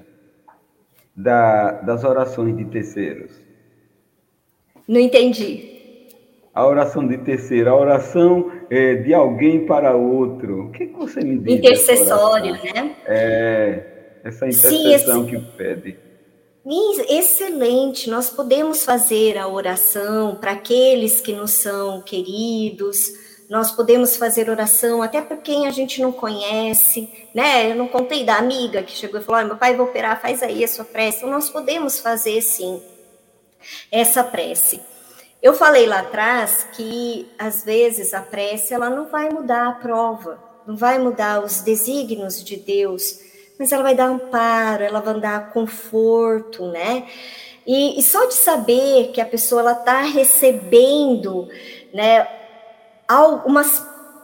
da, 1.16 1.73
das 1.73 2.05
orações 2.05 2.57
de 2.57 2.64
terceiros? 2.66 3.33
Não 4.87 5.01
entendi. 5.01 6.07
A 6.55 6.64
oração 6.64 7.05
de 7.05 7.19
terceiro, 7.19 7.69
a 7.69 7.77
oração 7.77 8.53
é, 8.71 8.95
de 8.95 9.12
alguém 9.12 9.66
para 9.66 9.97
outro. 9.97 10.66
O 10.66 10.71
que, 10.71 10.87
que 10.87 10.97
você 10.97 11.21
me 11.21 11.37
diz? 11.37 11.59
Intercessório, 11.59 12.53
né? 12.53 12.95
É, 13.07 14.21
essa 14.23 14.47
intercessão 14.47 15.27
Sim, 15.27 15.35
esse... 15.35 15.47
que 15.47 15.57
pede. 15.57 16.07
Excelente, 16.66 18.11
nós 18.11 18.28
podemos 18.28 18.84
fazer 18.84 19.38
a 19.38 19.48
oração 19.48 20.36
para 20.36 20.52
aqueles 20.52 21.20
que 21.20 21.32
nos 21.32 21.52
são 21.52 22.02
queridos, 22.02 23.12
nós 23.48 23.72
podemos 23.72 24.16
fazer 24.16 24.50
oração 24.50 25.00
até 25.00 25.22
para 25.22 25.38
quem 25.38 25.66
a 25.66 25.70
gente 25.70 26.02
não 26.02 26.12
conhece, 26.12 27.09
né? 27.34 27.70
Eu 27.70 27.76
não 27.76 27.88
contei 27.88 28.22
da 28.22 28.36
amiga 28.36 28.82
que 28.82 28.92
chegou 28.92 29.18
e 29.18 29.22
falou: 29.22 29.46
meu 29.46 29.56
pai 29.56 29.74
vai 29.74 29.86
operar, 29.86 30.20
faz 30.20 30.42
aí 30.42 30.62
a 30.62 30.68
sua 30.68 30.84
prece. 30.84 31.18
Então, 31.18 31.30
nós 31.30 31.48
podemos 31.48 31.98
fazer 31.98 32.42
sim 32.42 32.82
essa 33.90 34.22
prece. 34.22 34.80
Eu 35.40 35.54
falei 35.54 35.86
lá 35.86 36.00
atrás 36.00 36.66
que 36.74 37.26
às 37.38 37.64
vezes 37.64 38.12
a 38.12 38.20
prece 38.20 38.74
ela 38.74 38.90
não 38.90 39.06
vai 39.06 39.30
mudar 39.30 39.68
a 39.68 39.72
prova, 39.72 40.38
não 40.66 40.76
vai 40.76 40.98
mudar 40.98 41.42
os 41.42 41.62
desígnios 41.62 42.44
de 42.44 42.56
Deus, 42.56 43.20
mas 43.59 43.72
ela 43.72 43.82
vai 43.82 43.94
dar 43.94 44.06
amparo, 44.06 44.84
ela 44.84 45.00
vai 45.00 45.20
dar 45.20 45.50
conforto, 45.52 46.66
né? 46.68 47.06
E, 47.66 47.98
e 47.98 48.02
só 48.02 48.24
de 48.26 48.34
saber 48.34 49.11
que 49.12 49.20
a 49.20 49.26
pessoa 49.26 49.61
ela 49.61 49.72
está 49.72 50.00
recebendo, 50.00 51.48
né, 51.92 52.26
uma, 53.44 53.62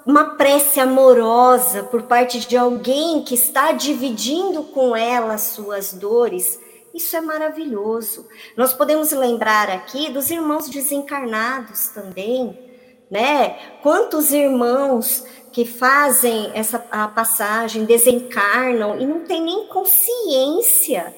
uma 0.07 0.37
prece 0.37 0.81
amorosa 0.81 1.83
por 1.83 2.05
parte 2.05 2.41
de 2.41 2.57
alguém 2.57 3.23
que 3.23 3.35
está 3.35 3.73
dividindo 3.73 4.63
com 4.65 4.97
ela 4.97 5.35
as 5.35 5.43
suas 5.43 5.93
dores, 5.93 6.59
isso 6.95 7.17
é 7.17 7.21
maravilhoso. 7.21 8.27
Nós 8.57 8.73
podemos 8.73 9.11
lembrar 9.11 9.69
aqui 9.69 10.11
dos 10.11 10.31
irmãos 10.31 10.69
desencarnados 10.69 11.89
também, 11.89 12.59
né? 13.11 13.59
Quantos 13.83 14.33
irmãos 14.33 15.25
que 15.55 15.65
fazem 15.65 16.51
essa 16.53 16.85
a 16.91 17.07
passagem, 17.07 17.85
desencarnam 17.85 18.99
e 18.99 19.07
não 19.07 19.21
têm 19.21 19.41
nem 19.41 19.69
consciência 19.69 21.15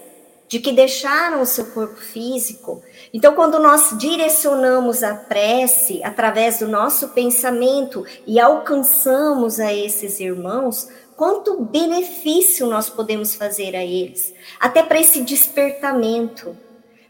de 0.46 0.60
que 0.60 0.72
deixaram 0.72 1.40
o 1.40 1.46
seu 1.46 1.64
corpo 1.72 1.96
físico. 1.96 2.82
Então, 3.14 3.34
quando 3.34 3.58
nós 3.58 3.96
direcionamos 3.98 5.02
a 5.02 5.14
prece 5.14 6.04
através 6.04 6.58
do 6.58 6.68
nosso 6.68 7.08
pensamento 7.08 8.04
e 8.26 8.38
alcançamos 8.38 9.58
a 9.58 9.72
esses 9.72 10.20
irmãos, 10.20 10.86
quanto 11.16 11.62
benefício 11.64 12.66
nós 12.66 12.90
podemos 12.90 13.34
fazer 13.34 13.74
a 13.74 13.82
eles, 13.82 14.34
até 14.60 14.82
para 14.82 15.00
esse 15.00 15.22
despertamento 15.22 16.54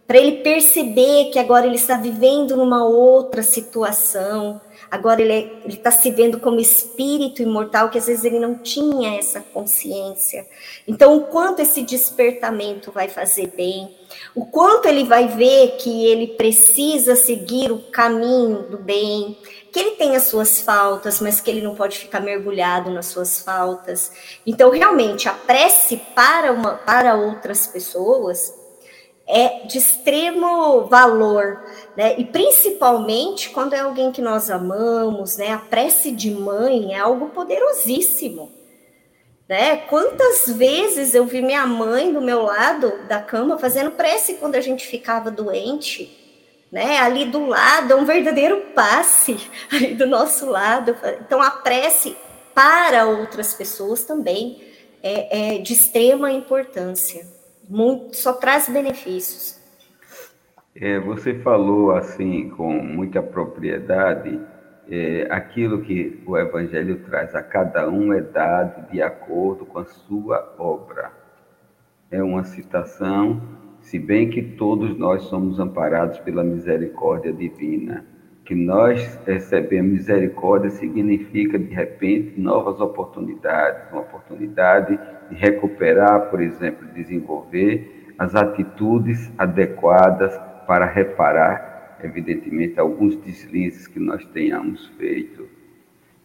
para 0.06 0.18
ele 0.18 0.42
perceber 0.42 1.30
que 1.32 1.38
agora 1.38 1.66
ele 1.66 1.74
está 1.74 1.96
vivendo 1.96 2.56
numa 2.56 2.84
outra 2.84 3.42
situação, 3.42 4.60
agora 4.96 5.22
ele 5.22 5.50
está 5.66 5.90
se 5.90 6.10
vendo 6.10 6.40
como 6.40 6.58
espírito 6.58 7.42
imortal, 7.42 7.88
que 7.90 7.98
às 7.98 8.06
vezes 8.06 8.24
ele 8.24 8.38
não 8.38 8.56
tinha 8.58 9.18
essa 9.18 9.40
consciência. 9.40 10.46
Então, 10.88 11.16
o 11.16 11.22
quanto 11.26 11.60
esse 11.60 11.82
despertamento 11.82 12.90
vai 12.90 13.08
fazer 13.08 13.52
bem, 13.56 13.94
o 14.34 14.46
quanto 14.46 14.86
ele 14.88 15.04
vai 15.04 15.28
ver 15.28 15.76
que 15.76 16.06
ele 16.06 16.28
precisa 16.28 17.14
seguir 17.14 17.70
o 17.70 17.78
caminho 17.78 18.62
do 18.62 18.78
bem, 18.78 19.38
que 19.72 19.78
ele 19.78 19.92
tem 19.92 20.16
as 20.16 20.24
suas 20.24 20.60
faltas, 20.60 21.20
mas 21.20 21.40
que 21.40 21.50
ele 21.50 21.60
não 21.60 21.74
pode 21.74 21.98
ficar 21.98 22.20
mergulhado 22.20 22.90
nas 22.90 23.06
suas 23.06 23.40
faltas. 23.40 24.10
Então, 24.46 24.70
realmente, 24.70 25.28
a 25.28 25.32
prece 25.32 25.98
para, 26.14 26.52
uma, 26.52 26.74
para 26.74 27.14
outras 27.14 27.66
pessoas 27.66 28.65
é 29.26 29.66
de 29.66 29.78
extremo 29.78 30.84
valor, 30.84 31.64
né? 31.96 32.14
E 32.16 32.24
principalmente 32.24 33.50
quando 33.50 33.74
é 33.74 33.80
alguém 33.80 34.12
que 34.12 34.22
nós 34.22 34.48
amamos, 34.48 35.36
né? 35.36 35.52
A 35.52 35.58
prece 35.58 36.12
de 36.12 36.30
mãe 36.30 36.94
é 36.94 36.98
algo 36.98 37.30
poderosíssimo, 37.30 38.52
né? 39.48 39.78
Quantas 39.88 40.46
vezes 40.46 41.12
eu 41.14 41.24
vi 41.24 41.42
minha 41.42 41.66
mãe 41.66 42.12
do 42.12 42.20
meu 42.20 42.42
lado 42.42 42.92
da 43.08 43.20
cama 43.20 43.58
fazendo 43.58 43.90
prece 43.90 44.34
quando 44.34 44.54
a 44.54 44.60
gente 44.60 44.86
ficava 44.86 45.28
doente, 45.28 46.08
né? 46.70 46.98
Ali 46.98 47.24
do 47.24 47.46
lado, 47.46 47.92
é 47.92 47.96
um 47.96 48.04
verdadeiro 48.04 48.66
passe 48.76 49.36
ali 49.72 49.94
do 49.94 50.06
nosso 50.06 50.46
lado. 50.46 50.96
Então 51.20 51.42
a 51.42 51.50
prece 51.50 52.16
para 52.54 53.06
outras 53.06 53.52
pessoas 53.54 54.04
também 54.04 54.62
é, 55.02 55.56
é 55.56 55.58
de 55.58 55.72
extrema 55.72 56.30
importância 56.30 57.35
muito, 57.68 58.16
só 58.16 58.32
traz 58.32 58.68
benefícios. 58.68 59.60
É, 60.74 61.00
você 61.00 61.34
falou 61.38 61.92
assim 61.92 62.50
com 62.50 62.70
muita 62.70 63.22
propriedade 63.22 64.38
é, 64.88 65.26
aquilo 65.30 65.82
que 65.82 66.22
o 66.26 66.36
Evangelho 66.36 67.00
traz 67.04 67.34
a 67.34 67.42
cada 67.42 67.88
um 67.88 68.12
é 68.12 68.20
dado 68.20 68.88
de 68.90 69.02
acordo 69.02 69.66
com 69.66 69.80
a 69.80 69.84
sua 69.84 70.54
obra. 70.58 71.10
É 72.10 72.22
uma 72.22 72.44
citação, 72.44 73.42
se 73.80 73.98
bem 73.98 74.30
que 74.30 74.42
todos 74.42 74.96
nós 74.96 75.22
somos 75.24 75.58
amparados 75.58 76.20
pela 76.20 76.44
misericórdia 76.44 77.32
divina. 77.32 78.04
Que 78.44 78.54
nós 78.54 79.18
recebemos 79.26 79.92
misericórdia 79.92 80.70
significa, 80.70 81.58
de 81.58 81.74
repente, 81.74 82.40
novas 82.40 82.80
oportunidades, 82.80 83.90
uma 83.90 84.02
oportunidade 84.02 84.96
de 85.28 85.34
recuperar, 85.34 86.30
por 86.30 86.40
exemplo, 86.40 86.86
desenvolver 86.94 88.14
as 88.18 88.34
atitudes 88.34 89.30
adequadas 89.36 90.38
para 90.66 90.86
reparar, 90.86 91.98
evidentemente, 92.02 92.78
alguns 92.80 93.16
deslizes 93.16 93.86
que 93.86 94.00
nós 94.00 94.24
tenhamos 94.26 94.86
feito. 94.98 95.48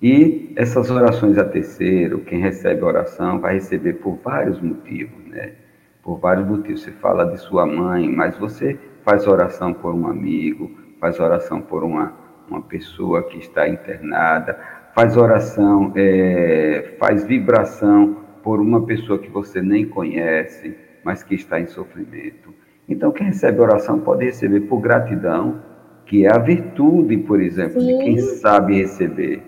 E 0.02 0.52
essas 0.56 0.90
orações 0.90 1.38
a 1.38 1.46
terceiro, 1.46 2.20
quem 2.22 2.40
recebe 2.40 2.82
a 2.82 2.86
oração 2.86 3.40
vai 3.40 3.54
receber 3.54 3.94
por 3.94 4.18
vários 4.24 4.60
motivos, 4.60 5.24
né? 5.28 5.54
Por 6.02 6.18
vários 6.18 6.48
motivos. 6.48 6.82
Você 6.82 6.92
fala 6.92 7.26
de 7.26 7.38
sua 7.38 7.68
mãe, 7.68 8.10
mas 8.10 8.36
você 8.38 8.80
faz 9.04 9.28
oração 9.28 9.74
por 9.74 9.94
um 9.94 10.08
amigo, 10.08 10.72
faz 11.00 11.20
oração 11.20 11.62
por 11.62 11.84
uma, 11.84 12.14
uma 12.50 12.62
pessoa 12.62 13.24
que 13.24 13.38
está 13.38 13.68
internada, 13.68 14.60
faz 14.96 15.16
oração, 15.16 15.94
é, 15.96 16.96
faz 17.00 17.24
vibração 17.24 18.21
por 18.44 18.60
uma 18.60 18.86
pessoa 18.86 19.20
que 19.20 19.30
você 19.30 19.62
nem 19.62 19.86
conhece, 19.86 20.76
mas 21.04 21.24
que 21.24 21.36
está 21.36 21.60
em 21.60 21.68
sofrimento. 21.68 22.54
Então, 22.88 23.12
quem 23.12 23.28
recebe 23.28 23.60
oração 23.62 24.00
pode 24.00 24.26
receber 24.26 24.62
por 24.62 24.80
gratidão, 24.80 25.62
que 26.06 26.26
é 26.26 26.34
a 26.34 26.38
virtude, 26.38 27.18
por 27.18 27.40
exemplo, 27.42 27.80
Sim. 27.80 27.88
de 27.88 28.04
quem 28.04 28.18
sabe 28.20 28.76
receber, 28.76 29.44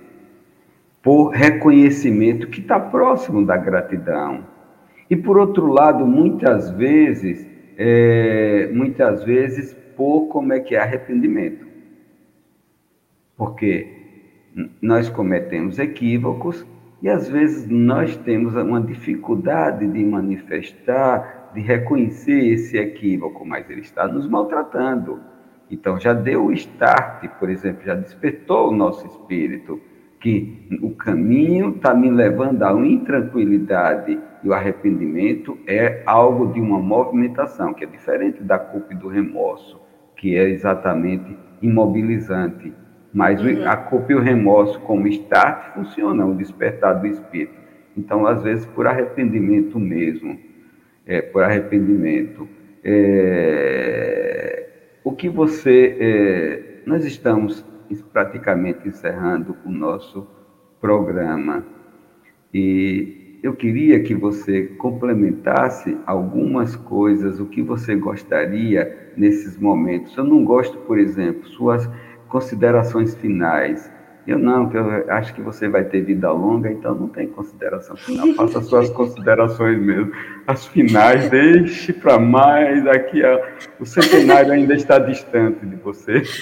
por 1.02 1.30
reconhecimento, 1.30 2.48
que 2.48 2.62
está 2.62 2.80
próximo 2.80 3.46
da 3.46 3.58
gratidão. 3.58 4.46
E 5.10 5.16
por 5.16 5.38
outro 5.38 5.68
lado, 5.68 6.08
muitas 6.08 6.72
vezes, 6.72 7.46
é, 7.78 8.70
muitas 8.74 9.24
vezes, 9.24 9.74
por 9.98 10.28
como 10.28 10.54
é 10.54 10.60
que 10.60 10.76
é 10.76 10.80
arrependimento. 10.80 11.68
Porque 13.36 13.88
nós 14.82 15.10
cometemos 15.10 15.80
equívocos 15.80 16.66
e 17.04 17.10
às 17.10 17.28
vezes 17.28 17.68
nós 17.70 18.16
temos 18.16 18.56
uma 18.56 18.80
dificuldade 18.80 19.86
de 19.86 20.06
manifestar, 20.06 21.51
de 21.54 21.60
reconhecer 21.60 22.47
esse 22.54 22.78
equívoco, 22.78 23.45
mas 23.45 23.70
ele 23.70 23.82
está 23.82 24.08
nos 24.08 24.26
maltratando. 24.26 25.20
Então 25.70 25.99
já 25.99 26.14
deu 26.14 26.45
o 26.45 26.54
start, 26.54 27.28
por 27.38 27.49
exemplo, 27.49 27.84
já 27.86 27.93
despertou 27.93 28.70
o 28.70 28.76
nosso 28.76 29.06
espírito 29.06 29.82
que 30.22 30.66
o 30.82 30.91
caminho 30.91 31.76
está 31.76 31.93
me 31.93 32.10
levando 32.10 32.64
à 32.64 32.72
intranquilidade 32.72 34.18
e 34.41 34.47
o 34.47 34.54
arrependimento 34.54 35.58
é 35.68 36.01
algo 36.06 36.54
de 36.54 36.62
uma 36.62 36.80
movimentação, 36.80 37.74
que 37.74 37.84
é 37.84 37.88
diferente 37.88 38.41
da 38.41 38.58
culpa 38.58 38.93
e 38.93 38.95
do 38.95 39.10
remorso, 39.10 39.78
que 40.16 40.38
é 40.38 40.47
exatamente 40.47 41.38
imobilizante. 41.62 42.74
Mas 43.14 43.39
uhum. 43.41 43.68
a 43.68 43.78
culpa 43.78 44.11
e 44.11 44.16
o 44.16 44.20
remorso, 44.20 44.80
como 44.82 45.07
start, 45.07 45.76
funcionam, 45.76 46.32
o 46.32 46.36
despertar 46.36 46.99
do 46.99 47.07
espírito. 47.07 47.53
Então, 47.95 48.26
às 48.26 48.41
vezes, 48.41 48.66
por 48.66 48.88
arrependimento 48.88 49.80
mesmo, 49.80 50.39
é, 51.05 51.22
por 51.22 51.43
arrependimento. 51.43 52.47
É, 52.84 54.68
o 55.03 55.11
que 55.11 55.30
você. 55.30 55.97
É, 55.99 56.74
nós 56.86 57.05
estamos 57.05 57.64
praticamente 58.11 58.88
encerrando 58.88 59.55
o 59.64 59.70
nosso 59.70 60.28
programa. 60.82 61.64
E 62.53 63.39
eu 63.43 63.53
queria 63.53 64.01
que 64.01 64.16
você 64.16 64.64
complementasse 64.64 65.97
algumas 66.05 66.76
coisas, 66.76 67.39
o 67.39 67.45
que 67.45 67.61
você 67.61 67.95
gostaria 67.95 69.11
nesses 69.18 69.57
momentos. 69.57 70.16
Eu 70.18 70.24
não 70.24 70.43
gosto, 70.43 70.78
por 70.80 70.97
exemplo, 70.97 71.45
suas 71.49 71.89
considerações 72.34 73.13
finais. 73.13 73.91
Eu 74.25 74.39
não, 74.39 74.67
que 74.67 74.75
eu 74.75 75.11
acho 75.11 75.36
que 75.36 75.41
você 75.41 75.67
vai 75.67 75.84
ter 75.84 76.01
vida 76.01 76.31
longa, 76.31 76.71
então 76.71 76.95
não 76.95 77.07
tem 77.07 77.27
consideração 77.27 77.95
final. 77.95 78.34
Faça 78.34 78.59
suas 78.61 78.89
considerações 78.97 79.79
mesmo. 79.79 80.11
As 80.47 80.65
finais, 80.65 81.29
deixe 81.29 81.93
para 81.93 82.17
mais. 82.17 82.88
Aqui 82.88 83.21
o 83.79 83.86
centenário 83.86 84.51
ainda 84.51 84.73
está 84.73 84.97
distante 84.97 85.63
de 85.63 85.75
você. 85.75 86.23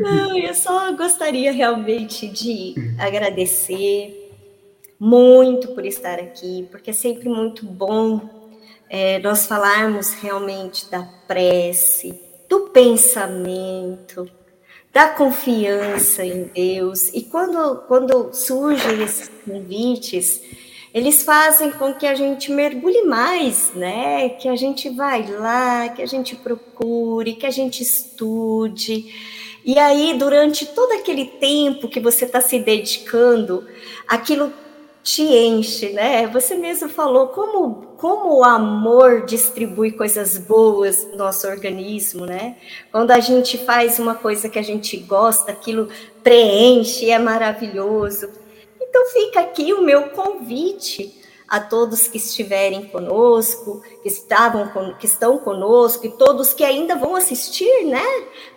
Não, 0.00 0.36
eu 0.36 0.54
só 0.54 0.92
gostaria 0.96 1.52
realmente 1.52 2.26
de 2.28 2.74
agradecer 2.98 4.32
muito 4.98 5.68
por 5.68 5.84
estar 5.84 6.14
aqui, 6.14 6.66
porque 6.70 6.90
é 6.90 6.92
sempre 6.92 7.28
muito 7.28 7.66
bom 7.66 8.35
é, 8.88 9.18
nós 9.18 9.46
falarmos 9.46 10.12
realmente 10.14 10.90
da 10.90 11.02
prece, 11.26 12.20
do 12.48 12.68
pensamento, 12.70 14.30
da 14.92 15.08
confiança 15.08 16.24
em 16.24 16.44
Deus. 16.44 17.08
E 17.12 17.22
quando, 17.22 17.82
quando 17.86 18.32
surgem 18.32 19.02
esses 19.02 19.30
convites, 19.44 20.40
eles 20.94 21.22
fazem 21.22 21.70
com 21.72 21.92
que 21.92 22.06
a 22.06 22.14
gente 22.14 22.50
mergulhe 22.50 23.02
mais, 23.02 23.72
né? 23.74 24.30
Que 24.30 24.48
a 24.48 24.56
gente 24.56 24.88
vai 24.88 25.26
lá, 25.30 25.90
que 25.90 26.00
a 26.00 26.06
gente 26.06 26.34
procure, 26.34 27.34
que 27.34 27.44
a 27.44 27.50
gente 27.50 27.82
estude. 27.82 29.12
E 29.62 29.78
aí, 29.78 30.14
durante 30.16 30.64
todo 30.64 30.92
aquele 30.92 31.26
tempo 31.26 31.88
que 31.88 32.00
você 32.00 32.24
está 32.24 32.40
se 32.40 32.58
dedicando, 32.58 33.66
aquilo 34.08 34.50
te 35.06 35.22
enche, 35.22 35.90
né? 35.90 36.26
Você 36.26 36.56
mesmo 36.56 36.88
falou 36.88 37.28
como, 37.28 37.94
como 37.96 38.38
o 38.38 38.44
amor 38.44 39.24
distribui 39.24 39.92
coisas 39.92 40.36
boas 40.36 41.06
no 41.06 41.16
nosso 41.16 41.46
organismo, 41.46 42.26
né? 42.26 42.56
Quando 42.90 43.12
a 43.12 43.20
gente 43.20 43.56
faz 43.56 44.00
uma 44.00 44.16
coisa 44.16 44.48
que 44.48 44.58
a 44.58 44.62
gente 44.62 44.96
gosta, 44.96 45.52
aquilo 45.52 45.88
preenche, 46.24 47.08
é 47.08 47.20
maravilhoso. 47.20 48.28
Então 48.82 49.06
fica 49.06 49.38
aqui 49.38 49.72
o 49.72 49.80
meu 49.80 50.08
convite 50.08 51.22
a 51.46 51.60
todos 51.60 52.08
que 52.08 52.16
estiverem 52.16 52.88
conosco, 52.88 53.82
que 54.02 54.08
estavam 54.08 54.92
que 54.98 55.06
estão 55.06 55.38
conosco 55.38 56.04
e 56.04 56.10
todos 56.10 56.52
que 56.52 56.64
ainda 56.64 56.96
vão 56.96 57.14
assistir, 57.14 57.84
né? 57.84 58.02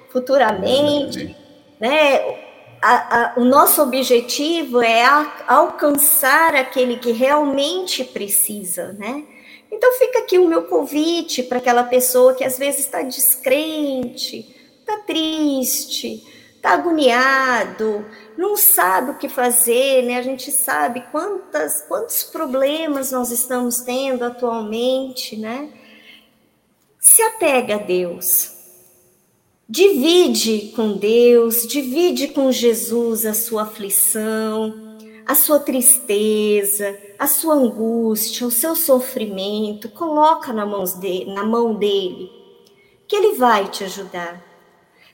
Futuramente, 0.10 1.38
né? 1.80 2.49
A, 2.82 3.34
a, 3.36 3.40
o 3.40 3.44
nosso 3.44 3.82
objetivo 3.82 4.82
é 4.82 5.04
a, 5.04 5.46
alcançar 5.48 6.56
aquele 6.56 6.98
que 6.98 7.12
realmente 7.12 8.04
precisa, 8.04 8.94
né? 8.94 9.26
Então 9.72 9.94
fica 9.94 10.20
aqui 10.20 10.38
o 10.38 10.48
meu 10.48 10.64
convite 10.64 11.44
para 11.44 11.60
aquela 11.60 11.84
pessoa 11.84 12.34
que 12.34 12.44
às 12.44 12.58
vezes 12.58 12.82
está 12.82 13.02
descrente, 13.02 14.56
está 14.80 14.98
triste, 14.98 16.24
está 16.56 16.72
agoniado, 16.72 18.06
não 18.38 18.58
sabe 18.58 19.12
o 19.12 19.18
que 19.18 19.30
fazer, 19.30 20.04
né? 20.04 20.18
A 20.18 20.22
gente 20.22 20.52
sabe 20.52 21.04
quantas, 21.12 21.82
quantos 21.88 22.24
problemas 22.24 23.12
nós 23.12 23.32
estamos 23.32 23.82
tendo 23.82 24.24
atualmente, 24.26 25.38
né? 25.38 25.70
Se 27.00 27.22
apega 27.22 27.76
a 27.76 27.80
Deus, 27.80 28.59
Divide 29.72 30.74
com 30.76 30.94
Deus, 30.94 31.68
divide 31.68 32.30
com 32.30 32.52
Jesus 32.52 33.24
a 33.24 33.36
sua 33.36 33.62
aflição, 33.62 34.98
a 35.28 35.36
sua 35.36 35.60
tristeza, 35.60 36.98
a 37.20 37.28
sua 37.28 37.54
angústia, 37.54 38.48
o 38.48 38.52
seu 38.52 38.74
sofrimento, 38.74 39.88
coloca 39.90 40.52
na, 40.52 40.66
de, 41.00 41.26
na 41.26 41.44
mão 41.44 41.76
dele, 41.76 42.32
que 43.08 43.16
ele 43.16 43.36
vai 43.36 43.68
te 43.68 43.84
ajudar. 43.84 44.44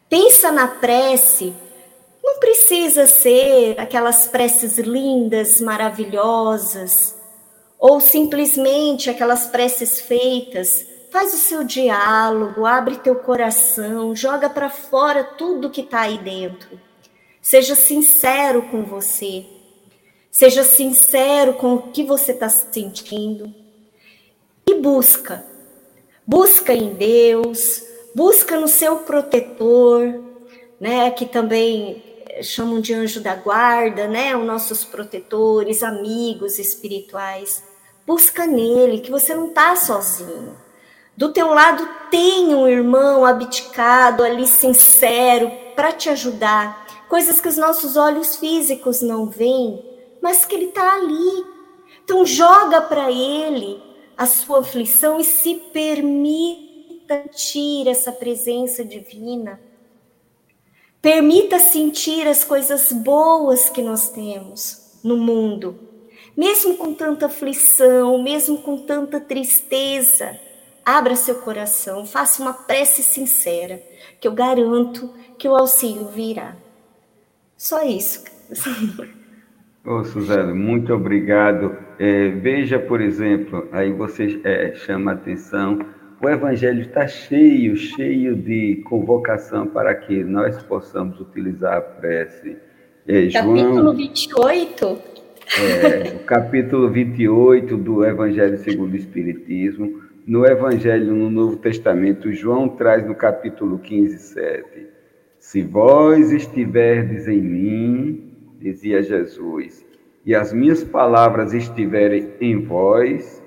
Pensa 0.07 0.53
na 0.53 0.69
prece, 0.69 1.53
não 2.23 2.39
precisa 2.39 3.07
ser 3.07 3.77
aquelas 3.77 4.25
preces 4.25 4.77
lindas, 4.77 5.59
maravilhosas, 5.59 7.13
ou 7.77 7.99
simplesmente 7.99 9.09
aquelas 9.09 9.47
preces 9.47 9.99
feitas 9.99 10.94
Faz 11.15 11.33
o 11.33 11.37
seu 11.37 11.63
diálogo, 11.63 12.65
abre 12.65 12.97
teu 12.97 13.15
coração, 13.15 14.13
joga 14.13 14.49
para 14.49 14.69
fora 14.69 15.23
tudo 15.23 15.69
que 15.69 15.79
está 15.79 16.01
aí 16.01 16.17
dentro. 16.17 16.77
Seja 17.41 17.73
sincero 17.73 18.63
com 18.63 18.83
você. 18.83 19.45
Seja 20.29 20.65
sincero 20.65 21.53
com 21.53 21.75
o 21.75 21.81
que 21.83 22.03
você 22.03 22.33
está 22.33 22.49
sentindo. 22.49 23.49
E 24.67 24.75
busca. 24.75 25.45
Busca 26.27 26.73
em 26.73 26.93
Deus, 26.93 27.81
busca 28.13 28.59
no 28.59 28.67
seu 28.67 28.97
protetor, 28.97 30.21
né, 30.81 31.11
que 31.11 31.25
também 31.25 32.03
chamam 32.43 32.81
de 32.81 32.93
anjo 32.93 33.21
da 33.21 33.35
guarda, 33.35 34.05
né, 34.05 34.35
os 34.35 34.45
nossos 34.45 34.83
protetores, 34.83 35.81
amigos 35.81 36.59
espirituais. 36.59 37.63
Busca 38.05 38.45
nele, 38.45 38.99
que 38.99 39.09
você 39.09 39.33
não 39.33 39.47
está 39.47 39.77
sozinho. 39.77 40.64
Do 41.17 41.31
teu 41.31 41.47
lado 41.47 41.87
tem 42.11 42.53
um 42.53 42.67
irmão 42.67 43.25
abdicado 43.25 44.21
ali, 44.21 44.45
sincero, 44.45 45.49
para 45.75 45.93
te 45.93 46.09
ajudar. 46.09 46.85
Coisas 47.07 47.39
que 47.39 47.47
os 47.47 47.57
nossos 47.57 47.95
olhos 47.95 48.35
físicos 48.35 49.01
não 49.01 49.27
veem, 49.27 49.81
mas 50.21 50.43
que 50.43 50.55
ele 50.55 50.65
está 50.65 50.95
ali. 50.95 51.45
Então 52.03 52.25
joga 52.25 52.81
para 52.81 53.09
ele 53.09 53.81
a 54.17 54.25
sua 54.25 54.59
aflição 54.59 55.19
e 55.19 55.23
se 55.23 55.55
permita 55.71 56.65
sentir 57.07 57.87
essa 57.87 58.11
presença 58.11 58.83
divina. 58.83 59.59
Permita 61.01 61.59
sentir 61.59 62.27
as 62.27 62.43
coisas 62.43 62.91
boas 62.91 63.69
que 63.69 63.81
nós 63.81 64.09
temos 64.09 64.99
no 65.03 65.15
mundo, 65.15 65.79
mesmo 66.35 66.75
com 66.77 66.93
tanta 66.93 67.27
aflição, 67.27 68.21
mesmo 68.21 68.57
com 68.63 68.77
tanta 68.77 69.19
tristeza 69.19 70.39
Abra 70.85 71.15
seu 71.15 71.35
coração, 71.35 72.05
faça 72.05 72.43
uma 72.43 72.53
prece 72.53 73.01
sincera, 73.01 73.81
que 74.21 74.27
eu 74.27 74.33
garanto 74.33 75.09
que 75.35 75.49
o 75.49 75.55
auxílio 75.55 76.09
virá. 76.09 76.55
Só 77.57 77.81
isso. 77.83 78.23
Ô, 79.83 80.03
Suzana, 80.03 80.53
muito 80.53 80.93
obrigado. 80.93 81.75
É, 81.97 82.29
veja, 82.29 82.77
por 82.77 83.01
exemplo, 83.01 83.67
aí 83.71 83.91
você 83.91 84.39
é, 84.43 84.73
chama 84.75 85.11
a 85.11 85.13
atenção, 85.15 85.79
o 86.21 86.29
Evangelho 86.29 86.81
está 86.81 87.07
cheio, 87.07 87.75
cheio 87.75 88.35
de 88.35 88.83
convocação 88.87 89.67
para 89.67 89.93
que 89.93 90.23
nós 90.23 90.61
possamos 90.63 91.19
utilizar 91.19 91.77
a 91.77 91.81
prece. 91.81 92.57
É, 93.07 93.27
capítulo 93.29 93.75
João, 93.75 93.95
28. 93.95 94.99
É, 95.59 96.15
o 96.15 96.19
capítulo 96.25 96.89
28 96.89 97.77
do 97.77 98.03
Evangelho 98.03 98.57
segundo 98.57 98.93
o 98.93 98.97
Espiritismo 98.97 100.04
no 100.25 100.45
Evangelho 100.45 101.13
no 101.13 101.29
Novo 101.29 101.57
Testamento, 101.57 102.31
João 102.31 102.67
traz 102.67 103.05
no 103.05 103.13
capítulo 103.13 103.77
15, 103.77 104.17
7. 104.17 104.87
Se 105.37 105.61
vós 105.61 106.31
estiverdes 106.31 107.27
em 107.27 107.41
mim, 107.41 108.33
dizia 108.59 109.03
Jesus, 109.03 109.85
e 110.25 110.33
as 110.33 110.51
minhas 110.51 110.83
palavras 110.83 111.53
estiverem 111.53 112.33
em 112.41 112.59
vós, 112.63 113.43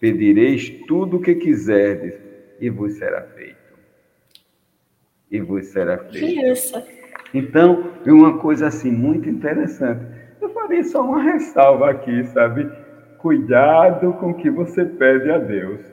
pedireis 0.00 0.68
tudo 0.88 1.18
o 1.18 1.20
que 1.20 1.36
quiserdes 1.36 2.14
e 2.60 2.68
vos 2.68 2.94
será 2.94 3.22
feito. 3.22 3.56
E 5.30 5.40
vos 5.40 5.66
será 5.66 5.98
feito. 5.98 6.50
Isso. 6.52 6.82
Então, 7.32 7.92
é 8.04 8.12
uma 8.12 8.38
coisa 8.38 8.66
assim 8.66 8.90
muito 8.90 9.28
interessante. 9.28 10.04
Eu 10.40 10.50
falei 10.50 10.82
só 10.82 11.04
uma 11.04 11.22
ressalva 11.22 11.90
aqui, 11.90 12.24
sabe? 12.24 12.68
Cuidado 13.18 14.12
com 14.14 14.32
o 14.32 14.34
que 14.34 14.50
você 14.50 14.84
pede 14.84 15.30
a 15.30 15.38
Deus. 15.38 15.91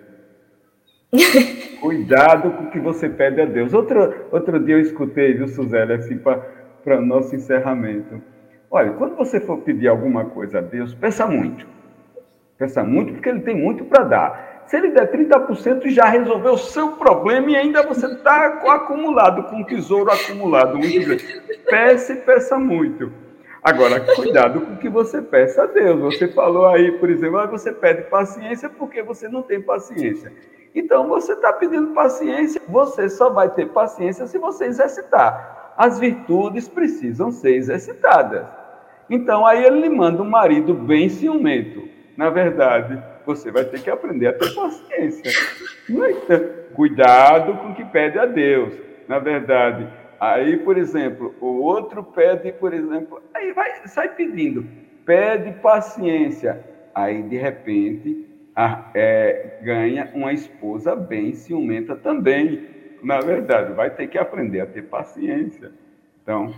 Cuidado 1.80 2.52
com 2.52 2.64
o 2.66 2.72
que 2.72 2.80
você 2.80 3.10
pede 3.10 3.42
a 3.42 3.46
Deus. 3.46 3.74
Outro, 3.74 4.14
outro 4.32 4.60
dia 4.60 4.76
eu 4.76 4.80
escutei, 4.80 5.34
viu, 5.34 5.48
Suzélia, 5.48 5.96
assim, 5.96 6.18
para 6.18 7.02
nosso 7.02 7.36
encerramento. 7.36 8.22
Olha, 8.70 8.92
quando 8.92 9.16
você 9.16 9.40
for 9.40 9.58
pedir 9.60 9.88
alguma 9.88 10.26
coisa 10.26 10.60
a 10.60 10.62
Deus, 10.62 10.94
peça 10.94 11.26
muito. 11.26 11.66
Peça 12.58 12.84
muito, 12.84 13.14
porque 13.14 13.30
Ele 13.30 13.40
tem 13.42 13.56
muito 13.56 13.86
para 13.86 14.04
dar. 14.04 14.64
Se 14.68 14.78
Ele 14.78 14.92
der 14.92 15.12
30%, 15.12 15.90
já 15.90 16.06
resolveu 16.06 16.54
o 16.54 16.58
seu 16.58 16.90
problema 16.92 17.50
e 17.50 17.56
ainda 17.56 17.82
você 17.82 18.06
está 18.06 18.60
acumulado, 18.68 19.44
com 19.44 19.56
um 19.56 19.64
tesouro 19.64 20.12
acumulado 20.12 20.78
muito. 20.78 21.18
Peça 21.68 22.14
e 22.14 22.18
peça 22.18 22.60
muito. 22.60 23.12
Agora, 23.64 24.00
cuidado 24.16 24.62
com 24.62 24.74
o 24.74 24.78
que 24.78 24.88
você 24.88 25.22
peça 25.22 25.64
a 25.64 25.66
Deus. 25.66 26.00
Você 26.00 26.28
falou 26.28 26.68
aí, 26.68 26.92
por 26.94 27.10
exemplo, 27.10 27.40
ah, 27.40 27.48
você 27.48 27.72
pede 27.72 28.04
paciência 28.04 28.70
porque 28.70 29.02
você 29.02 29.28
não 29.28 29.42
tem 29.42 29.60
paciência. 29.60 30.32
Então 30.74 31.08
você 31.08 31.34
está 31.34 31.52
pedindo 31.54 31.94
paciência, 31.94 32.62
você 32.68 33.10
só 33.10 33.30
vai 33.30 33.50
ter 33.50 33.68
paciência 33.70 34.28
se 34.28 34.38
você 34.38 34.66
exercitar. 34.66 35.74
As 35.78 36.00
virtudes 36.00 36.68
precisam 36.68 37.32
ser 37.32 37.56
exercitadas. 37.56 38.46
Então 39.10 39.46
aí 39.46 39.64
ele 39.64 39.82
lhe 39.82 39.90
manda 39.90 40.22
um 40.22 40.30
marido 40.30 40.74
bem 40.74 41.10
ciumento. 41.10 41.88
Na 42.16 42.30
verdade, 42.30 43.02
você 43.26 43.52
vai 43.52 43.64
ter 43.64 43.82
que 43.82 43.90
aprender 43.90 44.28
a 44.28 44.34
ter 44.34 44.54
paciência. 44.54 45.32
Cuidado 46.76 47.58
com 47.58 47.70
o 47.70 47.76
que 47.76 47.86
pede 47.86 48.20
a 48.20 48.26
Deus. 48.26 48.74
Na 49.08 49.20
verdade, 49.20 49.88
aí, 50.20 50.58
por 50.58 50.78
exemplo, 50.78 51.34
o 51.42 51.62
outro 51.62 52.04
pede, 52.04 52.52
por 52.52 52.74
exemplo, 52.74 53.22
aí 53.34 53.52
vai, 53.54 53.88
sai 53.88 54.10
pedindo, 54.10 54.66
pede 55.06 55.52
paciência. 55.62 56.64
Aí, 56.94 57.24
de 57.24 57.38
repente, 57.38 58.28
a, 58.56 58.92
é, 58.94 59.60
ganha 59.62 60.12
uma 60.14 60.34
esposa 60.34 60.96
bem 60.96 61.34
ciumenta 61.34 61.96
também. 61.96 62.68
Na 63.04 63.20
verdade, 63.20 63.74
vai 63.74 63.90
ter 63.90 64.08
que 64.08 64.18
aprender 64.18 64.62
a 64.62 64.66
ter 64.66 64.84
paciência. 64.84 65.72
Então, 66.22 66.54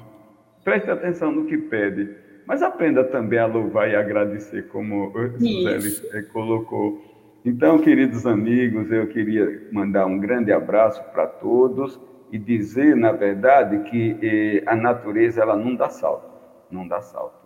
preste 0.64 0.89
atenção 0.89 1.32
no 1.32 1.46
que 1.46 1.58
pede. 1.58 2.16
Mas 2.46 2.64
aprenda 2.64 3.04
também 3.04 3.39
a 3.39 3.46
louvar 3.46 3.89
e 3.89 3.96
agradecer, 3.96 4.68
como 4.68 5.12
Suzeli 5.38 6.10
eh, 6.14 6.22
colocou. 6.34 7.02
Então, 7.46 7.80
queridos 7.80 8.26
amigos, 8.26 8.92
eu 8.92 9.08
queria 9.08 9.68
mandar 9.72 10.06
um 10.06 10.20
grande 10.20 10.52
abraço 10.52 11.04
para 11.12 11.28
todos 11.28 12.00
e 12.32 12.38
dizer, 12.38 12.96
na 12.96 13.12
verdade, 13.12 13.80
que 13.89 14.18
eh, 14.22 14.64
a 14.66 14.76
natureza 14.76 15.42
ela 15.42 15.56
não 15.56 15.76
dá 15.76 15.89
salto, 15.89 16.30
não 16.70 16.88
dá 16.88 17.02
salto. 17.02 17.41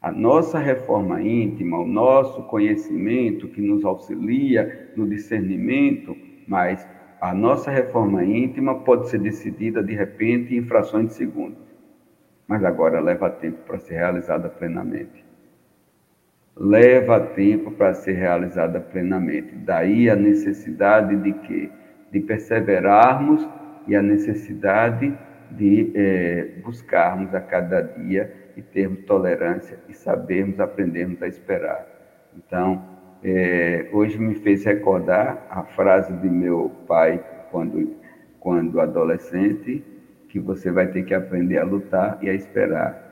A 0.00 0.12
nossa 0.12 0.58
reforma 0.58 1.22
íntima, 1.22 1.78
o 1.78 1.86
nosso 1.86 2.42
conhecimento 2.44 3.48
que 3.48 3.60
nos 3.60 3.84
auxilia 3.84 4.90
no 4.94 5.08
discernimento, 5.08 6.16
mas 6.46 6.86
a 7.20 7.34
nossa 7.34 7.70
reforma 7.70 8.22
íntima 8.22 8.80
pode 8.80 9.08
ser 9.08 9.18
decidida 9.18 9.82
de 9.82 9.94
repente 9.94 10.54
em 10.54 10.62
frações 10.62 11.08
de 11.08 11.14
segundo. 11.14 11.56
Mas 12.46 12.62
agora 12.62 13.00
leva 13.00 13.30
tempo 13.30 13.58
para 13.66 13.78
ser 13.78 13.94
realizada 13.94 14.48
plenamente. 14.48 15.24
Leva 16.54 17.18
tempo 17.20 17.70
para 17.70 17.94
ser 17.94 18.12
realizada 18.12 18.80
plenamente. 18.80 19.54
Daí 19.56 20.08
a 20.08 20.14
necessidade 20.14 21.16
de 21.16 21.32
quê? 21.32 21.70
De 22.12 22.20
perseverarmos 22.20 23.46
e 23.86 23.96
a 23.96 24.02
necessidade 24.02 25.12
de 25.50 25.90
é, 25.94 26.60
buscarmos 26.62 27.34
a 27.34 27.40
cada 27.40 27.80
dia 27.80 28.45
e 28.56 28.62
termos 28.62 29.04
tolerância 29.04 29.78
e 29.88 29.92
sabermos, 29.92 30.58
aprendermos 30.58 31.22
a 31.22 31.28
esperar. 31.28 31.86
Então, 32.36 32.82
é, 33.22 33.88
hoje 33.92 34.18
me 34.18 34.34
fez 34.34 34.64
recordar 34.64 35.46
a 35.50 35.62
frase 35.62 36.12
de 36.14 36.28
meu 36.28 36.70
pai 36.86 37.22
quando, 37.50 37.96
quando 38.40 38.80
adolescente, 38.80 39.84
que 40.28 40.40
você 40.40 40.70
vai 40.70 40.88
ter 40.88 41.04
que 41.04 41.14
aprender 41.14 41.58
a 41.58 41.64
lutar 41.64 42.18
e 42.22 42.28
a 42.28 42.34
esperar. 42.34 43.04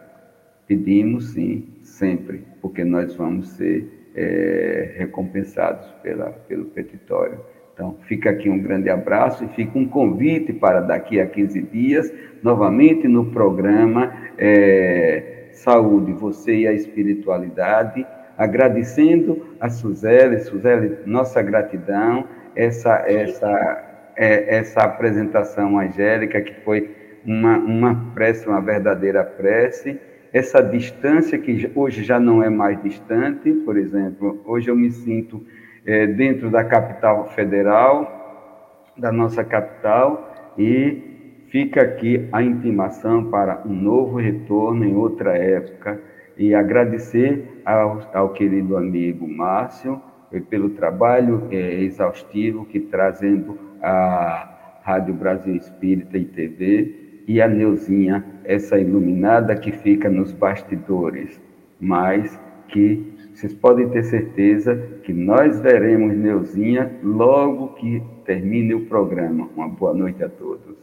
Pedimos 0.67 1.33
sim, 1.33 1.79
sempre, 1.83 2.45
porque 2.61 2.85
nós 2.85 3.15
vamos 3.17 3.49
ser 3.51 4.11
é, 4.15 4.95
recompensados 4.97 5.91
pela, 6.03 6.31
pelo 6.31 6.67
petitório. 6.67 7.41
Então, 7.75 7.97
fica 8.07 8.31
aqui 8.31 8.49
um 8.49 8.63
grande 8.63 8.89
abraço 8.89 9.45
e 9.45 9.49
fica 9.49 9.77
um 9.77 9.87
convite 9.87 10.53
para 10.53 10.81
daqui 10.81 11.21
a 11.21 11.27
15 11.27 11.61
dias, 11.63 12.13
novamente 12.41 13.09
no 13.09 13.33
programa 13.33 14.15
é, 14.39 15.34
Saúde, 15.59 16.13
Você 16.13 16.55
e 16.57 16.67
a 16.67 16.73
Espiritualidade, 16.73 18.07
agradecendo 18.37 19.57
a 19.61 19.69
Suzele, 19.69 20.41
Suzele, 20.41 20.99
nossa 21.07 21.41
gratidão, 21.43 22.25
essa, 22.55 23.05
essa, 23.07 24.11
é, 24.17 24.57
essa 24.57 24.83
apresentação 24.83 25.79
angélica 25.79 26.41
que 26.41 26.55
foi 26.63 26.95
uma, 27.25 27.57
uma 27.57 28.13
prece, 28.15 28.47
uma 28.49 28.61
verdadeira 28.61 29.25
prece, 29.25 29.99
essa 30.33 30.61
distância 30.61 31.39
que 31.39 31.71
hoje 31.75 32.03
já 32.03 32.19
não 32.19 32.43
é 32.43 32.51
mais 32.51 32.83
distante, 32.83 33.53
por 33.65 33.77
exemplo, 33.77 34.43
hoje 34.45 34.69
eu 34.69 34.77
me 34.77 34.91
sinto 34.91 35.45
é, 35.87 36.07
dentro 36.07 36.51
da 36.51 36.65
capital 36.65 37.29
federal, 37.31 38.93
da 38.97 39.13
nossa 39.13 39.45
capital, 39.45 40.55
e 40.59 41.14
fica 41.55 41.83
aqui 41.83 42.29
a 42.33 42.43
intimação 42.43 43.31
para 43.31 43.63
um 43.65 43.73
novo 43.73 44.19
retorno 44.19 44.85
em 44.85 44.97
outra 44.97 45.39
época 45.39 46.03
e 46.37 46.53
agradecer 46.53 47.63
ao, 47.65 48.11
ao 48.13 48.31
querido 48.31 48.77
amigo 48.77 49.29
Márcio 49.29 50.03
eh, 50.33 50.41
pelo 50.41 50.71
trabalho 50.71 51.47
é, 51.53 51.81
exaustivo 51.81 52.65
que 52.65 52.81
trazendo 52.81 53.57
a 53.81 54.81
Rádio 54.83 55.15
Brasil 55.15 55.55
Espírita 55.55 56.19
e 56.19 56.25
TV 56.25 57.23
e 57.29 57.41
a 57.41 57.47
Neuzinha, 57.47 58.25
essa 58.45 58.77
iluminada 58.77 59.55
que 59.55 59.71
fica 59.71 60.11
nos 60.11 60.33
bastidores, 60.33 61.41
mas 61.81 62.37
que 62.67 63.15
vocês 63.33 63.55
podem 63.55 63.89
ter 63.91 64.03
certeza 64.03 64.75
que 65.05 65.13
nós 65.13 65.61
veremos 65.61 66.17
Neuzinha 66.17 66.91
logo 67.01 67.75
que 67.75 68.03
termine 68.25 68.75
o 68.75 68.87
programa. 68.87 69.49
Uma 69.55 69.69
boa 69.69 69.95
noite 69.95 70.25
a 70.25 70.29
todos. 70.29 70.74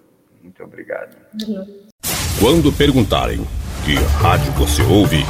Muito 0.61 0.65
obrigado. 0.65 1.15
Quando 2.39 2.71
perguntarem 2.71 3.45
que 3.83 3.95
rádio 3.95 4.51
você 4.53 4.83
ouve, 4.83 5.25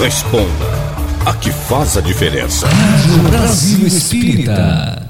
responda. 0.00 0.84
A 1.26 1.34
que 1.34 1.50
faz 1.50 1.96
a 1.96 2.00
diferença? 2.00 2.66
Rádio 2.66 3.22
Brasil 3.30 3.86
Espírita. 3.86 5.03